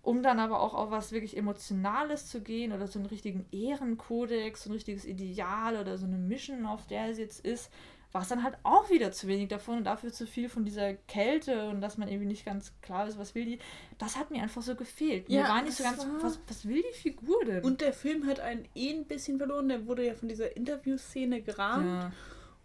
um 0.07 0.23
dann 0.23 0.38
aber 0.38 0.61
auch 0.61 0.75
auf 0.75 0.92
was 0.92 1.11
wirklich 1.11 1.37
Emotionales 1.37 2.29
zu 2.29 2.40
gehen 2.40 2.73
oder 2.73 2.87
so 2.87 3.01
einen 3.01 3.07
richtigen 3.07 3.45
Ehrenkodex, 3.51 4.62
so 4.62 4.71
ein 4.71 4.75
richtiges 4.75 5.05
Ideal 5.05 5.77
oder 5.77 5.99
so 5.99 6.07
eine 6.07 6.16
Mission, 6.16 6.64
auf 6.64 6.87
der 6.87 7.11
es 7.11 7.19
jetzt 7.19 7.45
ist, 7.45 7.73
war 8.12 8.23
es 8.23 8.29
dann 8.29 8.45
halt 8.45 8.57
auch 8.62 8.88
wieder 8.88 9.11
zu 9.11 9.27
wenig 9.27 9.49
davon 9.49 9.79
und 9.79 9.85
dafür 9.85 10.12
zu 10.12 10.29
viel 10.29 10.49
von 10.49 10.64
dieser 10.64 10.95
Kälte 10.95 11.69
und 11.71 11.81
dass 11.81 11.99
man 11.99 12.07
irgendwie 12.07 12.29
nicht 12.29 12.47
ganz 12.47 12.73
klar 12.83 13.09
ist, 13.09 13.19
was 13.19 13.35
will 13.35 13.47
die. 13.47 13.59
Das 13.99 14.16
hat 14.16 14.31
mir 14.31 14.45
einfach 14.45 14.62
so 14.62 14.77
gefehlt. 14.77 15.29
Ja, 15.29 15.42
mir 15.42 15.49
war 15.49 15.62
nicht 15.62 15.77
so 15.77 15.83
ganz, 15.83 16.07
was, 16.21 16.38
was 16.47 16.69
will 16.69 16.85
die 16.88 16.97
Figur 16.97 17.45
denn? 17.45 17.64
Und 17.64 17.81
der 17.81 17.92
Film 17.92 18.29
hat 18.29 18.38
einen 18.38 18.69
eh 18.77 18.92
ein 18.92 19.07
bisschen 19.07 19.38
verloren, 19.38 19.69
der 19.69 19.88
wurde 19.88 20.07
ja 20.07 20.14
von 20.14 20.29
dieser 20.29 20.57
Interviewszene 20.57 21.42
gerahmt. 21.42 21.85
Ja. 21.85 22.12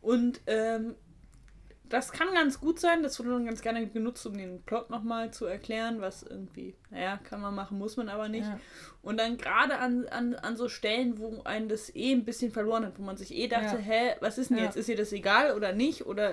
Und 0.01 0.41
ähm, 0.45 0.93
das 1.91 2.12
kann 2.12 2.34
ganz 2.34 2.60
gut 2.60 2.80
sein. 2.80 3.04
Das 3.04 3.19
wurde 3.19 3.32
dann 3.32 3.45
ganz 3.45 3.62
gerne 3.62 3.86
genutzt, 3.88 4.25
um 4.25 4.38
den 4.38 4.62
Plot 4.63 4.89
nochmal 4.89 5.32
zu 5.32 5.45
erklären, 5.45 6.01
was 6.01 6.23
irgendwie, 6.23 6.75
naja, 6.89 7.17
kann 7.17 7.41
man 7.41 7.54
machen, 7.54 7.77
muss 7.77 7.97
man 7.97 8.10
aber 8.10 8.30
nicht. 8.30 8.47
Ja. 8.47 8.60
Und 9.01 9.19
dann 9.19 9.38
gerade 9.38 9.77
an, 9.77 10.08
an, 10.08 10.36
an 10.36 10.56
so 10.56 10.69
Stellen, 10.69 11.19
wo 11.19 11.41
einen 11.43 11.69
das 11.69 11.93
eh 11.95 12.13
ein 12.13 12.25
bisschen 12.25 12.51
verloren 12.51 12.86
hat, 12.86 12.97
wo 12.97 13.04
man 13.04 13.17
sich 13.17 13.34
eh 13.34 13.47
dachte, 13.47 13.77
ja. 13.77 13.82
hä, 13.82 14.15
was 14.21 14.38
ist 14.38 14.49
denn 14.49 14.58
ja. 14.58 14.65
jetzt? 14.65 14.77
Ist 14.77 14.89
ihr 14.89 14.97
das 14.97 15.12
egal 15.12 15.56
oder 15.56 15.73
nicht? 15.73 16.06
Oder, 16.06 16.32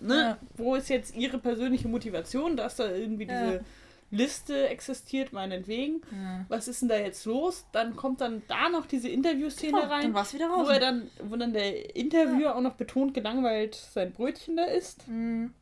ne, 0.00 0.38
wo 0.56 0.74
ist 0.74 0.88
jetzt 0.88 1.16
ihre 1.16 1.38
persönliche 1.38 1.88
Motivation, 1.88 2.56
dass 2.56 2.76
da 2.76 2.90
irgendwie 2.90 3.26
diese 3.26 3.64
Liste 4.10 4.68
existiert, 4.68 5.32
meinetwegen. 5.32 6.00
Ja. 6.10 6.46
Was 6.48 6.66
ist 6.66 6.80
denn 6.80 6.88
da 6.88 6.96
jetzt 6.96 7.24
los? 7.26 7.66
Dann 7.72 7.94
kommt 7.94 8.20
dann 8.20 8.42
da 8.48 8.68
noch 8.70 8.86
diese 8.86 9.08
Interviewszene 9.08 9.72
genau, 9.72 9.92
rein, 9.92 10.12
dann 10.12 10.32
wieder 10.32 10.48
raus. 10.48 10.66
wo 10.66 10.70
er 10.70 10.80
dann, 10.80 11.10
wo 11.22 11.36
dann 11.36 11.52
der 11.52 11.94
Interviewer 11.94 12.50
ja. 12.50 12.54
auch 12.54 12.60
noch 12.60 12.74
betont 12.74 13.12
gelangweilt 13.12 13.74
sein 13.74 14.12
Brötchen 14.12 14.56
da 14.56 14.64
isst. 14.64 15.06
Mhm. 15.08 15.52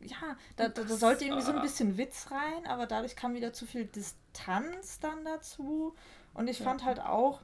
Ja, 0.00 0.36
da, 0.56 0.68
da, 0.68 0.82
da 0.82 0.96
sollte 0.96 1.24
irgendwie 1.24 1.44
so 1.44 1.52
ein 1.52 1.62
bisschen 1.62 1.96
Witz 1.96 2.26
rein, 2.30 2.66
aber 2.66 2.86
dadurch 2.86 3.16
kam 3.16 3.34
wieder 3.34 3.52
zu 3.52 3.64
viel 3.64 3.86
Distanz 3.86 4.98
dann 5.00 5.24
dazu. 5.24 5.94
Und 6.34 6.48
ich 6.48 6.58
ja. 6.58 6.64
fand 6.64 6.84
halt 6.84 7.00
auch, 7.00 7.40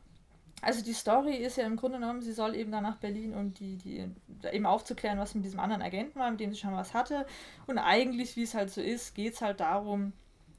also 0.63 0.85
die 0.85 0.93
Story 0.93 1.37
ist 1.37 1.57
ja 1.57 1.65
im 1.65 1.77
Grunde 1.77 1.99
genommen, 1.99 2.21
sie 2.21 2.33
soll 2.33 2.55
eben 2.55 2.71
dann 2.71 2.83
nach 2.83 2.97
Berlin, 2.97 3.35
um 3.35 3.55
die, 3.55 3.77
die 3.77 4.05
eben 4.53 4.67
aufzuklären, 4.67 5.19
was 5.19 5.35
mit 5.35 5.45
diesem 5.45 5.61
anderen 5.61 5.81
Agenten 5.81 6.19
war, 6.19 6.31
mit 6.31 6.41
dem 6.41 6.53
sie 6.53 6.59
schon 6.59 6.75
was 6.75 6.93
hatte. 6.93 7.25
Und 7.67 7.79
eigentlich, 7.79 8.37
wie 8.37 8.43
es 8.43 8.55
halt 8.55 8.71
so 8.71 8.83
ist, 8.83 9.15
geht 9.15 9.35
es 9.35 9.41
halt 9.41 9.61
darum, 9.61 10.13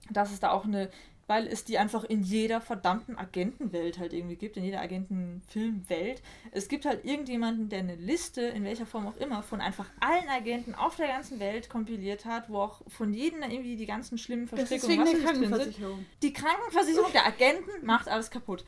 dass 0.10 0.32
es 0.32 0.40
da 0.40 0.52
auch 0.52 0.66
eine, 0.66 0.90
weil 1.28 1.48
es 1.48 1.64
die 1.64 1.78
einfach 1.78 2.04
in 2.04 2.24
jeder 2.24 2.60
verdammten 2.60 3.18
Agentenwelt 3.18 4.00
halt 4.00 4.12
irgendwie 4.14 4.36
gibt, 4.36 4.58
in 4.58 4.64
jeder 4.64 4.82
Agentenfilmwelt. 4.82 6.22
Es 6.52 6.68
gibt 6.68 6.86
halt 6.86 7.06
irgendjemanden, 7.06 7.70
der 7.70 7.80
eine 7.80 7.96
Liste, 7.96 8.42
in 8.42 8.64
welcher 8.64 8.86
Form 8.86 9.08
auch 9.08 9.18
immer, 9.18 9.44
von 9.44 9.62
einfach 9.62 9.90
allen 10.00 10.28
Agenten 10.28 10.76
auf 10.76 10.98
der 10.98 11.08
ganzen 11.08 11.40
Welt 11.40 11.70
kompiliert 11.70 12.26
hat, 12.26 12.50
wo 12.50 12.60
auch 12.60 12.82
von 12.88 13.14
jedem 13.14 13.44
irgendwie 13.44 13.78
die 13.78 13.86
ganzen 13.86 14.18
schlimmen 14.18 14.48
Verstrickungen 14.48 15.00
was 15.00 15.24
Krankenversicherung. 15.24 16.06
Die 16.22 16.34
Krankenversicherung 16.34 17.12
der 17.14 17.26
Agenten 17.26 17.86
macht 17.86 18.10
alles 18.10 18.30
kaputt. 18.30 18.66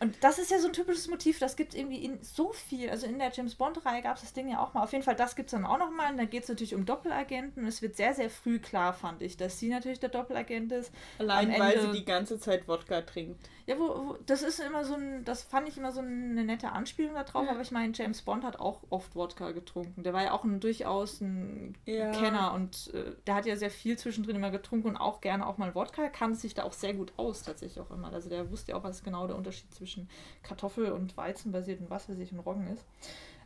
Und 0.00 0.16
das 0.22 0.38
ist 0.38 0.50
ja 0.50 0.58
so 0.58 0.68
ein 0.68 0.72
typisches 0.72 1.08
Motiv, 1.08 1.38
das 1.38 1.56
gibt 1.56 1.72
es 1.72 1.78
irgendwie 1.78 2.04
in 2.04 2.22
so 2.22 2.52
viel. 2.52 2.88
Also 2.90 3.06
in 3.06 3.18
der 3.18 3.32
James 3.32 3.54
Bond-Reihe 3.56 4.02
gab 4.02 4.16
es 4.16 4.22
das 4.22 4.32
Ding 4.32 4.48
ja 4.48 4.62
auch 4.62 4.74
mal. 4.74 4.82
Auf 4.82 4.92
jeden 4.92 5.04
Fall, 5.04 5.16
das 5.16 5.34
gibt 5.34 5.48
es 5.48 5.52
dann 5.52 5.66
auch 5.66 5.78
noch 5.78 5.90
mal. 5.90 6.12
Und 6.12 6.18
da 6.18 6.24
geht 6.24 6.44
es 6.44 6.48
natürlich 6.48 6.74
um 6.74 6.84
Doppelagenten. 6.84 7.62
Und 7.62 7.68
es 7.68 7.82
wird 7.82 7.96
sehr, 7.96 8.14
sehr 8.14 8.30
früh 8.30 8.58
klar, 8.58 8.92
fand 8.92 9.22
ich, 9.22 9.36
dass 9.36 9.58
sie 9.58 9.68
natürlich 9.68 10.00
der 10.00 10.10
Doppelagent 10.10 10.72
ist. 10.72 10.92
Allein 11.18 11.58
weil 11.58 11.80
sie 11.80 11.92
die 11.92 12.04
ganze 12.04 12.38
Zeit 12.38 12.68
Wodka 12.68 13.02
trinkt. 13.02 13.40
Ja, 13.68 13.78
wo, 13.78 13.88
wo, 13.88 14.16
das 14.24 14.42
ist 14.42 14.60
immer 14.60 14.82
so 14.82 14.94
ein, 14.94 15.26
das 15.26 15.42
fand 15.42 15.68
ich 15.68 15.76
immer 15.76 15.92
so 15.92 16.00
eine 16.00 16.42
nette 16.42 16.72
Anspielung 16.72 17.14
darauf, 17.14 17.44
ja. 17.44 17.50
aber 17.50 17.60
ich 17.60 17.70
meine, 17.70 17.92
James 17.94 18.22
Bond 18.22 18.42
hat 18.42 18.58
auch 18.58 18.80
oft 18.88 19.14
Wodka 19.14 19.50
getrunken. 19.50 20.02
Der 20.02 20.14
war 20.14 20.22
ja 20.22 20.32
auch 20.32 20.42
ein, 20.42 20.58
durchaus 20.58 21.20
ein 21.20 21.76
ja. 21.84 22.10
Kenner 22.12 22.54
und 22.54 22.90
äh, 22.94 23.12
der 23.26 23.34
hat 23.34 23.44
ja 23.44 23.56
sehr 23.56 23.70
viel 23.70 23.98
zwischendrin 23.98 24.36
immer 24.36 24.50
getrunken 24.50 24.88
und 24.88 24.96
auch 24.96 25.20
gerne 25.20 25.46
auch 25.46 25.58
mal 25.58 25.74
Wodka. 25.74 26.08
Kannte 26.08 26.38
sich 26.38 26.54
da 26.54 26.62
auch 26.62 26.72
sehr 26.72 26.94
gut 26.94 27.12
aus, 27.18 27.42
tatsächlich 27.42 27.78
auch 27.78 27.90
immer. 27.90 28.10
Also 28.10 28.30
der 28.30 28.50
wusste 28.50 28.72
ja 28.72 28.78
auch, 28.78 28.84
was 28.84 29.02
genau 29.02 29.26
der 29.26 29.36
Unterschied 29.36 29.70
zwischen 29.74 29.87
Kartoffel- 30.42 30.92
und 30.92 31.16
Weizenbasierten 31.16 31.90
Wassersicht 31.90 32.32
und 32.32 32.40
Roggen 32.40 32.68
ist. 32.68 32.84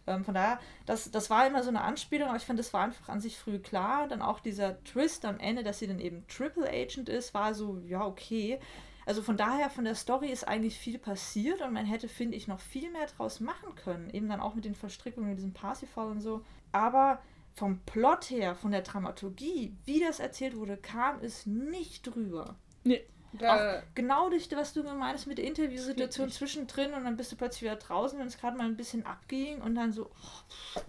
Ähm, 0.07 0.24
von 0.24 0.34
daher, 0.34 0.59
das, 0.86 1.11
das 1.11 1.30
war 1.30 1.47
immer 1.47 1.62
so 1.62 1.68
eine 1.68 1.82
Anspielung, 1.82 2.28
aber 2.28 2.36
ich 2.36 2.45
fand, 2.45 2.59
das 2.59 2.72
war 2.72 2.82
einfach 2.82 3.09
an 3.09 3.20
sich 3.20 3.38
früh 3.38 3.59
klar. 3.59 4.09
Dann 4.09 4.22
auch 4.22 4.40
dieser 4.40 4.82
Twist 4.84 5.24
am 5.24 5.38
Ende, 5.38 5.62
dass 5.62 5.78
sie 5.78 5.86
dann 5.86 6.01
eben 6.01 6.26
Triple 6.26 6.68
Agent 6.68 7.09
ist, 7.09 7.34
war 7.34 7.55
so, 7.55 7.78
ja, 7.86 8.05
okay. 8.05 8.59
Also 9.05 9.22
von 9.22 9.36
daher, 9.36 9.68
von 9.70 9.84
der 9.84 9.95
Story 9.95 10.30
ist 10.30 10.47
eigentlich 10.47 10.78
viel 10.78 10.99
passiert 10.99 11.61
und 11.61 11.72
man 11.72 11.86
hätte, 11.86 12.09
finde 12.09 12.36
ich, 12.36 12.47
noch 12.47 12.61
viel 12.61 12.90
mehr 12.90 13.07
draus 13.07 13.40
machen 13.40 13.74
können. 13.74 14.11
Eben 14.11 14.28
dann 14.28 14.40
auch 14.40 14.55
mit 14.55 14.64
den 14.64 14.74
Verstrickungen, 14.74 15.30
mit 15.30 15.38
diesem 15.38 15.53
Parsifal 15.53 16.09
und 16.09 16.20
so. 16.20 16.45
Aber 16.70 17.20
vom 17.55 17.80
Plot 17.80 18.30
her, 18.30 18.55
von 18.55 18.70
der 18.70 18.82
Dramaturgie, 18.82 19.76
wie 19.84 20.01
das 20.01 20.20
erzählt 20.20 20.57
wurde, 20.57 20.76
kam 20.76 21.20
es 21.20 21.47
nicht 21.47 22.07
drüber. 22.07 22.57
Nee. 22.84 23.05
Auch 23.41 23.83
genau 23.95 24.28
durch 24.28 24.49
was 24.53 24.74
du 24.74 24.83
meinst 24.83 25.26
mit 25.26 25.39
der 25.39 25.47
Interviewsituation 25.47 26.30
zwischendrin 26.30 26.93
und 26.93 27.05
dann 27.05 27.16
bist 27.16 27.33
du 27.33 27.37
plötzlich 27.37 27.62
wieder 27.62 27.76
draußen, 27.76 28.18
wenn 28.18 28.26
es 28.26 28.39
gerade 28.39 28.57
mal 28.57 28.66
ein 28.66 28.76
bisschen 28.76 29.07
abging 29.07 29.61
und 29.62 29.74
dann 29.74 29.93
so, 29.93 30.11
oh, 30.11 30.80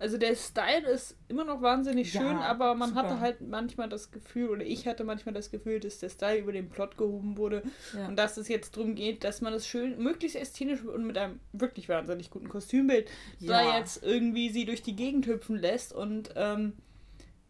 also 0.00 0.16
der 0.16 0.34
Style 0.34 0.88
ist 0.88 1.14
immer 1.28 1.44
noch 1.44 1.60
wahnsinnig 1.60 2.10
schön, 2.10 2.22
ja, 2.22 2.40
aber 2.40 2.74
man 2.74 2.88
super. 2.88 3.02
hatte 3.02 3.20
halt 3.20 3.42
manchmal 3.42 3.88
das 3.90 4.10
Gefühl, 4.10 4.48
oder 4.48 4.64
ich 4.64 4.88
hatte 4.88 5.04
manchmal 5.04 5.34
das 5.34 5.50
Gefühl, 5.50 5.78
dass 5.78 5.98
der 5.98 6.08
Style 6.08 6.38
über 6.38 6.52
den 6.52 6.70
Plot 6.70 6.96
gehoben 6.96 7.36
wurde 7.36 7.62
ja. 7.94 8.08
und 8.08 8.16
dass 8.16 8.38
es 8.38 8.48
jetzt 8.48 8.76
darum 8.76 8.94
geht, 8.94 9.24
dass 9.24 9.42
man 9.42 9.52
es 9.52 9.66
schön, 9.66 10.02
möglichst 10.02 10.36
ästhetisch 10.36 10.82
und 10.82 11.06
mit 11.06 11.18
einem 11.18 11.38
wirklich 11.52 11.90
wahnsinnig 11.90 12.30
guten 12.30 12.48
Kostümbild 12.48 13.10
ja. 13.40 13.62
da 13.62 13.78
jetzt 13.78 14.02
irgendwie 14.02 14.48
sie 14.48 14.64
durch 14.64 14.82
die 14.82 14.96
Gegend 14.96 15.26
hüpfen 15.26 15.56
lässt 15.56 15.92
und 15.92 16.30
ähm, 16.34 16.72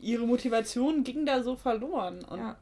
ihre 0.01 0.26
Motivation 0.26 1.05
ging 1.05 1.26
da 1.26 1.42
so 1.42 1.57
verloren. 1.57 2.24
Und 2.24 2.38
ja. 2.38 2.57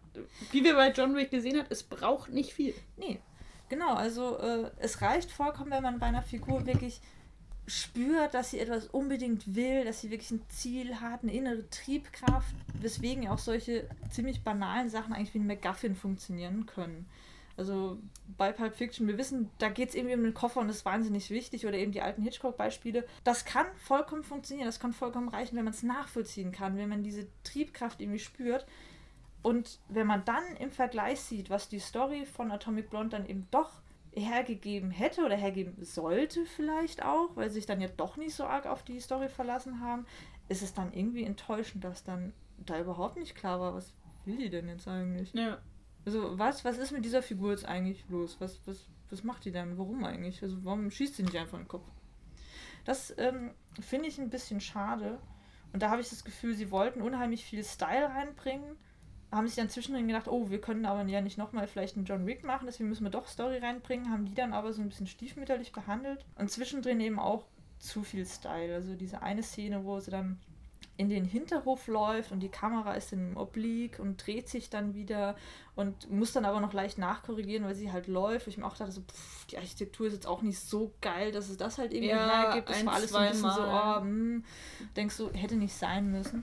wie 0.51 0.65
wir 0.65 0.75
bei 0.75 0.91
John 0.91 1.15
Wick 1.15 1.31
gesehen 1.31 1.59
haben, 1.59 1.67
es 1.71 1.83
braucht 1.83 2.31
nicht 2.31 2.53
viel. 2.53 2.75
Nee. 2.97 3.21
Genau, 3.69 3.95
also 3.95 4.39
äh, 4.39 4.71
es 4.79 5.03
reicht 5.03 5.31
vollkommen, 5.31 5.71
wenn 5.71 5.83
man 5.83 5.99
bei 5.99 6.07
einer 6.07 6.23
Figur 6.23 6.67
wirklich 6.67 7.01
spürt, 7.67 8.33
dass 8.33 8.51
sie 8.51 8.61
etwas 8.61 8.87
unbedingt 8.87 9.55
will, 9.55 9.85
dass 9.85 10.01
sie 10.01 10.11
wirklich 10.11 10.31
ein 10.31 10.43
Ziel 10.49 11.01
hat, 11.01 11.23
eine 11.23 11.33
innere 11.33 11.69
Triebkraft, 11.69 12.55
weswegen 12.81 13.29
auch 13.29 13.39
solche 13.39 13.87
ziemlich 14.11 14.43
banalen 14.43 14.89
Sachen 14.89 15.13
eigentlich 15.13 15.35
wie 15.35 15.39
ein 15.39 15.47
MacGuffin 15.47 15.95
funktionieren 15.95 16.65
können. 16.65 17.07
Also 17.59 17.99
bei 18.37 18.53
Pulp 18.53 18.77
Fiction, 18.77 19.09
wir 19.09 19.19
wissen, 19.19 19.51
da 19.59 19.69
geht 19.69 19.89
es 19.89 19.95
irgendwie 19.97 20.15
um 20.15 20.23
den 20.23 20.33
Koffer 20.33 20.61
und 20.61 20.69
das 20.69 20.77
ist 20.79 20.85
wahnsinnig 20.85 21.29
wichtig 21.31 21.67
oder 21.67 21.77
eben 21.77 21.91
die 21.91 22.01
alten 22.01 22.23
Hitchcock-Beispiele. 22.23 23.05
Das 23.25 23.45
kann 23.45 23.67
vollkommen 23.79 24.23
funktionieren, 24.23 24.67
das 24.67 24.79
kann 24.79 24.93
vollkommen 24.93 25.29
reichen, 25.29 25.57
wenn 25.57 25.65
man 25.65 25.75
es 25.75 25.83
nachvollziehen 25.83 26.53
kann, 26.53 26.77
wenn 26.77 26.89
man 26.89 27.03
diese 27.03 27.27
Triebkraft 27.43 28.01
irgendwie 28.01 28.21
spürt. 28.21 28.65
Und 29.43 29.81
wenn 29.89 30.07
man 30.07 30.25
dann 30.25 30.45
im 30.61 30.71
Vergleich 30.71 31.21
sieht, 31.21 31.51
was 31.51 31.69
die 31.69 31.81
Story 31.81 32.27
von 32.27 32.53
Atomic 32.53 32.91
Blonde 32.91 33.17
dann 33.17 33.27
eben 33.27 33.49
doch 33.51 33.81
hergegeben 34.15 34.93
hätte 34.93 35.25
oder 35.25 35.37
hergeben 35.37 35.75
sollte 35.85 36.47
vielleicht 36.47 37.05
auch, 37.05 37.35
weil 37.35 37.49
sie 37.49 37.55
sich 37.55 37.67
dann 37.67 37.81
ja 37.81 37.89
doch 37.89 38.17
nicht 38.17 38.37
so 38.37 38.45
arg 38.45 38.67
auf 38.67 38.85
die 38.85 39.01
Story 39.01 39.29
verlassen 39.29 39.81
haben, 39.81 40.07
ist 40.49 40.63
es 40.63 40.75
dann 40.75 40.93
irgendwie 40.93 41.25
enttäuschend, 41.25 41.83
dass 41.83 42.05
dann 42.05 42.33
da 42.59 42.79
überhaupt 42.79 43.17
nicht 43.17 43.35
klar 43.35 43.59
war, 43.59 43.75
was 43.75 43.93
will 44.25 44.37
die 44.37 44.51
denn 44.51 44.69
jetzt 44.69 44.87
eigentlich? 44.87 45.33
Ja. 45.35 45.59
Also 46.05 46.39
was, 46.39 46.65
was 46.65 46.79
ist 46.79 46.93
mit 46.93 47.05
dieser 47.05 47.23
Figur 47.23 47.51
jetzt 47.51 47.67
eigentlich 47.67 48.05
los? 48.09 48.37
Was, 48.41 48.61
was, 48.67 48.87
was 49.11 49.25
macht 49.25 49.45
die 49.45 49.53
denn? 49.53 49.79
Warum 49.79 50.05
eigentlich? 50.05 50.43
Also 50.43 50.57
warum 50.65 50.91
schießt 50.91 51.17
sie 51.17 51.23
nicht 51.23 51.37
einfach 51.37 51.59
in 51.59 51.65
den 51.65 51.69
Kopf? 51.69 51.87
Das 52.85 53.15
ähm, 53.19 53.51
finde 53.81 54.09
ich 54.09 54.19
ein 54.19 54.31
bisschen 54.31 54.61
schade. 54.61 55.19
Und 55.73 55.83
da 55.83 55.91
habe 55.91 56.01
ich 56.01 56.09
das 56.09 56.25
Gefühl, 56.25 56.55
sie 56.55 56.71
wollten 56.71 57.03
unheimlich 57.03 57.45
viel 57.45 57.63
Style 57.63 58.09
reinbringen 58.09 58.77
haben 59.31 59.47
sich 59.47 59.57
dann 59.57 59.69
zwischendrin 59.69 60.09
gedacht, 60.09 60.29
oh, 60.29 60.49
wir 60.49 60.61
können 60.61 60.87
aber 60.87 61.03
ja 61.05 61.21
nicht 61.21 61.37
nochmal 61.37 61.67
vielleicht 61.67 61.97
einen 61.97 62.07
John 62.07 62.27
Wick 62.27 62.45
machen, 62.45 62.67
deswegen 62.67 62.89
müssen 62.89 63.05
wir 63.05 63.11
doch 63.11 63.27
Story 63.27 63.59
reinbringen, 63.59 64.11
haben 64.11 64.25
die 64.25 64.35
dann 64.35 64.55
aber 64.55 64.73
so 64.73 64.81
ein 64.81 64.89
bisschen 64.89 65.07
stiefmütterlich 65.07 65.73
behandelt 65.73 66.25
und 66.37 66.51
zwischendrin 66.51 67.01
eben 67.01 67.19
auch 67.19 67.45
zu 67.79 68.03
viel 68.03 68.25
Style. 68.25 68.75
Also 68.75 68.95
diese 68.95 69.23
eine 69.23 69.43
Szene, 69.43 69.85
wo 69.85 70.01
sie 70.01 70.11
dann 70.11 70.41
in 70.99 71.09
den 71.09 71.25
Hinterhof 71.25 71.87
läuft 71.87 72.33
und 72.33 72.41
die 72.41 72.49
Kamera 72.49 72.95
ist 72.95 73.13
im 73.13 73.37
Oblique 73.37 74.01
und 74.03 74.27
dreht 74.27 74.49
sich 74.49 74.69
dann 74.69 74.95
wieder 74.95 75.37
und 75.77 76.11
muss 76.11 76.33
dann 76.33 76.45
aber 76.45 76.61
noch 76.61 76.73
leicht 76.73 76.99
nachkorrigieren, 76.99 77.65
weil 77.65 77.77
sie 77.77 77.93
halt 77.93 78.09
läuft. 78.09 78.49
Ich 78.49 78.59
mir 78.59 78.67
auch 78.67 78.77
dachte, 78.77 78.91
so, 78.91 79.03
pff, 79.03 79.47
die 79.47 79.59
Architektur 79.59 80.09
ist 80.09 80.15
jetzt 80.15 80.27
auch 80.27 80.43
nicht 80.43 80.59
so 80.59 80.93
geil, 81.01 81.31
dass 81.31 81.49
es 81.49 81.57
das 81.57 81.79
halt 81.79 81.93
irgendwie 81.93 82.11
ja, 82.11 82.27
hergibt. 82.27 82.69
Das 82.69 82.79
ein, 82.79 82.87
war 82.87 82.95
alles 82.95 83.11
so 83.11 83.17
ein 83.17 83.31
bisschen 83.31 83.51
so, 83.51 83.63
oh, 83.63 84.01
hm, 84.01 84.45
denkst 84.97 85.17
du, 85.19 85.31
hätte 85.31 85.55
nicht 85.55 85.73
sein 85.73 86.11
müssen. 86.11 86.43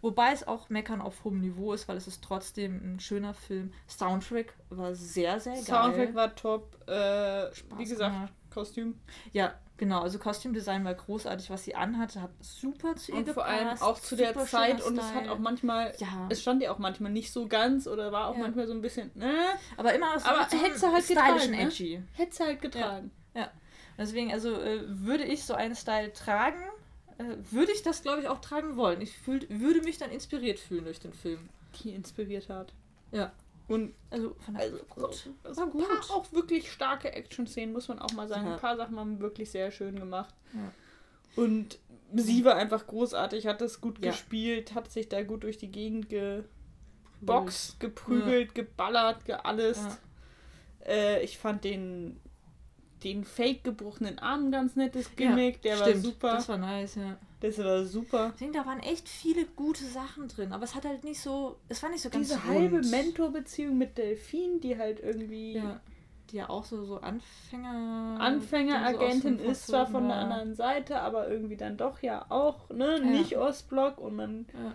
Wobei 0.00 0.32
es 0.32 0.46
auch 0.46 0.68
Meckern 0.68 1.00
auf 1.00 1.24
hohem 1.24 1.40
Niveau 1.40 1.72
ist, 1.72 1.88
weil 1.88 1.96
es 1.96 2.06
ist 2.06 2.22
trotzdem 2.22 2.80
ein 2.84 3.00
schöner 3.00 3.34
Film. 3.34 3.72
Soundtrack 3.88 4.54
war 4.70 4.94
sehr, 4.94 5.40
sehr 5.40 5.54
geil. 5.54 5.64
Soundtrack 5.64 6.14
war 6.14 6.34
top. 6.36 6.88
Äh, 6.88 7.50
wie 7.78 7.84
gesagt, 7.84 8.14
gemacht. 8.14 8.32
Kostüm. 8.50 9.00
Ja, 9.32 9.54
genau. 9.82 10.02
Also 10.02 10.20
Kostümdesign 10.20 10.84
war 10.84 10.94
großartig, 10.94 11.50
was 11.50 11.64
sie 11.64 11.74
anhatte, 11.74 12.22
hat 12.22 12.30
super 12.40 12.94
zu 12.94 13.10
ihr 13.10 13.18
und 13.18 13.30
vor 13.30 13.44
allem 13.44 13.66
auch 13.80 13.98
zu 13.98 14.14
der 14.14 14.32
Zeit 14.44 14.80
und 14.80 14.96
es 14.96 15.12
hat 15.12 15.26
auch 15.26 15.40
manchmal, 15.40 15.92
ja. 15.98 16.28
es 16.28 16.40
stand 16.40 16.62
ja 16.62 16.70
auch 16.70 16.78
manchmal 16.78 17.10
nicht 17.10 17.32
so 17.32 17.48
ganz 17.48 17.88
oder 17.88 18.12
war 18.12 18.28
auch 18.28 18.36
ja. 18.36 18.42
manchmal 18.42 18.68
so 18.68 18.74
ein 18.74 18.80
bisschen, 18.80 19.10
ne? 19.16 19.34
Aber 19.76 19.92
immer 19.92 20.14
aus 20.14 20.24
Aber 20.24 20.42
hätte 20.44 20.78
sie 20.78 20.86
halt 20.86 21.08
getragen, 21.08 21.50
ne? 21.50 21.62
edgy. 21.62 22.00
Hätte 22.12 22.36
sie 22.36 22.44
halt 22.44 22.62
getragen. 22.62 23.10
Ja. 23.34 23.40
ja. 23.40 23.50
Deswegen, 23.98 24.32
also 24.32 24.54
äh, 24.54 24.82
würde 24.86 25.24
ich 25.24 25.44
so 25.44 25.54
einen 25.54 25.74
Style 25.74 26.12
tragen, 26.12 26.62
äh, 27.18 27.24
würde 27.50 27.72
ich 27.72 27.82
das, 27.82 28.02
glaube 28.02 28.20
ich, 28.20 28.28
auch 28.28 28.40
tragen 28.40 28.76
wollen. 28.76 29.00
Ich 29.00 29.18
fühl, 29.18 29.44
würde 29.48 29.82
mich 29.82 29.98
dann 29.98 30.12
inspiriert 30.12 30.60
fühlen 30.60 30.84
durch 30.84 31.00
den 31.00 31.12
Film. 31.12 31.48
Die 31.82 31.90
inspiriert 31.90 32.48
hat. 32.48 32.72
Ja. 33.10 33.32
Und 33.72 33.94
also, 34.10 34.36
also 34.52 34.76
gut. 34.90 35.30
Also, 35.44 35.62
ein 35.62 35.70
gut. 35.70 35.88
paar 35.88 36.14
auch 36.14 36.30
wirklich 36.32 36.70
starke 36.70 37.10
Action-Szenen, 37.10 37.72
muss 37.72 37.88
man 37.88 38.00
auch 38.00 38.12
mal 38.12 38.28
sagen. 38.28 38.46
Ja. 38.46 38.52
Ein 38.52 38.60
paar 38.60 38.76
Sachen 38.76 38.98
haben 38.98 39.18
wirklich 39.18 39.50
sehr 39.50 39.70
schön 39.70 39.98
gemacht. 39.98 40.34
Ja. 40.52 41.42
Und 41.42 41.78
sie 42.12 42.44
war 42.44 42.56
einfach 42.56 42.86
großartig, 42.86 43.46
hat 43.46 43.62
das 43.62 43.80
gut 43.80 44.04
ja. 44.04 44.10
gespielt, 44.10 44.74
hat 44.74 44.92
sich 44.92 45.08
da 45.08 45.22
gut 45.22 45.44
durch 45.44 45.56
die 45.56 45.70
Gegend 45.72 46.10
geboxt, 46.10 47.80
geprügelt, 47.80 48.54
geballert, 48.54 49.24
geallest. 49.24 50.02
Äh, 50.84 51.22
ich 51.24 51.38
fand 51.38 51.64
den 51.64 52.20
den 53.04 53.24
fake 53.24 53.64
gebrochenen 53.64 54.18
Arm 54.18 54.50
ganz 54.50 54.76
nettes 54.76 55.14
Gimmick, 55.16 55.64
ja, 55.64 55.76
der 55.76 55.76
stimmt. 55.76 56.04
war 56.04 56.10
super. 56.10 56.34
Das 56.34 56.48
war 56.48 56.58
nice, 56.58 56.94
ja. 56.96 57.16
Das 57.42 57.58
war 57.58 57.84
super. 57.84 58.30
Ich 58.34 58.38
denke, 58.38 58.58
da 58.58 58.66
waren 58.66 58.78
echt 58.78 59.08
viele 59.08 59.44
gute 59.46 59.84
Sachen 59.84 60.28
drin, 60.28 60.52
aber 60.52 60.62
es 60.62 60.76
hat 60.76 60.84
halt 60.84 61.02
nicht 61.02 61.20
so, 61.20 61.56
es 61.68 61.82
war 61.82 61.90
nicht 61.90 62.00
so 62.00 62.08
ganz 62.08 62.28
Diese 62.28 62.40
rund. 62.40 62.54
halbe 62.54 62.86
Mentorbeziehung 62.86 63.76
mit 63.76 63.98
Delfin, 63.98 64.60
die 64.60 64.78
halt 64.78 65.00
irgendwie 65.00 65.54
ja. 65.54 65.80
die 66.30 66.36
ja 66.36 66.48
auch 66.48 66.64
so 66.64 66.84
so 66.84 67.00
Anfänger 67.00 68.16
Anfängeragentin 68.20 69.38
so 69.38 69.44
ist 69.44 69.66
zwar 69.66 69.88
von 69.88 70.06
der 70.06 70.18
anderen 70.18 70.54
Seite, 70.54 71.00
aber 71.00 71.28
irgendwie 71.28 71.56
dann 71.56 71.76
doch 71.76 72.00
ja 72.00 72.24
auch, 72.28 72.70
ne, 72.70 73.00
ja. 73.00 73.04
nicht 73.04 73.36
Ostblock 73.36 73.98
und 73.98 74.14
man 74.14 74.46
ja. 74.54 74.74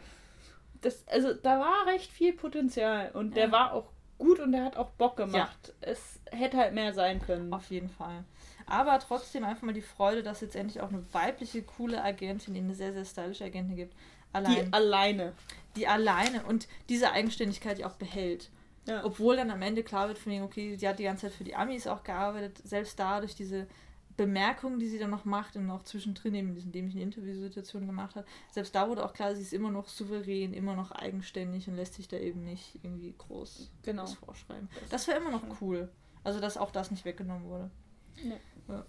das 0.82 1.07
also 1.07 1.34
da 1.34 1.61
war 1.61 1.88
recht 1.88 2.11
viel 2.11 2.34
Potenzial 2.34 3.11
und 3.13 3.38
der 3.38 3.53
war 3.53 3.71
auch 3.71 3.93
gut 4.18 4.39
und 4.39 4.51
der 4.51 4.65
hat 4.65 4.78
auch 4.78 4.89
Bock 4.91 5.18
gemacht. 5.18 5.59
Ja. 5.68 5.74
Es 5.82 6.20
hätte 6.32 6.57
halt 6.57 6.74
mehr 6.74 6.93
sein 6.93 7.22
können. 7.22 7.53
Auf 7.53 7.70
jeden 7.70 7.89
Fall. 7.89 8.24
Aber 8.65 8.99
trotzdem 8.99 9.43
einfach 9.43 9.63
mal 9.63 9.74
die 9.74 9.82
Freude, 9.82 10.24
dass 10.24 10.41
jetzt 10.41 10.55
endlich 10.55 10.82
auch 10.82 10.89
eine 10.89 11.05
weibliche, 11.13 11.63
coole 11.63 12.03
Agentin, 12.03 12.53
die 12.53 12.59
eine 12.59 12.76
sehr, 12.76 12.93
sehr 12.93 13.05
stylische 13.05 13.45
Agentin 13.45 13.76
gibt. 13.76 13.95
Allein, 14.34 14.65
die 14.65 14.74
alleine. 14.74 15.34
Die 15.76 15.88
alleine 15.88 16.43
und 16.43 16.68
diese 16.89 17.11
Eigenständigkeit 17.11 17.78
die 17.78 17.86
auch 17.86 17.95
behält. 17.95 18.49
Ja. 18.86 19.03
Obwohl 19.03 19.36
dann 19.36 19.51
am 19.51 19.61
Ende 19.61 19.84
klar 19.84 20.07
wird 20.07 20.18
von 20.18 20.32
ihm, 20.32 20.43
okay, 20.43 20.78
die 20.78 20.88
hat 20.88 20.99
die 20.99 21.03
ganze 21.03 21.28
Zeit 21.28 21.36
für 21.36 21.43
die 21.43 21.55
Amis 21.55 21.88
auch 21.88 22.03
gearbeitet, 22.03 22.59
selbst 22.63 22.99
da 22.99 23.20
durch 23.20 23.36
diese 23.36 23.68
Bemerkungen, 24.18 24.80
die 24.80 24.88
sie 24.88 24.97
dann 24.97 25.11
noch 25.11 25.26
macht 25.26 25.55
und 25.55 25.70
auch 25.70 25.84
zwischendrin 25.84 26.34
eben 26.34 26.49
in 26.49 26.55
diesen 26.55 26.72
dämlichen 26.72 27.01
Interviewsituationen 27.01 27.88
gemacht 27.88 28.15
hat, 28.15 28.26
selbst 28.51 28.74
da 28.74 28.89
wurde 28.89 29.05
auch 29.05 29.13
klar, 29.13 29.36
sie 29.36 29.43
ist 29.43 29.53
immer 29.53 29.70
noch 29.70 29.88
souverän, 29.88 30.53
immer 30.53 30.76
noch 30.76 30.91
eigenständig 30.91 31.68
und 31.68 31.76
lässt 31.76 31.93
sich 31.93 32.07
da 32.07 32.18
eben 32.18 32.43
nicht 32.43 32.80
irgendwie 32.84 33.13
groß 33.15 33.72
genau. 33.84 34.03
was 34.03 34.13
vorschreiben. 34.15 34.68
Das, 34.82 34.89
das 34.89 35.07
wäre 35.07 35.20
immer 35.20 35.32
noch 35.32 35.43
cool. 35.61 35.89
Also, 36.24 36.41
dass 36.41 36.57
auch 36.57 36.72
das 36.72 36.91
nicht 36.91 37.05
weggenommen 37.05 37.47
wurde. 37.47 37.72
Nee. 38.22 38.39
Ja. 38.68 38.86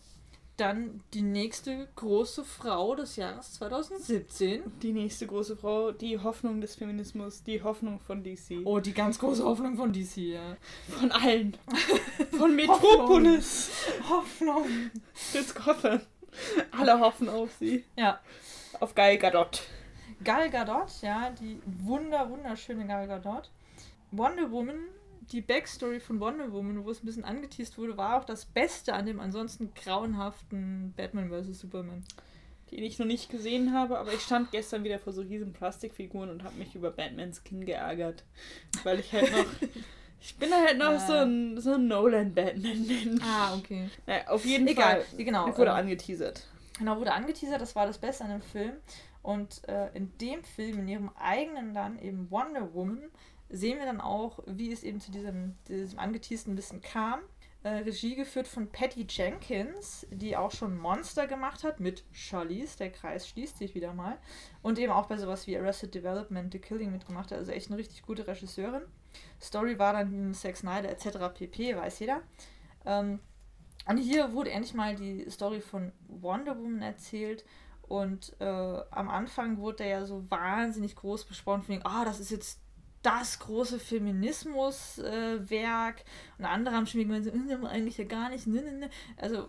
Dann 0.59 1.01
die 1.15 1.23
nächste 1.23 1.89
große 1.95 2.45
Frau 2.45 2.95
des 2.95 3.17
Jahres 3.17 3.55
2017. 3.55 4.63
Die 4.83 4.93
nächste 4.93 5.27
große 5.27 5.57
Frau, 5.57 5.93
die 5.93 6.19
Hoffnung 6.19 6.61
des 6.61 6.75
Feminismus, 6.75 7.43
die 7.45 7.63
Hoffnung 7.63 8.01
von 8.01 8.25
DC. 8.25 8.63
Oh, 8.65 8.81
die 8.81 8.93
ganz 8.93 9.19
große 9.19 9.45
Hoffnung 9.45 9.77
von 9.77 9.93
DC, 9.93 10.17
ja. 10.17 10.57
Von 10.89 11.13
allen. 11.13 11.57
Von 12.37 12.55
Metropolis. 12.57 13.71
Hoffnung. 14.09 14.67
Bis 15.33 15.55
Gotham. 15.55 16.01
Alle 16.73 16.99
hoffen 17.01 17.29
auf 17.29 17.51
sie. 17.59 17.85
Ja. 17.97 18.21
Auf 18.81 18.95
Gal 18.95 19.19
Gadot. 19.19 19.63
Gal 20.23 20.51
Gadot, 20.51 20.91
ja, 21.03 21.31
die 21.31 21.61
wunder, 21.65 22.29
wunderschöne 22.29 22.87
Gal 22.87 23.07
Gadot. 23.07 23.51
Wonder 24.11 24.51
Woman 24.51 24.89
die 25.33 25.41
Backstory 25.41 26.01
von 26.01 26.21
Wonder 26.21 26.53
Woman, 26.53 26.85
wo 26.85 26.91
es 26.91 27.03
ein 27.03 27.07
bisschen 27.07 27.25
angeteased 27.25 27.77
wurde, 27.79 27.97
war 27.97 28.19
auch 28.19 28.25
das 28.25 28.47
Beste 28.47 28.95
an 28.95 29.07
dem 29.07 29.21
ansonsten 29.21 29.73
grauenhaften 29.75 30.95
Batman 30.97 31.31
vs. 31.31 31.61
Superman. 31.61 32.05
Den 32.71 32.85
ich 32.85 32.99
noch 32.99 33.07
nicht 33.07 33.31
gesehen 33.31 33.73
habe, 33.73 33.99
aber 33.99 34.13
ich 34.13 34.21
stand 34.21 34.51
gestern 34.51 34.85
wieder 34.85 34.99
vor 34.99 35.13
so 35.13 35.23
riesen 35.23 35.53
Plastikfiguren 35.53 36.29
und 36.29 36.45
habe 36.45 36.57
mich 36.57 36.75
über 36.75 36.91
Batmans 36.91 37.43
Kinn 37.45 37.65
geärgert. 37.65 38.25
Weil 38.85 39.01
ich 39.01 39.13
halt 39.13 39.33
noch. 39.33 39.47
ich 40.21 40.37
bin 40.37 40.53
halt 40.53 40.77
noch 40.77 40.87
ah. 40.87 40.99
so 40.99 41.13
ein, 41.15 41.61
so 41.61 41.75
ein 41.75 41.89
Nolan-Batman-Mensch. 41.89 43.23
Ah, 43.25 43.57
okay. 43.57 43.89
Naja, 44.07 44.29
auf 44.29 44.45
jeden 44.45 44.69
Egal, 44.69 45.03
Fall. 45.03 45.25
Genau. 45.25 45.47
Wurde 45.57 45.71
ähm, 45.71 45.77
angeteasert. 45.77 46.47
Genau, 46.79 46.99
wurde 46.99 47.13
angeteasert, 47.13 47.61
das 47.61 47.75
war 47.75 47.87
das 47.87 47.99
Beste 47.99 48.25
an 48.25 48.31
dem 48.31 48.43
Film. 48.43 48.75
Und 49.23 49.67
äh, 49.69 49.89
in 49.95 50.17
dem 50.19 50.45
Film, 50.45 50.79
in 50.81 50.89
ihrem 50.89 51.11
eigenen 51.19 51.75
dann 51.75 51.99
eben 51.99 52.31
Wonder 52.31 52.73
Woman, 52.75 53.11
sehen 53.49 53.79
wir 53.79 53.87
dann 53.87 54.01
auch, 54.01 54.41
wie 54.47 54.73
es 54.73 54.83
eben 54.83 55.01
zu 55.01 55.11
diesem, 55.11 55.57
diesem 55.69 55.99
angeteasten 55.99 56.55
bisschen 56.55 56.81
kam. 56.81 57.21
Äh, 57.65 57.79
Regie 57.79 58.15
geführt 58.15 58.47
von 58.47 58.71
Patty 58.71 59.05
Jenkins, 59.09 60.07
die 60.11 60.37
auch 60.37 60.53
schon 60.53 60.79
Monster 60.79 61.27
gemacht 61.27 61.65
hat 61.65 61.81
mit 61.81 62.05
Charlize, 62.13 62.79
der 62.79 62.93
Kreis 62.93 63.27
schließt 63.29 63.59
sich 63.59 63.75
wieder 63.75 63.93
mal. 63.95 64.19
Und 64.63 64.79
eben 64.79 64.93
auch 64.93 65.07
bei 65.07 65.17
sowas 65.17 65.47
wie 65.47 65.59
Arrested 65.59 65.95
Development, 65.95 66.53
The 66.53 66.61
Killing 66.61 66.93
mitgemacht 66.93 67.33
hat. 67.33 67.39
Also 67.39 67.53
echt 67.53 67.69
eine 67.69 67.79
richtig 67.79 68.03
gute 68.03 68.27
Regisseurin. 68.27 68.83
Story 69.41 69.79
war 69.79 69.93
dann 69.93 70.35
Sex 70.35 70.61
Snyder 70.61 70.89
etc. 70.89 71.35
pp, 71.35 71.77
weiß 71.77 71.99
jeder. 71.99 72.23
Ähm, 72.87 73.19
und 73.89 73.97
hier 73.97 74.33
wurde 74.35 74.51
endlich 74.51 74.75
mal 74.75 74.95
die 74.95 75.29
Story 75.29 75.61
von 75.61 75.93
Wonder 76.07 76.57
Woman 76.57 76.83
erzählt. 76.83 77.45
Und 77.83 78.37
äh, 78.39 78.45
am 78.45 79.09
Anfang 79.09 79.59
wurde 79.59 79.85
er 79.85 80.01
ja 80.01 80.05
so 80.05 80.31
wahnsinnig 80.31 80.95
groß 80.95 81.25
besprochen, 81.25 81.63
von 81.63 81.81
ah, 81.85 82.03
oh, 82.03 82.05
das 82.05 82.21
ist 82.21 82.31
jetzt 82.31 82.61
das 83.03 83.39
große 83.39 83.79
Feminismuswerk. 83.79 86.01
Äh, 86.01 86.05
und 86.39 86.45
andere 86.45 86.75
haben 86.75 86.87
schon 86.87 87.01
gemeint, 87.01 87.25
so, 87.25 87.33
hm, 87.33 87.65
eigentlich 87.65 87.99
ja 87.99 88.05
gar 88.05 88.31
nicht. 88.31 88.47
Ne, 88.47 88.63
ne, 88.63 88.73
ne. 88.73 88.91
Also 89.17 89.49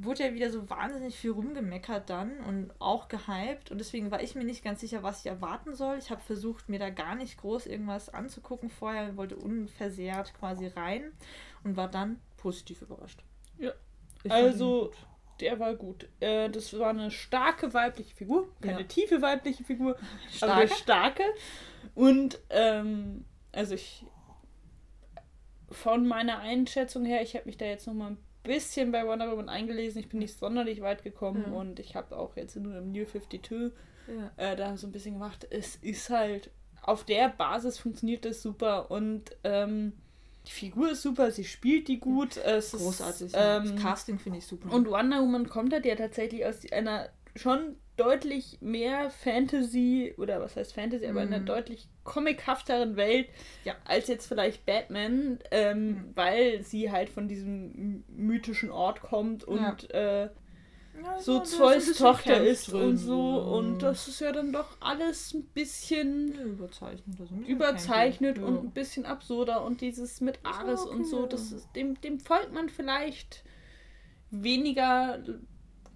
wurde 0.00 0.24
ja 0.24 0.34
wieder 0.34 0.50
so 0.50 0.68
wahnsinnig 0.68 1.16
viel 1.16 1.30
rumgemeckert 1.30 2.10
dann 2.10 2.40
und 2.40 2.72
auch 2.80 3.08
gehypt. 3.08 3.70
Und 3.70 3.78
deswegen 3.78 4.10
war 4.10 4.22
ich 4.22 4.34
mir 4.34 4.44
nicht 4.44 4.64
ganz 4.64 4.80
sicher, 4.80 5.02
was 5.02 5.20
ich 5.20 5.26
erwarten 5.26 5.74
soll. 5.74 5.98
Ich 5.98 6.10
habe 6.10 6.20
versucht, 6.20 6.68
mir 6.68 6.78
da 6.78 6.90
gar 6.90 7.14
nicht 7.14 7.38
groß 7.38 7.66
irgendwas 7.66 8.08
anzugucken 8.08 8.70
vorher, 8.70 9.16
wollte 9.16 9.36
unversehrt 9.36 10.34
quasi 10.34 10.66
rein 10.66 11.12
und 11.64 11.76
war 11.76 11.88
dann 11.88 12.20
positiv 12.36 12.82
überrascht. 12.82 13.22
Ja. 13.58 13.72
Ich 14.24 14.32
also 14.32 14.90
der 15.40 15.58
war 15.58 15.74
gut. 15.74 16.08
Äh, 16.20 16.50
das 16.50 16.78
war 16.78 16.90
eine 16.90 17.10
starke 17.10 17.72
weibliche 17.74 18.14
Figur. 18.14 18.48
Keine 18.60 18.80
ja. 18.80 18.86
tiefe 18.86 19.22
weibliche 19.22 19.64
Figur, 19.64 19.96
starke? 20.30 20.52
aber 20.52 20.62
eine 20.62 20.70
starke. 20.70 21.22
Und 21.94 22.40
ähm, 22.50 23.24
also 23.52 23.74
ich 23.74 24.04
von 25.70 26.06
meiner 26.06 26.38
Einschätzung 26.38 27.04
her, 27.04 27.22
ich 27.22 27.34
habe 27.34 27.46
mich 27.46 27.58
da 27.58 27.66
jetzt 27.66 27.86
noch 27.86 27.94
mal 27.94 28.12
ein 28.12 28.18
bisschen 28.42 28.92
bei 28.92 29.06
Wonder 29.06 29.30
Woman 29.30 29.48
eingelesen. 29.48 30.00
Ich 30.00 30.08
bin 30.08 30.20
nicht 30.20 30.38
sonderlich 30.38 30.80
weit 30.80 31.02
gekommen 31.04 31.44
ja. 31.48 31.52
und 31.52 31.78
ich 31.78 31.94
habe 31.94 32.16
auch 32.16 32.36
jetzt 32.36 32.56
nur 32.56 32.76
im 32.76 32.92
New 32.92 33.04
52 33.04 33.72
ja. 34.08 34.30
äh, 34.36 34.56
da 34.56 34.76
so 34.76 34.86
ein 34.86 34.92
bisschen 34.92 35.14
gemacht. 35.14 35.46
Es 35.50 35.76
ist 35.76 36.10
halt 36.10 36.50
auf 36.82 37.04
der 37.04 37.28
Basis 37.28 37.78
funktioniert 37.78 38.24
das 38.24 38.40
super 38.40 38.90
und 38.90 39.36
ähm, 39.44 39.92
die 40.48 40.52
Figur 40.52 40.92
ist 40.92 41.02
super, 41.02 41.30
sie 41.30 41.44
spielt 41.44 41.88
die 41.88 42.00
gut. 42.00 42.38
Es 42.38 42.72
Großartig. 42.72 43.26
Ist, 43.26 43.36
ähm, 43.36 43.74
das 43.74 43.82
Casting 43.82 44.18
finde 44.18 44.38
ich 44.38 44.46
super. 44.46 44.72
Und 44.72 44.88
Wonder 44.88 45.20
Woman 45.20 45.46
kommt 45.48 45.74
halt 45.74 45.84
ja 45.84 45.94
tatsächlich 45.94 46.46
aus 46.46 46.60
einer 46.72 47.10
schon 47.36 47.76
deutlich 47.96 48.58
mehr 48.62 49.10
Fantasy, 49.10 50.14
oder 50.16 50.40
was 50.40 50.56
heißt 50.56 50.72
Fantasy, 50.72 51.06
aber 51.06 51.22
in 51.22 51.28
einer 51.28 51.40
mhm. 51.40 51.46
deutlich 51.46 51.88
comichafteren 52.04 52.96
Welt 52.96 53.28
ja. 53.64 53.74
als 53.84 54.08
jetzt 54.08 54.26
vielleicht 54.26 54.64
Batman, 54.64 55.40
ähm, 55.50 55.86
mhm. 55.86 56.12
weil 56.14 56.62
sie 56.62 56.90
halt 56.90 57.10
von 57.10 57.28
diesem 57.28 58.04
mythischen 58.08 58.70
Ort 58.70 59.02
kommt 59.02 59.44
und 59.44 59.88
ja. 59.92 60.24
äh, 60.24 60.30
ja, 61.02 61.20
so 61.20 61.40
Zeus 61.40 61.92
Tochter 61.96 62.42
ist 62.42 62.72
und 62.72 62.96
so. 62.96 63.38
Und 63.38 63.80
das 63.80 64.08
ist 64.08 64.20
ja 64.20 64.32
dann 64.32 64.52
doch 64.52 64.76
alles 64.80 65.34
ein 65.34 65.44
bisschen 65.46 66.34
überzeichnet, 66.34 67.20
also 67.20 67.34
überzeichnet 67.46 68.38
und 68.38 68.64
ein 68.64 68.70
bisschen 68.70 69.06
absurder. 69.06 69.64
Und 69.64 69.80
dieses 69.80 70.20
mit 70.20 70.38
Ares 70.44 70.82
okay. 70.82 70.94
und 70.94 71.04
so, 71.04 71.26
das 71.26 71.52
ist, 71.52 71.68
dem, 71.74 72.00
dem 72.00 72.20
folgt 72.20 72.52
man 72.52 72.68
vielleicht 72.68 73.44
weniger 74.30 75.22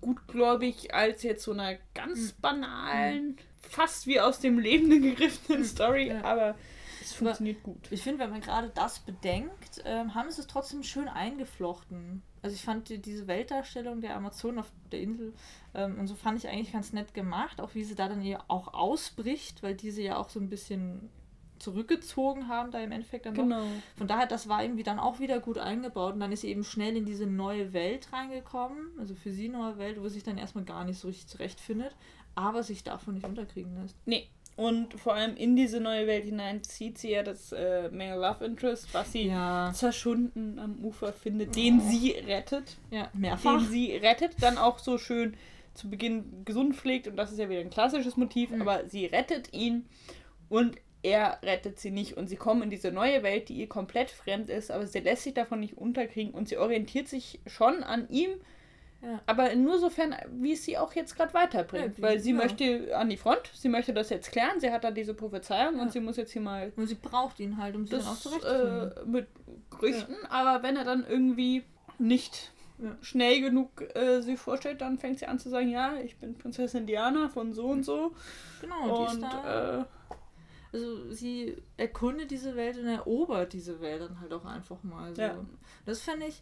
gutgläubig 0.00 0.94
als 0.94 1.22
jetzt 1.22 1.44
so 1.44 1.52
einer 1.52 1.76
ganz 1.94 2.30
hm. 2.30 2.36
banalen, 2.40 3.26
mhm. 3.26 3.36
fast 3.60 4.06
wie 4.06 4.20
aus 4.20 4.40
dem 4.40 4.58
Leben 4.58 4.90
gegriffenen 5.02 5.62
hm. 5.62 5.68
Story. 5.68 6.08
Ja. 6.08 6.24
Aber 6.24 6.54
es 7.00 7.12
funktioniert 7.12 7.62
gut. 7.62 7.88
Ich 7.90 8.02
finde, 8.02 8.20
wenn 8.20 8.30
man 8.30 8.40
gerade 8.40 8.70
das 8.74 9.00
bedenkt, 9.00 9.82
ähm, 9.84 10.14
haben 10.14 10.30
sie 10.30 10.40
es 10.40 10.46
trotzdem 10.46 10.82
schön 10.82 11.08
eingeflochten. 11.08 12.22
Also 12.42 12.56
ich 12.56 12.62
fand 12.62 12.88
die, 12.88 12.98
diese 12.98 13.28
Weltdarstellung 13.28 14.00
der 14.00 14.16
Amazonen 14.16 14.58
auf 14.58 14.70
der 14.90 15.00
Insel 15.00 15.32
ähm, 15.74 15.98
und 15.98 16.08
so 16.08 16.16
fand 16.16 16.38
ich 16.38 16.48
eigentlich 16.48 16.72
ganz 16.72 16.92
nett 16.92 17.14
gemacht, 17.14 17.60
auch 17.60 17.74
wie 17.74 17.84
sie 17.84 17.94
da 17.94 18.08
dann 18.08 18.22
ja 18.22 18.42
auch 18.48 18.74
ausbricht, 18.74 19.62
weil 19.62 19.74
diese 19.74 20.02
ja 20.02 20.16
auch 20.16 20.28
so 20.28 20.40
ein 20.40 20.48
bisschen 20.48 21.08
zurückgezogen 21.60 22.48
haben, 22.48 22.72
da 22.72 22.80
im 22.80 22.90
Endeffekt 22.90 23.26
dann 23.26 23.34
genau. 23.34 23.62
Von 23.96 24.08
daher, 24.08 24.26
das 24.26 24.48
war 24.48 24.64
irgendwie 24.64 24.82
dann 24.82 24.98
auch 24.98 25.20
wieder 25.20 25.38
gut 25.38 25.58
eingebaut 25.58 26.14
und 26.14 26.20
dann 26.20 26.32
ist 26.32 26.40
sie 26.40 26.48
eben 26.48 26.64
schnell 26.64 26.96
in 26.96 27.04
diese 27.04 27.26
neue 27.26 27.72
Welt 27.72 28.12
reingekommen, 28.12 28.90
also 28.98 29.14
für 29.14 29.30
sie 29.30 29.48
neue 29.48 29.78
Welt, 29.78 30.00
wo 30.00 30.08
sie 30.08 30.14
sich 30.14 30.24
dann 30.24 30.38
erstmal 30.38 30.64
gar 30.64 30.84
nicht 30.84 30.98
so 30.98 31.06
richtig 31.06 31.28
zurechtfindet, 31.28 31.94
aber 32.34 32.64
sich 32.64 32.82
davon 32.82 33.14
nicht 33.14 33.26
unterkriegen 33.26 33.80
lässt. 33.80 33.96
Nee, 34.06 34.28
und 34.56 34.94
vor 34.94 35.14
allem 35.14 35.36
in 35.36 35.56
diese 35.56 35.80
neue 35.80 36.06
Welt 36.06 36.24
hinein 36.24 36.62
zieht 36.62 36.98
sie 36.98 37.10
ja 37.10 37.22
das 37.22 37.52
äh, 37.52 37.88
Male 37.90 38.20
Love 38.20 38.44
Interest, 38.44 38.92
was 38.92 39.12
sie 39.12 39.28
ja. 39.28 39.72
zerschunden 39.74 40.58
am 40.58 40.84
Ufer 40.84 41.12
findet, 41.12 41.50
oh. 41.50 41.52
den 41.52 41.80
sie 41.80 42.10
rettet. 42.10 42.76
Ja, 42.90 43.08
mehrfach. 43.14 43.58
Den 43.58 43.70
sie 43.70 43.96
rettet, 43.96 44.34
dann 44.40 44.58
auch 44.58 44.78
so 44.78 44.98
schön 44.98 45.36
zu 45.74 45.88
Beginn 45.88 46.44
gesund 46.44 46.76
pflegt 46.76 47.08
und 47.08 47.16
das 47.16 47.32
ist 47.32 47.38
ja 47.38 47.48
wieder 47.48 47.60
ein 47.60 47.70
klassisches 47.70 48.16
Motiv, 48.16 48.50
mhm. 48.50 48.62
aber 48.62 48.86
sie 48.88 49.06
rettet 49.06 49.54
ihn 49.54 49.86
und 50.50 50.76
er 51.02 51.38
rettet 51.42 51.80
sie 51.80 51.90
nicht 51.90 52.16
und 52.16 52.28
sie 52.28 52.36
kommen 52.36 52.62
in 52.62 52.70
diese 52.70 52.92
neue 52.92 53.22
Welt, 53.22 53.48
die 53.48 53.54
ihr 53.54 53.68
komplett 53.68 54.10
fremd 54.10 54.50
ist, 54.50 54.70
aber 54.70 54.86
sie 54.86 55.00
lässt 55.00 55.24
sich 55.24 55.34
davon 55.34 55.60
nicht 55.60 55.76
unterkriegen 55.76 56.32
und 56.32 56.48
sie 56.48 56.58
orientiert 56.58 57.08
sich 57.08 57.40
schon 57.46 57.82
an 57.82 58.08
ihm, 58.10 58.30
ja. 59.02 59.20
aber 59.26 59.54
nur 59.54 59.78
sofern, 59.78 60.14
wie 60.30 60.52
es 60.52 60.64
sie 60.64 60.78
auch 60.78 60.92
jetzt 60.94 61.16
gerade 61.16 61.34
weiterbringt, 61.34 61.98
ja, 61.98 62.02
weil 62.02 62.20
sie 62.20 62.30
ja. 62.30 62.36
möchte 62.36 62.96
an 62.96 63.10
die 63.10 63.16
Front, 63.16 63.50
sie 63.54 63.68
möchte 63.68 63.92
das 63.92 64.10
jetzt 64.10 64.30
klären, 64.30 64.60
sie 64.60 64.70
hat 64.70 64.84
da 64.84 64.90
diese 64.90 65.14
Prophezeiung 65.14 65.80
und 65.80 65.92
sie 65.92 66.00
muss 66.00 66.16
jetzt 66.16 66.32
hier 66.32 66.42
mal... 66.42 66.72
Und 66.76 66.86
sie 66.86 66.94
braucht 66.94 67.40
ihn 67.40 67.56
halt, 67.56 67.74
um 67.74 67.86
sie 67.86 67.96
das, 67.96 68.04
dann 68.04 68.12
auch 68.12 68.18
zurechtzufinden. 68.18 68.92
Äh, 68.92 69.04
mit 69.06 69.26
Gerüchten, 69.70 70.16
aber 70.28 70.62
wenn 70.62 70.76
er 70.76 70.84
dann 70.84 71.04
irgendwie 71.06 71.64
nicht 71.98 72.52
schnell 73.00 73.40
genug 73.40 73.82
äh, 73.94 74.22
sie 74.22 74.36
vorstellt, 74.36 74.80
dann 74.80 74.98
fängt 74.98 75.18
sie 75.18 75.26
an 75.26 75.38
zu 75.38 75.48
sagen, 75.48 75.68
ja, 75.68 75.94
ich 75.96 76.16
bin 76.16 76.36
Prinzessin 76.36 76.86
Diana 76.86 77.28
von 77.28 77.52
so 77.52 77.66
und 77.66 77.84
so. 77.84 78.12
Genau, 78.60 79.02
und, 79.02 79.08
die 79.08 79.14
ist 79.14 79.22
da... 79.22 79.80
Äh, 79.80 79.84
also 80.72 81.12
sie 81.12 81.56
erkundet 81.76 82.30
diese 82.30 82.56
Welt 82.56 82.78
und 82.78 82.86
erobert 82.86 83.52
diese 83.52 83.80
Welt 83.82 84.00
dann 84.00 84.20
halt 84.20 84.32
auch 84.32 84.46
einfach 84.46 84.82
mal. 84.82 85.14
So. 85.14 85.20
Ja. 85.20 85.36
Das 85.84 86.00
fände 86.00 86.26
ich. 86.26 86.40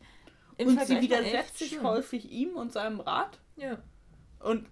Und 0.67 0.77
Vergleich 0.77 0.99
sie 0.99 1.03
widersetzt 1.03 1.59
sich 1.59 1.83
häufig 1.83 2.31
ihm 2.31 2.57
und 2.57 2.73
seinem 2.73 3.01
Rat. 3.01 3.39
Ja. 3.57 3.79
Und 4.41 4.67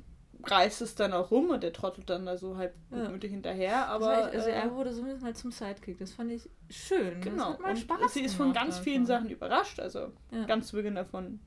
reißt 0.45 0.83
es 0.83 0.95
dann 0.95 1.13
auch 1.13 1.31
rum 1.31 1.51
und 1.51 1.63
der 1.63 1.73
trottelt 1.73 2.09
dann 2.09 2.27
da 2.27 2.37
so 2.37 2.57
halb 2.57 2.75
gutmütig 2.91 3.31
ja. 3.31 3.35
hinterher. 3.35 3.89
Aber 3.89 4.29
ich, 4.29 4.39
also 4.39 4.49
er 4.49 4.67
äh, 4.67 4.71
wurde 4.71 4.93
so 4.93 5.03
ein 5.03 5.07
bisschen 5.07 5.25
halt 5.25 5.37
zum 5.37 5.51
Sidekick. 5.51 5.99
Das 5.99 6.13
fand 6.13 6.31
ich 6.31 6.49
schön. 6.71 7.21
Genau. 7.21 7.57
und 7.57 7.79
Spaß 7.79 8.15
sie 8.15 8.23
ist 8.23 8.35
von 8.35 8.53
ganz 8.53 8.79
vielen 8.79 9.07
Sachen 9.07 9.31
überrascht. 9.31 9.81
Also 9.81 10.13
ja. 10.31 10.45
ganz 10.47 10.69
zu 10.69 10.77
Beginn 10.77 10.95
davon 10.95 11.41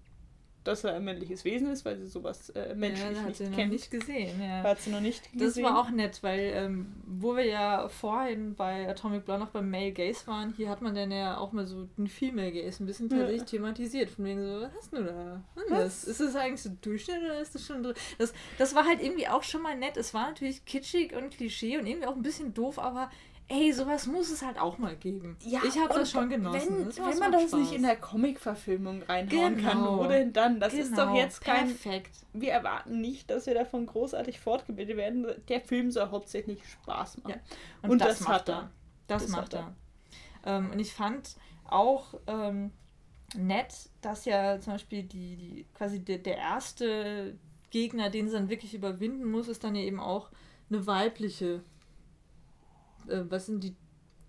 dass 0.64 0.84
er 0.84 0.96
ein 0.96 1.04
männliches 1.04 1.44
Wesen 1.44 1.72
ist, 1.72 1.86
weil 1.86 1.98
sie 1.98 2.08
sowas 2.08 2.50
äh, 2.52 2.76
menschlich 2.76 3.18
ja, 3.18 3.24
hat 3.24 3.36
sie 3.36 3.46
noch 3.46 3.56
kennt. 3.56 3.72
nicht 3.72 3.90
gesehen. 3.90 4.42
Ja. 4.42 4.64
Hat 4.64 4.80
sie 4.80 4.92
noch 4.92 5.02
nicht 5.02 5.32
gesehen. 5.32 5.64
Das 5.64 5.72
war 5.72 5.80
auch 5.80 5.90
nett, 5.90 6.22
weil 6.22 6.52
ähm, 6.54 6.94
wo 7.06 7.36
wir 7.36 7.46
ja 7.46 7.88
vorhin 7.90 8.56
bei 8.56 8.88
Atomic 8.88 9.26
Blonde 9.26 9.46
noch 9.46 9.52
beim 9.52 9.70
Male 9.70 9.92
Gaze 9.92 10.28
waren, 10.28 10.54
hier 10.56 10.70
hat 10.70 10.82
man 10.82 10.94
dann 10.94 11.12
ja 11.12 11.38
auch 11.38 11.52
mal 11.52 11.66
so 11.66 11.86
den 11.98 12.08
Female 12.08 12.52
Gaze 12.52 12.84
ein 12.84 12.86
bisschen 12.86 13.10
tatsächlich 13.10 13.40
ja. 13.40 13.46
thematisiert. 13.46 14.10
Von 14.12 14.26
wegen 14.26 14.44
so, 14.44 14.62
was 14.62 14.74
hast 14.76 14.94
du 14.94 15.04
da? 15.04 15.44
Was? 15.70 16.04
Ist 16.04 16.20
das 16.20 16.36
eigentlich 16.36 16.62
so 16.62 16.70
Durchschnitt 16.82 17.24
oder 17.24 17.40
ist 17.40 17.56
das 17.56 17.66
schon 17.66 17.84
drin? 17.84 17.96
Das, 18.18 18.34
das 18.58 18.76
war 18.76 18.86
halt 18.86 19.02
irgendwie 19.02 19.28
auch 19.28 19.44
schon 19.44 19.62
mal 19.62 19.76
nett. 19.76 19.98
Es 19.98 20.14
war 20.14 20.28
natürlich 20.28 20.66
kitschig 20.66 21.16
und 21.16 21.32
Klischee 21.32 21.78
und 21.78 21.88
irgendwie 21.88 22.08
auch 22.08 22.16
ein 22.16 22.22
bisschen 22.22 22.54
doof, 22.54 22.78
aber 22.78 23.10
ey, 23.52 23.74
sowas 23.74 24.08
muss 24.08 24.32
es 24.32 24.42
halt 24.42 24.58
auch 24.60 24.78
mal 24.78 24.96
geben. 24.96 25.38
Ja, 25.44 25.62
ich 25.68 25.78
habe 25.78 25.94
das 25.94 26.12
schon 26.12 26.30
genossen. 26.30 26.78
Wenn, 26.78 26.86
das 26.86 26.98
wenn 26.98 27.20
man 27.20 27.32
das 27.32 27.44
Spaß. 27.50 27.60
nicht 27.60 27.74
in 27.74 27.84
der 27.84 27.98
Comic-Verfilmung 27.98 29.04
reinhauen 29.04 29.58
genau. 29.58 29.70
kann, 29.70 30.00
wo 30.00 30.08
denn 30.08 30.34
dann? 30.34 30.60
Das 30.60 30.72
genau. 30.72 30.84
ist 30.84 30.92
doch 30.98 31.08
genau. 31.08 31.18
jetzt 31.18 31.42
kein... 31.42 31.68
Perfekt. 31.68 32.26
Wir 32.34 32.54
erwarten 32.54 33.02
nicht, 33.02 33.30
dass 33.30 33.46
wir 33.46 33.54
davon 33.54 33.86
großartig 33.86 34.40
fortgebildet 34.40 34.96
werden. 34.96 35.28
Der 35.50 35.62
Film 35.62 35.92
soll 35.92 36.10
hauptsächlich 36.10 36.66
Spaß 36.66 37.24
machen. 37.24 37.36
Ja. 37.36 37.56
Und, 37.84 37.92
und 37.92 38.02
das, 38.02 38.20
das, 38.20 38.28
macht 38.28 38.50
er. 38.50 38.72
Das, 39.08 39.24
das 39.24 39.32
macht 39.32 39.54
er. 39.54 39.74
er. 40.44 40.58
Ähm, 40.58 40.72
und 40.72 40.80
ich 40.80 40.94
fand 40.94 41.36
auch 41.66 42.14
ähm, 42.28 42.72
nett, 43.36 43.90
dass 44.02 44.26
ja 44.26 44.60
zum 44.60 44.74
Beispiel 44.74 45.04
die, 45.04 45.36
die 45.36 45.66
quasi 45.74 46.00
der, 46.00 46.20
der 46.20 46.38
erste 46.38 47.38
Gegner, 47.70 48.10
den 48.10 48.28
sie 48.28 48.34
dann 48.34 48.50
wirklich 48.50 48.74
überwinden 48.74 49.30
muss, 49.30 49.48
ist 49.48 49.64
dann 49.64 49.76
ja 49.76 49.82
eben 49.82 50.00
auch 50.00 50.30
eine 50.70 50.88
weibliche 50.88 51.62
äh, 53.08 53.24
was 53.30 53.46
sind 53.46 53.64
die 53.64 53.76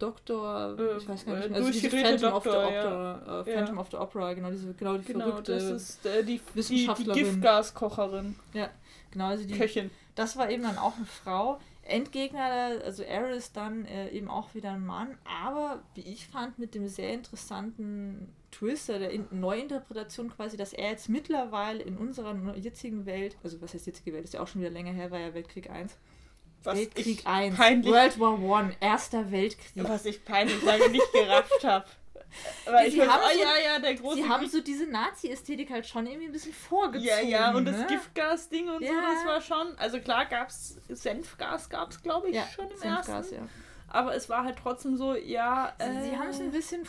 Doktor, 0.02 0.76
äh, 0.78 0.96
ich 0.96 1.08
weiß 1.08 1.24
gar 1.24 1.36
nicht 1.36 1.50
mehr, 1.50 1.58
also 1.58 1.70
diese 1.70 1.88
Phantom, 1.88 2.30
Doktor, 2.30 2.36
of 2.36 2.42
the 2.42 2.48
Opera, 2.48 3.22
ja. 3.24 3.40
äh, 3.40 3.44
Phantom 3.44 3.76
ja. 3.76 3.80
of 3.80 3.90
the 3.90 3.96
Opera, 3.96 4.34
genau, 4.34 4.50
diese, 4.50 4.74
genau 4.74 4.96
die 4.96 5.04
genau, 5.04 5.26
verrückte 5.26 5.52
das 5.52 5.64
ist 5.64 6.06
äh, 6.06 6.24
die, 6.24 6.40
Wissenschaftlerin. 6.54 7.14
Die, 7.14 7.20
die 7.20 7.30
Giftgaskocherin. 7.30 8.34
Ja, 8.52 8.70
genau, 9.12 9.26
also 9.26 9.46
die 9.46 9.56
Köchin. 9.56 9.90
Das 10.16 10.36
war 10.36 10.50
eben 10.50 10.64
dann 10.64 10.76
auch 10.76 10.96
eine 10.96 11.06
Frau. 11.06 11.60
Endgegner, 11.84 12.80
also 12.84 13.04
Ares 13.04 13.52
dann 13.52 13.84
äh, 13.86 14.08
eben 14.10 14.28
auch 14.28 14.54
wieder 14.54 14.72
ein 14.72 14.84
Mann, 14.84 15.18
aber 15.24 15.82
wie 15.94 16.02
ich 16.02 16.26
fand, 16.28 16.58
mit 16.58 16.74
dem 16.74 16.86
sehr 16.86 17.12
interessanten 17.12 18.28
Twist, 18.52 18.88
der 18.88 19.10
Neuinterpretation 19.30 20.30
quasi, 20.30 20.56
dass 20.56 20.72
er 20.72 20.90
jetzt 20.90 21.08
mittlerweile 21.08 21.82
in 21.82 21.96
unserer 21.96 22.56
jetzigen 22.56 23.04
Welt, 23.06 23.36
also 23.42 23.60
was 23.60 23.74
heißt 23.74 23.86
jetzige 23.86 24.12
Welt, 24.12 24.24
ist 24.24 24.34
ja 24.34 24.40
auch 24.40 24.46
schon 24.46 24.60
wieder 24.60 24.70
länger 24.70 24.92
her, 24.92 25.10
war 25.10 25.18
ja 25.18 25.34
Weltkrieg 25.34 25.70
1, 25.70 25.96
was 26.64 26.76
Weltkrieg 26.76 27.26
1, 27.26 27.58
World 27.58 28.20
War 28.20 28.42
One, 28.42 28.74
Erster 28.80 29.30
Weltkrieg. 29.30 29.88
Was 29.88 30.04
ich 30.04 30.24
peinlich 30.24 30.62
lange 30.62 30.88
nicht 30.88 31.12
gerafft 31.12 31.64
habe. 31.64 31.84
Weil 32.64 32.88
ich 32.88 33.00
haben 33.00 33.22
oh, 33.24 33.32
so, 33.32 33.40
ja, 33.40 33.72
ja, 33.72 33.78
der 33.78 33.94
große. 33.94 34.16
Sie 34.16 34.28
haben 34.28 34.48
so 34.48 34.60
diese 34.60 34.86
Nazi-Ästhetik 34.86 35.70
halt 35.70 35.86
schon 35.86 36.06
irgendwie 36.06 36.26
ein 36.26 36.32
bisschen 36.32 36.54
vorgezogen. 36.54 37.04
Ja, 37.06 37.20
ja, 37.20 37.54
und 37.54 37.64
ne? 37.64 37.72
das 37.72 37.86
Giftgas-Ding 37.86 38.68
und 38.68 38.82
ja. 38.82 38.88
so, 38.88 38.94
das 38.94 39.26
war 39.26 39.40
schon. 39.40 39.76
Also 39.78 40.00
klar 40.00 40.26
gab 40.26 40.48
es 40.48 40.80
Senfgas, 40.88 41.68
gab 41.68 41.90
es 41.90 42.02
glaube 42.02 42.30
ich 42.30 42.36
ja, 42.36 42.46
schon 42.54 42.70
im 42.70 42.76
Senfgas, 42.78 43.08
ersten. 43.08 43.34
Ja. 43.34 43.48
Aber 43.92 44.14
es 44.14 44.28
war 44.28 44.44
halt 44.44 44.56
trotzdem 44.56 44.96
so, 44.96 45.14
ja. 45.14 45.72
Äh, 45.78 46.02
Sie 46.02 46.16
haben 46.16 46.28
es 46.28 46.40
ein 46.40 46.50
bisschen 46.50 46.86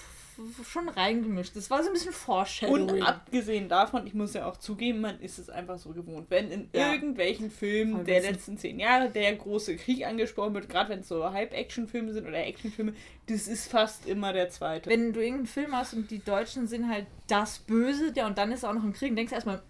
schon 0.71 0.89
reingemischt. 0.89 1.55
Das 1.55 1.69
war 1.69 1.83
so 1.83 1.89
ein 1.89 1.93
bisschen 1.93 2.13
Foreshadowing. 2.13 2.89
Und 2.89 3.01
abgesehen 3.03 3.69
davon, 3.69 4.07
ich 4.07 4.13
muss 4.13 4.33
ja 4.33 4.47
auch 4.47 4.57
zugeben, 4.57 5.01
man 5.01 5.19
ist 5.19 5.37
es 5.37 5.49
einfach 5.49 5.77
so 5.77 5.91
gewohnt. 5.91 6.27
Wenn 6.29 6.49
in 6.49 6.69
ja. 6.73 6.91
irgendwelchen 6.91 7.51
Filmen 7.51 8.05
der 8.05 8.21
letzten 8.21 8.57
zehn 8.57 8.79
Jahre 8.79 9.09
der 9.09 9.35
große 9.35 9.75
Krieg 9.75 10.05
angesprochen 10.05 10.53
wird, 10.53 10.69
gerade 10.69 10.89
wenn 10.89 10.99
es 10.99 11.07
so 11.07 11.31
Hype-Action-Filme 11.31 12.13
sind 12.13 12.25
oder 12.27 12.37
Action-Filme, 12.37 12.93
das 13.27 13.47
ist 13.47 13.69
fast 13.69 14.07
immer 14.07 14.33
der 14.33 14.49
zweite. 14.49 14.89
Wenn 14.89 15.13
du 15.13 15.19
irgendeinen 15.19 15.47
Film 15.47 15.77
hast 15.77 15.93
und 15.93 16.09
die 16.09 16.23
Deutschen 16.23 16.67
sind 16.67 16.89
halt 16.89 17.05
das 17.27 17.59
Böse, 17.59 18.11
ja, 18.15 18.25
und 18.25 18.37
dann 18.37 18.51
ist 18.51 18.63
auch 18.63 18.73
noch 18.73 18.83
ein 18.83 18.93
Krieg, 18.93 19.15
denkst 19.15 19.31
du 19.31 19.35
erstmal, 19.35 19.61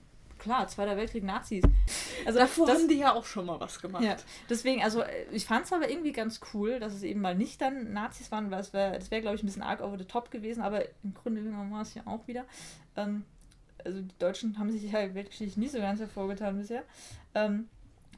klar, 0.43 0.67
Zweiter 0.67 0.97
Weltkrieg, 0.97 1.23
Nazis. 1.23 1.63
Also 2.25 2.39
Davor 2.39 2.67
das, 2.67 2.77
haben 2.77 2.87
die 2.87 2.97
ja 2.97 3.13
auch 3.13 3.25
schon 3.25 3.45
mal 3.45 3.59
was 3.59 3.79
gemacht. 3.79 4.03
Ja, 4.03 4.15
deswegen, 4.49 4.83
also 4.83 5.01
äh, 5.01 5.25
ich 5.31 5.45
fand 5.45 5.65
es 5.65 5.73
aber 5.73 5.89
irgendwie 5.89 6.11
ganz 6.11 6.41
cool, 6.53 6.79
dass 6.79 6.93
es 6.93 7.03
eben 7.03 7.21
mal 7.21 7.35
nicht 7.35 7.61
dann 7.61 7.93
Nazis 7.93 8.31
waren, 8.31 8.51
weil 8.51 8.59
es 8.59 8.73
wär, 8.73 8.91
das 8.91 9.09
wäre, 9.09 9.21
glaube 9.21 9.37
ich, 9.37 9.43
ein 9.43 9.47
bisschen 9.47 9.63
arg 9.63 9.81
over 9.81 9.97
the 9.97 10.05
top 10.05 10.29
gewesen, 10.29 10.61
aber 10.61 10.83
im 11.03 11.13
Grunde 11.13 11.41
genommen 11.41 11.71
war 11.71 11.81
es 11.81 11.93
ja 11.95 12.03
auch 12.05 12.27
wieder. 12.27 12.45
Ähm, 12.95 13.23
also 13.83 14.01
die 14.01 14.17
Deutschen 14.19 14.59
haben 14.59 14.71
sich 14.71 14.83
ja 14.83 15.15
weltgeschichtlich 15.15 15.57
nie 15.57 15.67
so 15.67 15.79
ganz 15.79 15.99
hervorgetan 15.99 16.57
bisher. 16.57 16.83
Ähm, 17.33 17.69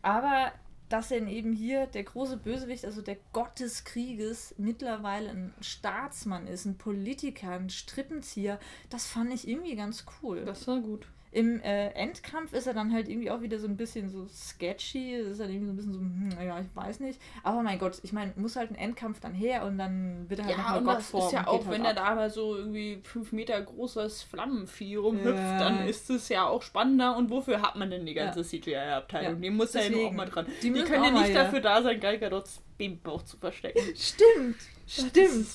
aber 0.01 0.51
dass 0.89 1.07
denn 1.07 1.27
eben 1.27 1.53
hier 1.53 1.87
der 1.87 2.03
große 2.03 2.37
Bösewicht, 2.37 2.85
also 2.85 3.01
der 3.01 3.17
Gott 3.33 3.59
des 3.59 3.85
Krieges, 3.85 4.53
mittlerweile 4.57 5.29
ein 5.29 5.53
Staatsmann 5.61 6.47
ist, 6.47 6.65
ein 6.65 6.77
Politiker, 6.77 7.51
ein 7.51 7.71
Strippenzieher, 7.71 8.59
das 8.89 9.07
fand 9.07 9.33
ich 9.33 9.47
irgendwie 9.47 9.75
ganz 9.75 10.05
cool. 10.21 10.45
Das 10.45 10.67
war 10.67 10.79
gut. 10.79 11.07
Im 11.35 11.61
äh, 11.63 11.89
Endkampf 11.89 12.53
ist 12.53 12.65
er 12.65 12.73
dann 12.73 12.93
halt 12.93 13.09
irgendwie 13.09 13.29
auch 13.29 13.41
wieder 13.41 13.59
so 13.59 13.67
ein 13.67 13.75
bisschen 13.75 14.09
so 14.09 14.25
sketchy. 14.25 15.15
Es 15.15 15.27
ist 15.27 15.41
halt 15.41 15.49
irgendwie 15.49 15.65
so 15.65 15.73
ein 15.73 15.75
bisschen 15.75 15.93
so, 15.93 15.99
hm, 15.99 16.29
naja, 16.29 16.61
ich 16.61 16.73
weiß 16.73 17.01
nicht. 17.01 17.19
Aber 17.43 17.61
mein 17.61 17.77
Gott, 17.77 17.99
ich 18.03 18.13
meine, 18.13 18.31
muss 18.37 18.55
halt 18.55 18.71
ein 18.71 18.75
Endkampf 18.75 19.19
dann 19.19 19.33
her 19.33 19.65
und 19.65 19.77
dann 19.77 20.29
wird 20.29 20.39
er 20.39 20.45
halt 20.45 20.57
ja, 20.57 20.75
nochmal 20.75 20.95
Gott 20.95 21.03
vor. 21.03 21.25
ist 21.25 21.33
ja 21.33 21.45
auch, 21.45 21.65
halt 21.65 21.71
wenn 21.71 21.81
ab. 21.81 21.87
er 21.87 21.93
da 21.93 22.15
mal 22.15 22.29
so 22.29 22.55
irgendwie 22.55 23.01
fünf 23.03 23.33
Meter 23.33 23.61
großes 23.61 24.23
Flammenvieh 24.23 24.95
rumhüpft, 24.95 25.37
ja. 25.37 25.59
dann 25.59 25.85
ist 25.85 26.09
es 26.09 26.29
ja 26.29 26.47
auch 26.47 26.61
spannender. 26.61 27.17
Und 27.17 27.29
wofür 27.29 27.61
hat 27.61 27.75
man 27.75 27.89
denn 27.89 28.05
die 28.05 28.13
ganze 28.13 28.39
ja. 28.39 28.45
CGI-Abteilung? 28.45 29.33
Ja. 29.33 29.39
Die 29.41 29.49
muss 29.49 29.73
ja 29.73 29.81
auch 29.81 30.13
mal 30.13 30.29
dran. 30.29 30.45
Die, 30.63 30.71
die 30.71 30.83
können 30.83 31.03
ja 31.03 31.11
nicht 31.11 31.35
dafür 31.35 31.59
da 31.59 31.83
sein, 31.83 31.99
Gal 31.99 32.17
Gadots 32.17 32.61
Babybauch 32.77 33.23
zu 33.23 33.35
verstecken. 33.35 33.81
Stimmt, 33.93 34.55
stimmt. 34.87 35.47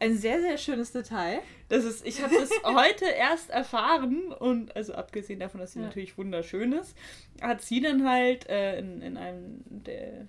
Ein 0.00 0.16
sehr, 0.16 0.40
sehr 0.40 0.58
schönes 0.58 0.92
Detail. 0.92 1.40
Das 1.68 1.84
ist, 1.84 2.06
ich 2.06 2.22
habe 2.22 2.34
das 2.34 2.50
heute 2.64 3.06
erst 3.06 3.50
erfahren 3.50 4.32
und 4.32 4.74
also 4.76 4.94
abgesehen 4.94 5.40
davon, 5.40 5.60
dass 5.60 5.72
sie 5.72 5.80
ja. 5.80 5.86
natürlich 5.86 6.16
wunderschön 6.18 6.72
ist, 6.72 6.96
hat 7.40 7.62
sie 7.62 7.80
dann 7.80 8.08
halt 8.08 8.48
äh, 8.48 8.78
in, 8.78 9.02
in 9.02 9.16
einem 9.16 9.62
der 9.66 10.26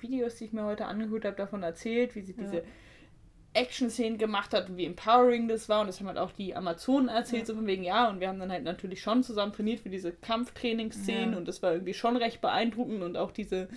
Videos, 0.00 0.36
die 0.36 0.46
ich 0.46 0.52
mir 0.52 0.64
heute 0.64 0.86
angeguckt 0.86 1.24
habe, 1.24 1.36
davon 1.36 1.62
erzählt, 1.62 2.14
wie 2.14 2.22
sie 2.22 2.34
ja. 2.36 2.42
diese 2.42 2.62
Action-Szenen 3.54 4.18
gemacht 4.18 4.52
hat, 4.54 4.76
wie 4.76 4.84
empowering 4.84 5.48
das 5.48 5.68
war 5.68 5.80
und 5.80 5.88
das 5.88 5.98
haben 5.98 6.06
halt 6.06 6.18
auch 6.18 6.32
die 6.32 6.54
Amazonen 6.54 7.08
erzählt, 7.08 7.42
ja. 7.42 7.46
so 7.46 7.54
von 7.54 7.66
wegen, 7.66 7.82
ja, 7.82 8.08
und 8.08 8.20
wir 8.20 8.28
haben 8.28 8.38
dann 8.38 8.52
halt 8.52 8.62
natürlich 8.62 9.02
schon 9.02 9.22
zusammen 9.22 9.52
trainiert 9.52 9.80
für 9.80 9.88
diese 9.88 10.12
Kampftrainingsszenen 10.12 11.34
und 11.34 11.48
das 11.48 11.62
war 11.62 11.72
irgendwie 11.72 11.94
schon 11.94 12.16
recht 12.16 12.40
beeindruckend 12.40 13.02
und 13.02 13.16
auch 13.16 13.32
diese 13.32 13.68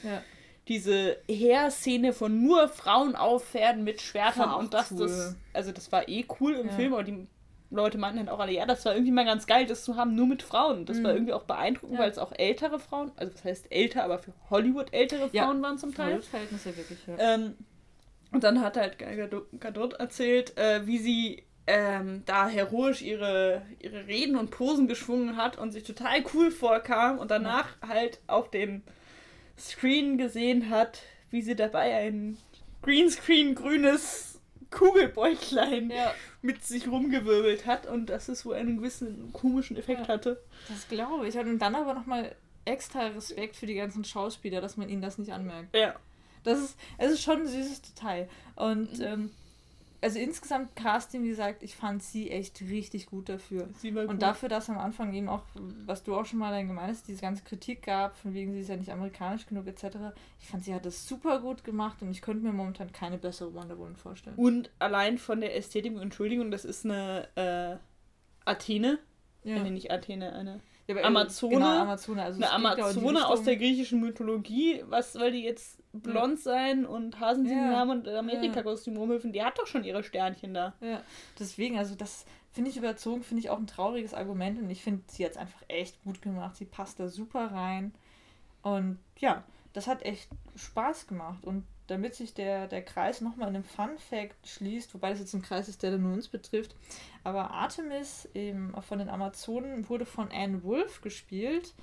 diese 0.71 1.17
Heerszene 1.27 2.13
von 2.13 2.41
nur 2.41 2.69
Frauen 2.69 3.17
auf 3.17 3.43
Pferden 3.43 3.83
mit 3.83 4.01
Schwertern 4.01 4.53
und 4.53 4.73
das, 4.73 4.89
cool. 4.91 4.99
das, 4.99 5.35
also 5.51 5.73
das 5.73 5.91
war 5.91 6.07
eh 6.07 6.25
cool 6.39 6.53
im 6.53 6.67
ja. 6.67 6.73
Film, 6.73 6.93
aber 6.93 7.03
die 7.03 7.27
Leute 7.69 7.97
meinten 7.97 8.19
halt 8.19 8.29
auch 8.29 8.39
alle, 8.39 8.53
ja, 8.53 8.65
das 8.65 8.85
war 8.85 8.93
irgendwie 8.93 9.11
mal 9.11 9.25
ganz 9.25 9.47
geil, 9.47 9.65
das 9.65 9.83
zu 9.83 9.97
haben, 9.97 10.15
nur 10.15 10.27
mit 10.27 10.43
Frauen. 10.43 10.85
Das 10.85 10.97
mhm. 10.97 11.03
war 11.03 11.13
irgendwie 11.13 11.33
auch 11.33 11.43
beeindruckend, 11.43 11.97
ja. 11.97 12.03
weil 12.03 12.09
es 12.09 12.17
auch 12.17 12.31
ältere 12.31 12.79
Frauen, 12.79 13.11
also 13.17 13.33
was 13.33 13.43
heißt 13.43 13.69
älter, 13.69 14.05
aber 14.05 14.19
für 14.19 14.31
Hollywood 14.49 14.93
ältere 14.93 15.29
Frauen 15.29 15.61
waren 15.61 15.77
zum 15.77 15.93
Teil. 15.93 16.21
Verhältnisse 16.21 16.75
wirklich. 16.77 16.99
Ähm, 17.17 17.55
und 18.31 18.45
dann 18.45 18.61
hat 18.61 18.77
halt 18.77 18.97
Gadot 19.59 19.93
erzählt, 19.95 20.57
äh, 20.57 20.87
wie 20.87 20.99
sie 20.99 21.43
ähm, 21.67 22.23
da 22.25 22.47
heroisch 22.47 23.01
ihre, 23.01 23.61
ihre 23.79 24.07
Reden 24.07 24.37
und 24.37 24.51
Posen 24.51 24.87
geschwungen 24.87 25.35
hat 25.35 25.57
und 25.57 25.71
sich 25.71 25.83
total 25.83 26.23
cool 26.33 26.49
vorkam 26.49 27.19
und 27.19 27.29
danach 27.29 27.67
halt 27.85 28.19
auf 28.27 28.49
dem 28.49 28.83
Screen 29.57 30.17
gesehen 30.17 30.69
hat, 30.69 31.01
wie 31.29 31.41
sie 31.41 31.55
dabei 31.55 31.95
ein 31.95 32.37
Greenscreen 32.81 33.55
grünes 33.55 34.39
Kugelbäuchlein 34.71 35.89
ja. 35.91 36.13
mit 36.41 36.63
sich 36.63 36.87
rumgewirbelt 36.87 37.65
hat 37.65 37.85
und 37.85 38.07
dass 38.07 38.29
es 38.29 38.45
wohl 38.45 38.55
einen 38.55 38.77
gewissen 38.77 39.31
komischen 39.33 39.77
Effekt 39.77 40.01
ja, 40.01 40.07
hatte. 40.07 40.41
Das 40.69 40.87
glaube 40.87 41.27
ich. 41.27 41.37
Und 41.37 41.59
dann 41.59 41.75
aber 41.75 41.93
nochmal 41.93 42.35
extra 42.65 43.07
Respekt 43.07 43.55
für 43.55 43.65
die 43.65 43.75
ganzen 43.75 44.03
Schauspieler, 44.03 44.61
dass 44.61 44.77
man 44.77 44.89
ihnen 44.89 45.01
das 45.01 45.17
nicht 45.17 45.33
anmerkt. 45.33 45.75
Ja. 45.75 45.95
Das 46.43 46.59
ist, 46.59 46.77
es 46.97 47.11
ist 47.13 47.21
schon 47.21 47.41
ein 47.41 47.47
süßes 47.47 47.81
Detail. 47.81 48.29
Und 48.55 48.97
mhm. 48.97 49.05
ähm, 49.05 49.31
also 50.01 50.17
insgesamt 50.17 50.75
Casting, 50.75 51.23
wie 51.23 51.29
gesagt, 51.29 51.61
ich 51.61 51.75
fand 51.75 52.01
sie 52.01 52.31
echt 52.31 52.59
richtig 52.61 53.05
gut 53.05 53.29
dafür. 53.29 53.69
War 53.69 54.01
gut. 54.01 54.09
Und 54.09 54.21
dafür, 54.21 54.49
dass 54.49 54.69
am 54.69 54.79
Anfang 54.79 55.13
eben 55.13 55.29
auch, 55.29 55.43
was 55.85 56.03
du 56.03 56.15
auch 56.15 56.25
schon 56.25 56.39
mal 56.39 56.51
dann 56.51 56.67
gemeint 56.67 56.89
hast, 56.89 57.07
diese 57.07 57.21
ganze 57.21 57.43
Kritik 57.43 57.83
gab, 57.83 58.17
von 58.17 58.33
wegen 58.33 58.51
sie 58.51 58.61
ist 58.61 58.69
ja 58.69 58.77
nicht 58.77 58.91
amerikanisch 58.91 59.45
genug 59.45 59.67
etc. 59.67 59.97
Ich 60.39 60.47
fand, 60.47 60.63
sie 60.63 60.73
hat 60.73 60.85
das 60.85 61.07
super 61.07 61.39
gut 61.39 61.63
gemacht 61.63 62.01
und 62.01 62.09
ich 62.09 62.21
könnte 62.21 62.43
mir 62.43 62.51
momentan 62.51 62.91
keine 62.91 63.19
bessere 63.19 63.53
Wonder 63.53 63.77
Woman 63.77 63.95
vorstellen. 63.95 64.35
Und 64.37 64.71
allein 64.79 65.19
von 65.19 65.39
der 65.39 65.55
Ästhetik, 65.55 65.95
Entschuldigung, 65.95 66.49
das 66.49 66.65
ist 66.65 66.83
eine 66.83 67.27
äh, 67.35 67.77
Athene. 68.49 68.97
Ja. 69.43 69.61
Nee, 69.61 69.69
nicht 69.69 69.91
Athene, 69.91 70.33
eine 70.33 70.61
ja, 70.87 71.03
Amazone. 71.03 71.55
Genau, 71.55 71.79
Amazone. 71.79 72.23
Also 72.23 72.41
eine 72.41 72.51
Amazone 72.51 73.27
aus 73.27 73.43
der 73.43 73.55
griechischen 73.55 74.01
Mythologie. 74.01 74.83
Was 74.87 75.13
soll 75.13 75.31
die 75.31 75.43
jetzt 75.43 75.80
blond 75.93 76.39
sein 76.39 76.85
und 76.85 77.19
Hasenzähne 77.19 77.71
ja. 77.71 77.77
haben 77.77 77.91
und 77.91 78.07
Amerika-Kostüm 78.07 78.97
rumhüpfen? 78.97 79.33
Die 79.33 79.43
hat 79.43 79.59
doch 79.59 79.67
schon 79.67 79.83
ihre 79.83 80.03
Sternchen 80.03 80.53
da. 80.53 80.73
Ja, 80.81 81.01
deswegen, 81.39 81.77
also 81.77 81.95
das 81.95 82.25
finde 82.51 82.69
ich 82.69 82.77
überzogen, 82.77 83.23
finde 83.23 83.41
ich 83.41 83.49
auch 83.49 83.57
ein 83.57 83.67
trauriges 83.67 84.13
Argument 84.13 84.59
und 84.59 84.69
ich 84.69 84.83
finde, 84.83 85.03
sie 85.07 85.25
hat 85.25 85.31
es 85.31 85.37
einfach 85.37 85.61
echt 85.67 86.03
gut 86.03 86.21
gemacht. 86.21 86.55
Sie 86.55 86.65
passt 86.65 86.99
da 86.99 87.07
super 87.07 87.51
rein. 87.51 87.93
Und 88.61 88.99
ja, 89.17 89.43
das 89.73 89.87
hat 89.87 90.03
echt 90.03 90.29
Spaß 90.55 91.07
gemacht. 91.07 91.45
Und 91.45 91.65
damit 91.87 92.15
sich 92.15 92.33
der, 92.33 92.67
der 92.67 92.83
Kreis 92.83 93.21
nochmal 93.21 93.49
in 93.49 93.55
einem 93.55 93.63
Fun 93.63 93.97
Fact 93.97 94.47
schließt, 94.47 94.93
wobei 94.93 95.09
das 95.09 95.19
jetzt 95.19 95.33
ein 95.33 95.41
Kreis 95.41 95.67
ist, 95.67 95.83
der 95.83 95.97
nur 95.97 96.13
uns 96.13 96.29
betrifft, 96.29 96.75
aber 97.23 97.51
Artemis 97.51 98.29
eben 98.33 98.73
von 98.81 98.99
den 98.99 99.09
Amazonen 99.09 99.89
wurde 99.89 100.05
von 100.05 100.29
Anne 100.31 100.63
Wolf 100.63 101.01
gespielt. 101.01 101.73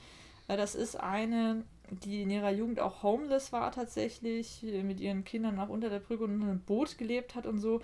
Äh, 0.48 0.56
das 0.56 0.74
ist 0.74 0.96
eine, 0.96 1.62
die 1.90 2.22
in 2.22 2.30
ihrer 2.30 2.50
Jugend 2.50 2.80
auch 2.80 3.02
homeless 3.02 3.52
war 3.52 3.72
tatsächlich, 3.72 4.62
mit 4.62 5.00
ihren 5.00 5.24
Kindern 5.24 5.58
auch 5.58 5.68
unter 5.68 5.90
der 5.90 6.00
Brücke 6.00 6.24
und 6.24 6.34
in 6.34 6.42
einem 6.42 6.60
Boot 6.60 6.98
gelebt 6.98 7.34
hat 7.34 7.46
und 7.46 7.58
so. 7.58 7.80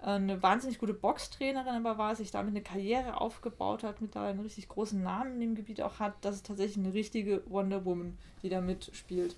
eine 0.00 0.40
wahnsinnig 0.42 0.78
gute 0.78 0.94
Boxtrainerin 0.94 1.84
aber 1.84 1.98
war, 1.98 2.14
sich 2.14 2.30
damit 2.30 2.52
eine 2.52 2.62
Karriere 2.62 3.20
aufgebaut 3.20 3.82
hat, 3.82 4.00
mittlerweile 4.00 4.30
einen 4.30 4.40
richtig 4.40 4.68
großen 4.68 5.02
Namen 5.02 5.34
in 5.34 5.40
dem 5.40 5.54
Gebiet 5.56 5.82
auch 5.82 5.98
hat. 5.98 6.14
Das 6.20 6.36
ist 6.36 6.46
tatsächlich 6.46 6.78
eine 6.78 6.94
richtige 6.94 7.42
Wonder 7.46 7.84
Woman, 7.84 8.16
die 8.42 8.48
da 8.48 8.60
mitspielt. 8.60 9.36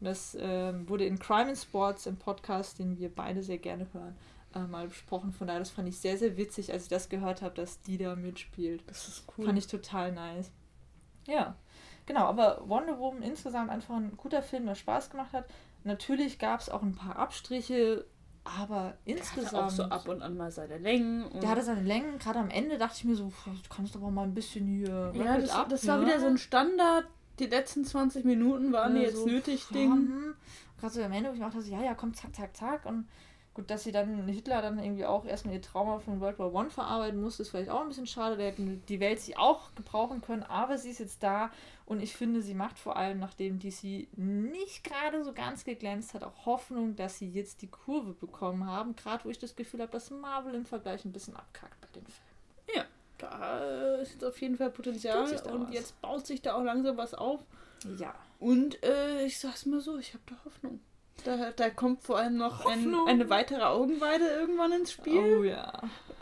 Und 0.00 0.04
das 0.04 0.34
äh, 0.34 0.74
wurde 0.86 1.06
in 1.06 1.18
Crime 1.18 1.48
and 1.48 1.58
Sports 1.58 2.06
im 2.06 2.16
Podcast, 2.16 2.78
den 2.78 2.98
wir 2.98 3.08
beide 3.08 3.42
sehr 3.42 3.58
gerne 3.58 3.86
hören, 3.94 4.14
äh, 4.54 4.66
mal 4.66 4.88
besprochen. 4.88 5.32
Von 5.32 5.46
daher, 5.46 5.60
das 5.60 5.70
fand 5.70 5.88
ich 5.88 5.98
sehr, 5.98 6.18
sehr 6.18 6.36
witzig, 6.36 6.72
als 6.72 6.84
ich 6.84 6.88
das 6.90 7.08
gehört 7.08 7.40
habe, 7.40 7.54
dass 7.54 7.80
die 7.80 7.96
da 7.96 8.14
mitspielt. 8.14 8.82
Das 8.86 9.08
ist 9.08 9.24
cool. 9.38 9.46
Fand 9.46 9.58
ich 9.58 9.66
total 9.66 10.12
nice. 10.12 10.50
Ja, 11.26 11.56
genau, 12.06 12.26
aber 12.26 12.62
Wonder 12.66 12.98
Woman 12.98 13.22
insgesamt 13.22 13.70
einfach 13.70 13.94
ein 13.94 14.16
guter 14.16 14.42
Film, 14.42 14.66
der 14.66 14.74
Spaß 14.74 15.10
gemacht 15.10 15.32
hat. 15.32 15.44
Natürlich 15.84 16.38
gab 16.38 16.60
es 16.60 16.68
auch 16.68 16.82
ein 16.82 16.94
paar 16.94 17.16
Abstriche, 17.16 18.04
aber 18.44 18.94
insgesamt. 19.04 19.52
Der 19.52 19.66
auch 19.66 19.70
so 19.70 19.84
ab 19.84 20.08
und 20.08 20.22
an 20.22 20.36
mal 20.36 20.50
seine 20.50 20.78
Längen. 20.78 21.24
der 21.40 21.48
hatte 21.48 21.62
seine 21.62 21.82
Längen, 21.82 22.18
gerade 22.18 22.38
am 22.38 22.50
Ende 22.50 22.78
dachte 22.78 22.96
ich 22.98 23.04
mir 23.04 23.14
so, 23.14 23.32
du 23.44 23.68
kannst 23.68 23.96
aber 23.96 24.10
mal 24.10 24.24
ein 24.24 24.34
bisschen 24.34 24.66
hier. 24.66 25.12
Ja, 25.14 25.38
das, 25.38 25.50
ab, 25.50 25.68
das 25.68 25.86
war 25.86 26.00
wieder 26.00 26.20
so 26.20 26.26
ein 26.26 26.38
Standard. 26.38 27.06
Die 27.38 27.46
letzten 27.46 27.84
20 27.84 28.24
Minuten 28.24 28.72
waren 28.72 28.94
ja, 28.94 29.02
jetzt 29.02 29.16
so, 29.16 29.26
nötig, 29.26 29.66
Ding. 29.68 29.90
Hm. 29.90 30.34
Gerade 30.78 30.94
so 30.94 31.02
am 31.02 31.12
Ende, 31.12 31.30
wo 31.30 31.34
ich 31.34 31.40
mir 31.40 31.46
dachte, 31.46 31.60
ja, 31.68 31.82
ja, 31.82 31.94
komm, 31.94 32.12
zack, 32.14 32.34
zack, 32.36 32.56
zack. 32.56 32.86
Und 32.86 33.08
Gut, 33.54 33.70
dass 33.70 33.84
sie 33.84 33.92
dann 33.92 34.26
Hitler 34.28 34.62
dann 34.62 34.78
irgendwie 34.78 35.04
auch 35.04 35.26
erstmal 35.26 35.54
ihr 35.54 35.60
Trauma 35.60 35.98
von 35.98 36.20
World 36.20 36.38
War 36.38 36.54
One 36.54 36.70
verarbeiten 36.70 37.20
musste, 37.20 37.42
ist 37.42 37.50
vielleicht 37.50 37.68
auch 37.68 37.82
ein 37.82 37.88
bisschen 37.88 38.06
schade. 38.06 38.38
Da 38.38 38.44
hätten 38.44 38.82
die 38.88 38.98
Welt 38.98 39.20
sie 39.20 39.36
auch 39.36 39.74
gebrauchen 39.74 40.22
können, 40.22 40.42
aber 40.42 40.78
sie 40.78 40.88
ist 40.88 41.00
jetzt 41.00 41.22
da 41.22 41.50
und 41.84 42.02
ich 42.02 42.16
finde, 42.16 42.40
sie 42.40 42.54
macht 42.54 42.78
vor 42.78 42.96
allem, 42.96 43.18
nachdem 43.18 43.58
DC 43.58 44.08
nicht 44.16 44.84
gerade 44.84 45.22
so 45.22 45.34
ganz 45.34 45.64
geglänzt 45.64 46.14
hat, 46.14 46.24
auch 46.24 46.46
Hoffnung, 46.46 46.96
dass 46.96 47.18
sie 47.18 47.28
jetzt 47.28 47.60
die 47.60 47.66
Kurve 47.66 48.14
bekommen 48.14 48.66
haben. 48.66 48.96
Gerade 48.96 49.26
wo 49.26 49.28
ich 49.28 49.38
das 49.38 49.54
Gefühl 49.54 49.82
habe, 49.82 49.92
dass 49.92 50.10
Marvel 50.10 50.54
im 50.54 50.64
Vergleich 50.64 51.04
ein 51.04 51.12
bisschen 51.12 51.36
abkackt 51.36 51.78
bei 51.82 51.88
den 51.94 52.06
Filmen. 52.06 52.74
Ja, 52.74 52.84
da 53.18 53.96
ist 53.96 54.12
jetzt 54.12 54.24
auf 54.24 54.40
jeden 54.40 54.56
Fall 54.56 54.70
Potenzial 54.70 55.24
und 55.24 55.68
was. 55.68 55.74
jetzt 55.74 56.00
baut 56.00 56.26
sich 56.26 56.40
da 56.40 56.54
auch 56.54 56.64
langsam 56.64 56.96
was 56.96 57.12
auf. 57.12 57.40
Ja. 57.98 58.14
Und 58.38 58.82
äh, 58.82 59.26
ich 59.26 59.38
sag's 59.38 59.66
mal 59.66 59.80
so, 59.80 59.98
ich 59.98 60.14
habe 60.14 60.22
da 60.26 60.36
Hoffnung. 60.46 60.80
Da, 61.24 61.52
da 61.52 61.70
kommt 61.70 62.02
vor 62.02 62.18
allem 62.18 62.36
noch 62.36 62.66
ein, 62.66 62.92
eine 63.06 63.30
weitere 63.30 63.62
Augenweide 63.62 64.26
irgendwann 64.26 64.72
ins 64.72 64.92
Spiel. 64.92 65.38
Oh 65.38 65.44
ja. 65.44 65.72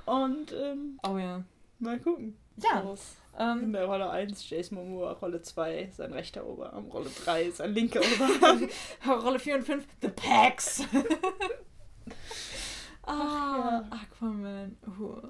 Und, 0.06 0.52
ähm, 0.52 1.00
oh 1.08 1.16
ja. 1.16 1.42
Mal 1.78 1.98
gucken. 2.00 2.36
Ja. 2.56 2.94
Ähm, 3.38 3.64
in 3.64 3.72
der 3.72 3.86
Rolle 3.86 4.10
1 4.10 4.50
Jason 4.50 4.76
Momoa, 4.76 5.12
Rolle 5.12 5.40
2 5.40 5.92
sein 5.96 6.12
rechter 6.12 6.46
Oberarm, 6.46 6.84
Rolle 6.86 7.10
3 7.24 7.50
sein 7.52 7.72
linker 7.72 8.00
Oberarm. 8.14 8.68
Rolle 9.24 9.38
4 9.38 9.54
und 9.56 9.64
5 9.64 9.86
The 10.02 10.08
Packs. 10.08 10.84
ah, 13.04 13.06
ja. 13.06 13.84
Aquaman. 13.90 14.76
Uh. 14.86 15.28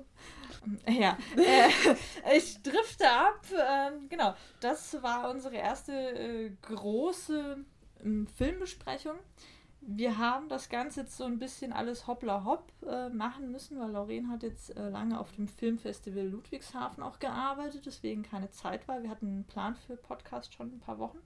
Ja, 0.88 1.16
äh, 1.36 1.68
ich 2.36 2.62
drifte 2.62 3.08
ab. 3.08 3.40
Ähm, 3.50 4.08
genau, 4.08 4.34
das 4.60 5.02
war 5.02 5.30
unsere 5.30 5.56
erste 5.56 5.92
äh, 5.92 6.50
große 6.62 7.58
ähm, 8.04 8.26
Filmbesprechung. 8.36 9.16
Wir 9.82 10.18
haben 10.18 10.48
das 10.48 10.68
Ganze 10.68 11.00
jetzt 11.00 11.16
so 11.16 11.24
ein 11.24 11.38
bisschen 11.38 11.72
alles 11.72 12.06
hoppla 12.06 12.44
hopp 12.44 12.70
äh, 12.86 13.08
machen 13.08 13.50
müssen, 13.50 13.80
weil 13.80 13.90
Lauren 13.90 14.28
hat 14.30 14.42
jetzt 14.42 14.76
äh, 14.76 14.88
lange 14.90 15.18
auf 15.18 15.32
dem 15.32 15.48
Filmfestival 15.48 16.26
Ludwigshafen 16.26 17.02
auch 17.02 17.18
gearbeitet, 17.18 17.86
deswegen 17.86 18.22
keine 18.22 18.50
Zeit 18.50 18.86
war. 18.88 19.02
Wir 19.02 19.10
hatten 19.10 19.26
einen 19.26 19.44
Plan 19.44 19.74
für 19.74 19.96
Podcast 19.96 20.54
schon 20.54 20.68
ein 20.74 20.80
paar 20.80 20.98
Wochen. 20.98 21.18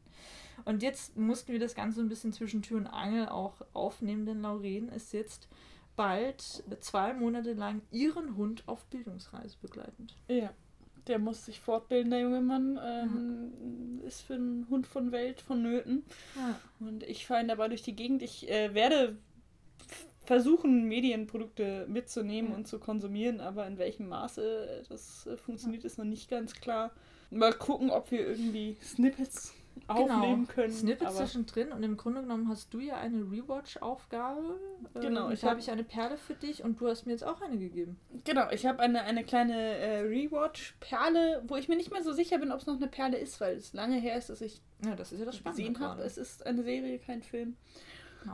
Und 0.65 0.83
jetzt 0.83 1.17
mussten 1.17 1.53
wir 1.53 1.59
das 1.59 1.75
Ganze 1.75 2.01
ein 2.01 2.09
bisschen 2.09 2.33
zwischen 2.33 2.63
Tür 2.63 2.79
und 2.79 2.87
Angel 2.87 3.29
auch 3.29 3.55
aufnehmen, 3.73 4.25
denn 4.25 4.43
Lauren 4.43 4.89
ist 4.89 5.13
jetzt 5.13 5.49
bald 5.97 6.65
zwei 6.81 7.13
Monate 7.13 7.55
lang 7.55 7.83
ihren 7.91 8.37
Hund 8.37 8.63
auf 8.67 8.85
Bildungsreise 8.87 9.57
begleitend. 9.61 10.17
Ja. 10.29 10.51
Der 11.07 11.19
muss 11.19 11.45
sich 11.45 11.61
fortbilden, 11.61 12.11
der 12.11 12.21
junge 12.21 12.41
Mann. 12.41 12.79
Ähm, 12.83 13.53
mhm. 13.99 14.07
Ist 14.07 14.23
für 14.23 14.35
einen 14.35 14.67
Hund 14.71 14.87
von 14.87 15.13
Welt 15.13 15.41
vonnöten. 15.41 16.05
Ja. 16.37 16.59
Und 16.81 17.03
ich 17.05 17.27
fahre 17.27 17.43
ihn 17.43 17.49
dabei 17.49 17.69
durch 17.69 17.83
die 17.83 17.97
Gegend. 17.97 18.23
Ich 18.23 18.51
äh, 18.51 18.75
werde 18.75 19.17
versuchen, 20.25 20.85
Medienprodukte 20.85 21.87
mitzunehmen 21.89 22.53
ja. 22.53 22.57
und 22.57 22.67
zu 22.67 22.79
konsumieren, 22.79 23.41
aber 23.41 23.67
in 23.67 23.79
welchem 23.79 24.09
Maße 24.09 24.85
das 24.89 25.27
äh, 25.27 25.37
funktioniert, 25.37 25.83
ja. 25.83 25.87
ist 25.87 25.99
noch 25.99 26.05
nicht 26.05 26.31
ganz 26.31 26.55
klar. 26.55 26.91
Mal 27.31 27.53
gucken, 27.53 27.91
ob 27.91 28.11
wir 28.11 28.27
irgendwie 28.27 28.77
Snippets 28.83 29.55
aufnehmen 29.87 30.47
genau. 30.47 30.53
können. 30.53 30.73
Snippets 30.73 31.17
zwischendrin 31.17 31.73
und 31.73 31.83
im 31.83 31.97
Grunde 31.97 32.23
genommen 32.23 32.49
hast 32.49 32.73
du 32.73 32.81
ja 32.81 32.97
eine 32.97 33.23
Rewatch-Aufgabe. 33.23 34.59
Genau. 34.95 35.31
Ich 35.31 35.45
habe 35.45 35.61
ich 35.61 35.71
eine 35.71 35.85
Perle 35.85 36.17
für 36.17 36.35
dich 36.35 36.65
und 36.65 36.81
du 36.81 36.89
hast 36.89 37.07
mir 37.07 37.13
jetzt 37.13 37.25
auch 37.25 37.41
eine 37.41 37.59
gegeben. 37.59 37.99
Genau, 38.25 38.51
ich 38.51 38.67
habe 38.67 38.81
eine, 38.81 39.03
eine 39.03 39.25
kleine 39.25 39.57
äh, 39.57 40.01
Rewatch-Perle, 40.01 41.45
wo 41.47 41.57
ich 41.57 41.69
mir 41.69 41.77
nicht 41.77 41.93
mehr 41.93 42.03
so 42.03 42.13
sicher 42.13 42.39
bin, 42.39 42.53
ob 42.53 42.61
es 42.61 42.67
noch 42.67 42.77
eine 42.77 42.89
Perle 42.89 43.19
ist, 43.19 43.41
weil 43.41 43.57
es 43.57 43.73
lange 43.73 43.97
her 43.97 44.17
ist, 44.17 44.31
dass 44.31 44.41
ich 44.41 44.63
ja, 44.85 44.97
das 44.97 45.13
ist 45.13 45.21
ja 45.21 45.27
das 45.27 45.43
gesehen 45.43 45.79
habe. 45.81 46.03
Es 46.03 46.19
ist 46.19 46.47
eine 46.47 46.63
Serie, 46.63 46.99
kein 46.99 47.23
Film. 47.23 47.57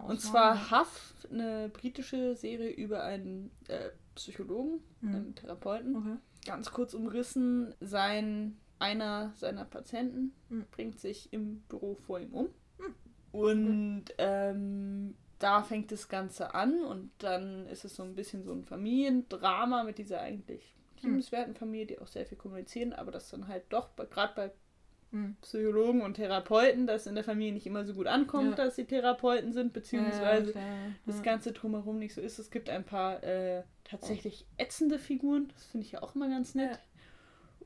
und 0.06 0.20
zwar 0.20 0.70
Huff, 0.70 1.14
eine 1.30 1.68
britische 1.68 2.34
Serie 2.36 2.70
über 2.70 3.02
einen 3.02 3.50
äh, 3.68 3.90
Psychologen, 4.14 4.82
hm. 5.00 5.14
einen 5.14 5.34
Therapeuten. 5.34 5.96
Okay. 5.96 6.16
Ganz 6.46 6.72
kurz 6.72 6.94
umrissen, 6.94 7.74
sein 7.80 8.56
einer 8.80 9.32
seiner 9.36 9.64
Patienten 9.64 10.32
mhm. 10.48 10.66
bringt 10.70 10.98
sich 11.00 11.32
im 11.32 11.60
Büro 11.68 11.94
vor 11.94 12.18
ihm 12.18 12.32
um. 12.32 12.48
Mhm. 12.78 12.94
Und 13.32 14.04
ähm, 14.18 15.14
da 15.38 15.62
fängt 15.62 15.92
das 15.92 16.08
Ganze 16.08 16.54
an 16.54 16.84
und 16.84 17.10
dann 17.18 17.66
ist 17.66 17.84
es 17.84 17.96
so 17.96 18.02
ein 18.02 18.14
bisschen 18.14 18.44
so 18.44 18.52
ein 18.52 18.64
Familiendrama 18.64 19.84
mit 19.84 19.98
dieser 19.98 20.20
eigentlich 20.20 20.74
liebenswerten 21.02 21.54
Familie, 21.54 21.86
die 21.86 21.98
auch 21.98 22.06
sehr 22.06 22.26
viel 22.26 22.36
kommunizieren, 22.36 22.92
aber 22.92 23.10
das 23.10 23.30
dann 23.30 23.48
halt 23.48 23.64
doch, 23.70 23.88
gerade 23.96 24.34
bei 24.34 24.50
hm. 25.12 25.36
Psychologen 25.40 26.02
und 26.02 26.14
Therapeuten, 26.14 26.86
dass 26.86 27.06
in 27.06 27.14
der 27.14 27.24
Familie 27.24 27.52
nicht 27.52 27.66
immer 27.66 27.84
so 27.84 27.94
gut 27.94 28.06
ankommt, 28.06 28.50
ja. 28.50 28.64
dass 28.64 28.76
sie 28.76 28.84
Therapeuten 28.84 29.52
sind, 29.52 29.72
beziehungsweise 29.72 30.52
ja, 30.52 30.62
das 31.06 31.22
Ganze 31.22 31.52
drumherum 31.52 31.98
nicht 31.98 32.14
so 32.14 32.20
ist. 32.20 32.38
Es 32.38 32.50
gibt 32.50 32.70
ein 32.70 32.84
paar 32.84 33.22
äh, 33.24 33.64
tatsächlich 33.82 34.46
ätzende 34.56 34.98
Figuren, 34.98 35.48
das 35.52 35.64
finde 35.64 35.86
ich 35.86 35.92
ja 35.92 36.02
auch 36.02 36.14
immer 36.14 36.28
ganz 36.28 36.54
nett. 36.54 36.78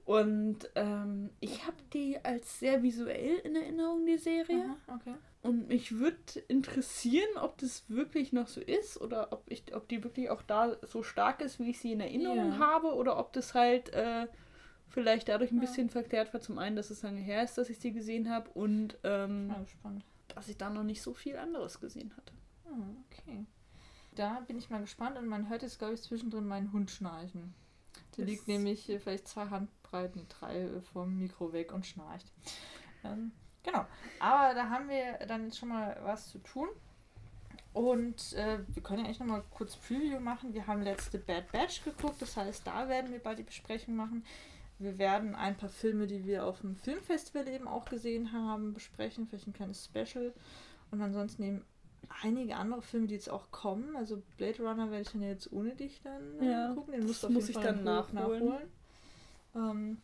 Und 0.05 0.71
ähm, 0.75 1.31
ich 1.41 1.67
habe 1.67 1.77
die 1.93 2.23
als 2.23 2.59
sehr 2.59 2.83
visuell 2.83 3.39
in 3.39 3.57
Erinnerung, 3.57 4.05
die 4.05 4.19
Serie. 4.19 4.77
Aha, 4.87 4.97
okay. 4.97 5.15
Und 5.41 5.69
mich 5.69 5.99
würde 5.99 6.41
interessieren, 6.49 7.37
ob 7.37 7.59
das 7.59 7.85
wirklich 7.89 8.33
noch 8.33 8.49
so 8.49 8.61
ist 8.61 9.01
oder 9.01 9.33
ob, 9.33 9.45
ich, 9.51 9.75
ob 9.75 9.89
die 9.89 10.03
wirklich 10.03 10.31
auch 10.31 10.43
da 10.43 10.77
so 10.83 11.03
stark 11.03 11.41
ist, 11.41 11.59
wie 11.59 11.71
ich 11.71 11.81
sie 11.81 11.93
in 11.93 12.01
Erinnerung 12.01 12.53
yeah. 12.53 12.59
habe 12.59 12.95
oder 12.95 13.19
ob 13.19 13.33
das 13.35 13.55
halt 13.55 13.91
äh, 13.93 14.27
vielleicht 14.89 15.29
dadurch 15.29 15.51
ein 15.51 15.57
ja. 15.57 15.63
bisschen 15.63 15.91
verklärt 15.91 16.33
war. 16.33 16.41
Zum 16.41 16.59
einen, 16.59 16.77
dass 16.77 16.91
es 16.91 17.03
lange 17.03 17.21
her 17.21 17.43
ist, 17.43 17.59
dass 17.59 17.69
ich 17.69 17.79
sie 17.79 17.93
gesehen 17.93 18.31
habe 18.31 18.49
und 18.51 18.99
ähm, 19.05 19.49
ja, 19.51 19.93
dass 20.29 20.49
ich 20.49 20.57
da 20.57 20.71
noch 20.71 20.85
nicht 20.85 21.03
so 21.03 21.13
viel 21.13 21.37
anderes 21.37 21.81
gesehen 21.81 22.15
hatte. 22.17 22.33
Oh, 22.67 23.03
okay. 23.11 23.45
Da 24.15 24.41
bin 24.47 24.57
ich 24.57 24.71
mal 24.71 24.81
gespannt 24.81 25.19
und 25.19 25.27
man 25.27 25.49
hört 25.49 25.63
jetzt, 25.63 25.79
glaube 25.79 25.95
ich, 25.95 26.03
zwischendrin 26.03 26.47
meinen 26.47 26.73
Hund 26.73 26.91
schnarchen. 26.91 27.55
Der 28.17 28.25
das 28.25 28.33
liegt 28.33 28.49
nämlich 28.49 28.85
vielleicht 29.03 29.29
zwei 29.29 29.51
Handbreiten, 29.95 30.26
drei 30.28 30.68
vom 30.92 31.18
Mikro 31.18 31.53
weg 31.53 31.72
und 31.72 31.86
schnarcht. 31.86 32.26
Ähm, 33.05 33.32
genau. 33.62 33.86
Aber 34.18 34.55
da 34.55 34.68
haben 34.68 34.88
wir 34.88 35.26
dann 35.26 35.45
jetzt 35.45 35.59
schon 35.59 35.68
mal 35.68 35.99
was 36.03 36.30
zu 36.30 36.38
tun. 36.38 36.68
Und 37.72 38.34
äh, 38.34 38.59
wir 38.68 38.82
können 38.82 39.01
ja 39.01 39.07
eigentlich 39.07 39.18
noch 39.18 39.26
mal 39.26 39.45
kurz 39.51 39.76
Preview 39.76 40.20
machen. 40.20 40.55
Wir 40.55 40.66
haben 40.66 40.82
letzte 40.82 41.18
Bad 41.18 41.51
Batch 41.51 41.82
geguckt, 41.82 42.22
das 42.22 42.36
heißt, 42.36 42.64
da 42.66 42.88
werden 42.88 43.11
wir 43.11 43.18
bald 43.18 43.40
die 43.40 43.45
Besprechung 43.45 43.97
machen. 43.97 44.24
Wir 44.78 44.99
werden 44.99 45.34
ein 45.34 45.57
paar 45.57 45.68
Filme, 45.68 46.07
die 46.07 46.24
wir 46.24 46.45
auf 46.45 46.61
dem 46.61 46.76
Filmfestival 46.76 47.49
eben 47.49 47.66
auch 47.66 47.84
gesehen 47.84 48.32
haben, 48.32 48.74
besprechen, 48.74 49.26
vielleicht 49.26 49.49
ein 49.49 49.53
kleines 49.53 49.84
Special. 49.84 50.32
Und 50.90 51.03
ansonsten 51.03 51.42
eben 51.42 51.64
einige 52.22 52.57
andere 52.57 52.82
Filme, 52.82 53.09
die 53.09 53.14
jetzt 53.14 53.30
auch 53.30 53.51
kommen. 53.51 53.97
Also 53.97 54.22
Blade 54.36 54.62
Runner 54.62 54.90
werde 54.90 55.03
ich 55.03 55.11
dann 55.11 55.22
jetzt 55.22 55.53
ohne 55.53 55.74
dich 55.74 56.01
dann 56.03 56.40
äh, 56.40 56.51
ja, 56.51 56.74
gucken. 56.74 56.92
Den 56.92 57.07
musst 57.07 57.24
du 57.24 57.26
auf 57.26 57.32
muss 57.32 57.49
jeden 57.49 57.59
ich 57.59 57.64
Fall 57.64 57.74
dann 57.74 57.84
nachholen. 57.84 58.47
nachholen. 58.47 58.68
Ähm, 59.55 59.99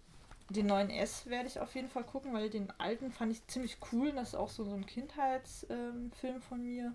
den 0.51 0.67
neuen 0.67 0.91
S 0.91 1.27
werde 1.27 1.47
ich 1.47 1.61
auf 1.61 1.75
jeden 1.75 1.89
Fall 1.89 2.03
gucken, 2.03 2.33
weil 2.33 2.51
den 2.51 2.73
alten 2.79 3.13
fand 3.13 3.33
ich 3.33 3.47
ziemlich 3.47 3.79
cool. 3.93 4.13
Das 4.13 4.31
ist 4.31 4.35
auch 4.35 4.49
so, 4.49 4.65
so 4.65 4.75
ein 4.75 4.85
Kindheitsfilm 4.85 6.13
ähm, 6.23 6.43
von 6.49 6.63
mir. 6.63 6.95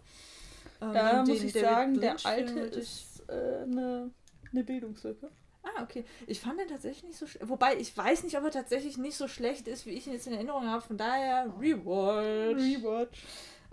Ähm, 0.82 0.94
da 0.94 1.24
muss 1.24 1.42
ich 1.42 1.54
David 1.54 1.68
sagen, 1.68 2.02
der 2.02 2.18
alte 2.26 2.60
ist 2.60 3.24
äh, 3.30 3.64
eine, 3.64 4.12
eine 4.52 4.64
Bildungslücke. 4.64 5.30
Ah, 5.64 5.82
okay. 5.82 6.06
Ich 6.28 6.40
fand 6.40 6.60
den 6.60 6.68
tatsächlich 6.68 7.04
nicht 7.06 7.18
so 7.18 7.26
schlecht. 7.26 7.50
Wobei, 7.50 7.78
ich 7.78 7.96
weiß 7.96 8.24
nicht, 8.24 8.38
ob 8.38 8.44
er 8.44 8.52
tatsächlich 8.52 8.98
nicht 8.98 9.18
so 9.18 9.28
schlecht 9.28 9.68
ist, 9.68 9.86
wie 9.86 9.92
ich 9.92 10.06
ihn 10.06 10.14
jetzt 10.14 10.28
in 10.28 10.34
Erinnerung 10.34 10.68
habe. 10.68 10.82
Von 10.82 10.98
daher, 10.98 11.52
Rewatch. 11.60 12.58
Rewatch. 12.58 13.24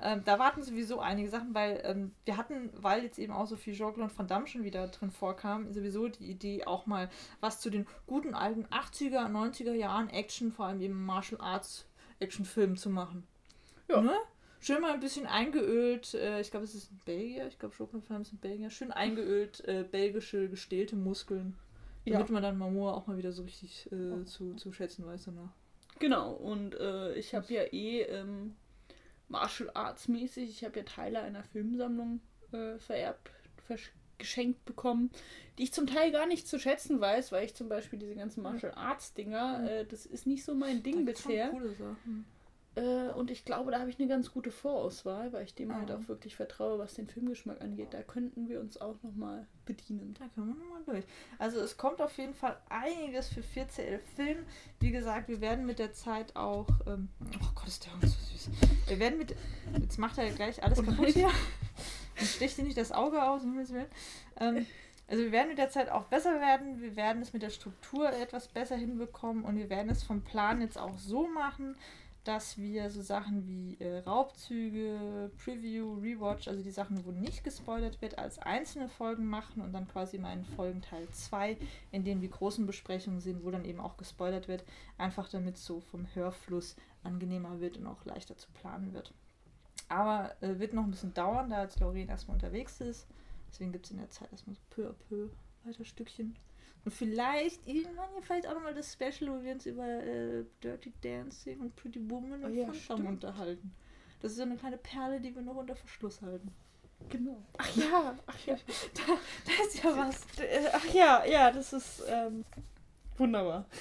Ähm, 0.03 0.23
da 0.25 0.39
warten 0.39 0.63
sowieso 0.63 1.01
einige 1.01 1.29
Sachen, 1.29 1.55
weil 1.55 1.81
ähm, 1.85 2.13
wir 2.25 2.37
hatten, 2.37 2.71
weil 2.75 3.03
jetzt 3.05 3.19
eben 3.19 3.33
auch 3.33 3.47
so 3.47 3.57
viel 3.57 3.75
Jean-Claude 3.75 4.13
Van 4.17 4.27
Damme 4.27 4.47
schon 4.47 4.65
wieder 4.65 4.89
drin 4.89 5.11
vorkam, 5.11 5.73
sowieso 5.73 6.09
die 6.09 6.31
Idee, 6.31 6.65
auch 6.65 6.87
mal 6.87 7.09
was 7.41 7.61
zu 7.61 7.71
den 7.71 7.87
guten 8.07 8.35
alten 8.35 8.67
80er, 8.67 9.31
90er 9.31 9.75
Jahren 9.75 10.11
Action, 10.11 10.53
vor 10.53 10.67
allem 10.67 10.81
eben 10.81 11.05
Martial 11.05 11.41
Arts 11.41 11.87
Actionfilmen 12.21 12.77
zu 12.77 12.91
machen. 12.91 13.27
Ja. 13.89 14.01
Ne? 14.01 14.17
schön 14.63 14.81
mal 14.81 14.93
ein 14.93 15.01
bisschen 15.01 15.27
eingeölt, 15.27 16.15
äh, 16.15 16.41
ich 16.41 16.51
glaube, 16.51 16.65
es 16.65 16.75
ist 16.75 16.91
in 16.91 17.01
Belgier, 17.05 17.49
ich 17.49 17.59
glaube, 17.59 17.75
Schokoladenfarm 17.75 18.23
ist 18.23 18.33
in 18.33 18.39
Belgier, 18.39 18.71
schön 18.71 18.93
eingeölt, 18.93 19.63
äh, 19.67 19.85
belgische 19.91 20.49
gestählte 20.49 20.97
Muskeln. 20.97 21.57
Damit 22.07 22.29
Ja. 22.29 22.33
man 22.33 22.43
dann 22.43 22.59
Momoa 22.59 22.95
auch 22.95 23.07
mal 23.07 23.17
wieder 23.17 23.33
so 23.33 23.43
richtig 23.43 23.91
äh, 23.93 24.25
zu, 24.25 24.55
zu 24.55 24.73
schätzen 24.73 25.07
weiß 25.07 25.25
danach. 25.27 25.53
Genau, 25.99 26.33
und 26.33 26.75
äh, 26.75 27.15
ich 27.15 27.35
habe 27.35 27.53
ja 27.53 27.63
eh 27.63 28.03
ähm, 28.03 28.57
Martial 29.33 29.71
Arts 29.75 30.09
mäßig, 30.09 30.51
ich 30.51 30.65
habe 30.65 30.79
ja 30.79 30.85
Teile 30.85 31.21
einer 31.21 31.43
Filmsammlung 31.43 32.21
äh, 32.53 32.79
vererbt, 32.79 33.31
geschenkt 34.19 34.65
bekommen, 34.65 35.11
die 35.59 35.65
ich 35.65 35.73
zum 35.73 35.87
Teil 35.87 36.13
gar 36.13 36.27
nicht 36.27 36.47
zu 36.47 36.59
schätzen 36.61 37.01
weiß, 37.01 37.33
weil 37.33 37.47
ich 37.47 37.55
zum 37.55 37.69
Beispiel 37.69 37.99
diese 37.99 38.15
ganzen 38.15 38.43
Martial 38.43 38.73
Arts 38.75 39.15
Dinger, 39.15 39.69
äh, 39.69 39.87
das 39.87 40.07
ist 40.07 40.27
nicht 40.27 40.45
so 40.45 40.55
mein 40.55 40.83
Ding 40.83 41.05
bisher. 41.05 41.49
Coole 41.49 41.75
Sachen. 41.75 42.27
Äh, 42.75 43.11
und 43.11 43.31
ich 43.31 43.45
glaube, 43.45 43.71
da 43.71 43.81
habe 43.81 43.91
ich 43.91 43.99
eine 43.99 44.09
ganz 44.09 44.33
gute 44.33 44.51
Vorauswahl, 44.51 45.33
weil 45.33 45.45
ich 45.45 45.55
dem 45.55 45.71
Ah. 45.71 45.75
halt 45.77 45.91
auch 45.93 46.09
wirklich 46.09 46.37
vertraue, 46.37 46.79
was 46.79 46.95
den 46.95 47.07
Filmgeschmack 47.07 47.61
angeht. 47.61 47.89
Da 47.93 48.03
könnten 48.03 48.49
wir 48.49 48.61
uns 48.61 48.81
auch 48.81 48.97
nochmal 49.03 49.47
bedienen. 49.67 50.15
Da 50.19 50.27
können 50.35 50.49
wir 50.49 50.55
nochmal 50.55 50.83
durch. 50.87 51.05
Also 51.39 51.61
es 51.61 51.77
kommt 51.77 52.01
auf 52.01 52.17
jeden 52.17 52.35
Fall 52.35 52.57
einiges 52.71 53.29
für 53.29 53.43
4CL 53.43 53.99
Film. 54.17 54.39
Wie 54.81 54.91
gesagt, 54.91 55.29
wir 55.29 55.41
werden 55.43 55.67
mit 55.67 55.79
der 55.79 55.93
Zeit 55.93 56.35
auch. 56.35 56.67
Ähm, 56.87 57.09
oh 57.21 57.49
Gott, 57.55 57.69
ist 57.69 57.85
der 57.85 57.93
Hund 57.93 58.05
so 58.05 58.09
süß. 58.33 58.51
Wir 58.89 58.99
werden 58.99 59.19
mit. 59.19 59.35
Jetzt 59.79 59.99
macht 59.99 60.17
er 60.19 60.31
gleich 60.31 60.63
alles 60.63 60.79
Oh 60.79 60.83
kaputt 60.83 61.09
hier. 61.09 61.29
Und 62.19 62.27
sticht 62.27 62.57
dir 62.57 62.65
nicht 62.65 62.79
das 62.79 62.93
Auge 62.93 63.23
aus, 63.23 63.43
um. 63.43 63.59
Ähm, 64.41 64.67
also 65.09 65.25
wir 65.25 65.33
werden 65.33 65.49
mit 65.49 65.59
der 65.59 65.69
Zeit 65.69 65.91
auch 65.91 66.05
besser 66.05 66.41
werden. 66.41 66.81
Wir 66.81 66.97
werden 66.97 67.21
es 67.21 67.33
mit 67.35 67.43
der 67.43 67.51
Struktur 67.51 68.11
etwas 68.11 68.49
besser 68.49 68.77
hinbekommen 68.77 69.45
und 69.45 69.57
wir 69.57 69.69
werden 69.69 69.91
es 69.91 70.03
vom 70.03 70.23
Plan 70.23 70.63
jetzt 70.63 70.79
auch 70.79 70.97
so 70.97 71.27
machen, 71.29 71.77
dass 72.25 72.57
wir 72.57 72.91
so 72.91 73.03
Sachen 73.03 73.47
wie 73.49 73.77
äh, 73.81 73.99
Raubzüge, 74.01 75.31
Preview, 75.43 75.95
Rewatch, 75.95 76.47
also 76.47 76.63
die 76.63 76.71
Sachen, 76.71 77.05
wo 77.05 77.11
nicht 77.11 77.43
gespoilert 77.43 78.01
wird, 78.01 78.19
als 78.19 78.39
einzelne 78.39 78.89
Folgen 78.89 79.27
machen 79.27 79.61
und 79.61 79.73
dann 79.73 79.89
quasi 79.89 80.19
mal 80.19 80.33
in 80.33 80.45
Folgen 80.45 80.83
Teil 80.83 81.09
2, 81.11 81.57
in 81.91 82.05
denen 82.05 82.21
die 82.21 82.31
großen 82.31 82.65
Besprechungen 82.67 83.21
sind, 83.21 83.45
wo 83.45 83.51
dann 83.51 83.65
eben 83.65 83.81
auch 83.81 83.97
gespoilert 83.97 84.47
wird, 84.47 84.65
einfach 84.99 85.29
damit 85.29 85.59
so 85.59 85.81
vom 85.81 86.07
Hörfluss 86.15 86.77
angenehmer 87.03 87.61
wird 87.61 87.77
und 87.77 87.87
auch 87.87 88.05
leichter 88.05 88.37
zu 88.37 88.49
planen 88.53 88.93
wird. 88.93 89.13
Aber 89.89 90.35
äh, 90.43 90.59
wird 90.59 90.75
noch 90.75 90.85
ein 90.85 90.91
bisschen 90.91 91.15
dauern, 91.15 91.51
da 91.51 91.63
jetzt 91.63 91.81
Lauren 91.81 92.09
erstmal 92.09 92.37
unterwegs 92.37 92.81
ist. 92.81 93.07
Deswegen 93.51 93.73
gibt 93.73 93.87
es 93.87 93.91
in 93.91 93.99
der 93.99 94.11
Zeit 94.11 94.31
erstmal 94.31 94.55
so 94.55 94.63
peu 94.71 94.89
à 94.89 94.93
peu 95.09 95.29
weiter 95.65 95.85
Stückchen. 95.85 96.37
Und 96.85 96.93
vielleicht 96.93 97.67
irgendwann 97.67 98.11
ja 98.15 98.21
vielleicht 98.21 98.47
auch 98.47 98.55
nochmal 98.55 98.75
das 98.75 98.93
Special, 98.93 99.31
wo 99.31 99.43
wir 99.43 99.53
uns 99.53 99.67
über 99.67 99.87
äh, 99.87 100.45
Dirty 100.63 100.93
Dancing 101.01 101.61
und 101.61 101.77
Pretty 101.77 102.01
Woman 102.11 102.43
Oh 102.43 102.47
und 102.47 102.55
ja, 102.55 102.65
Phantom 102.67 102.81
stimmt. 102.81 103.09
unterhalten. 103.09 103.73
Das 104.21 104.33
ist 104.33 104.37
so 104.39 104.43
eine 104.43 104.57
kleine 104.57 104.79
Perle, 104.79 105.21
die 105.21 105.35
wir 105.35 105.43
noch 105.43 105.57
unter 105.57 105.77
Verschluss 105.77 106.21
halten. 106.23 106.51
Genau. 107.09 107.43
Ach 107.59 107.77
ja, 107.77 108.15
ach 108.27 108.47
ja. 108.47 108.57
Da 109.47 109.65
ist 109.65 109.83
ja 109.83 109.97
was. 109.97 110.21
Äh, 110.39 110.69
Ach 110.73 110.85
ja, 110.95 111.25
ja, 111.25 111.51
das 111.51 111.73
ist 111.73 112.03
ähm, 112.09 112.45
wunderbar. 113.17 113.67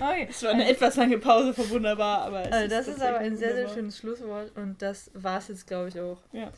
Okay. 0.00 0.26
Es 0.30 0.42
war 0.42 0.50
eine 0.50 0.68
etwas 0.68 0.96
lange 0.96 1.18
Pause 1.18 1.52
von 1.54 1.68
wunderbar, 1.70 2.22
aber 2.22 2.46
es 2.46 2.52
Also 2.52 2.68
das 2.68 2.88
ist 2.88 3.02
aber 3.02 3.18
ein 3.18 3.36
sehr, 3.36 3.54
sehr 3.54 3.68
schönes 3.68 3.98
Schlusswort 3.98 4.56
und 4.56 4.80
das 4.80 5.10
war 5.14 5.38
es 5.38 5.48
jetzt, 5.48 5.66
glaube 5.66 5.88
ich, 5.88 6.00
auch. 6.00 6.18
Ja. 6.32 6.50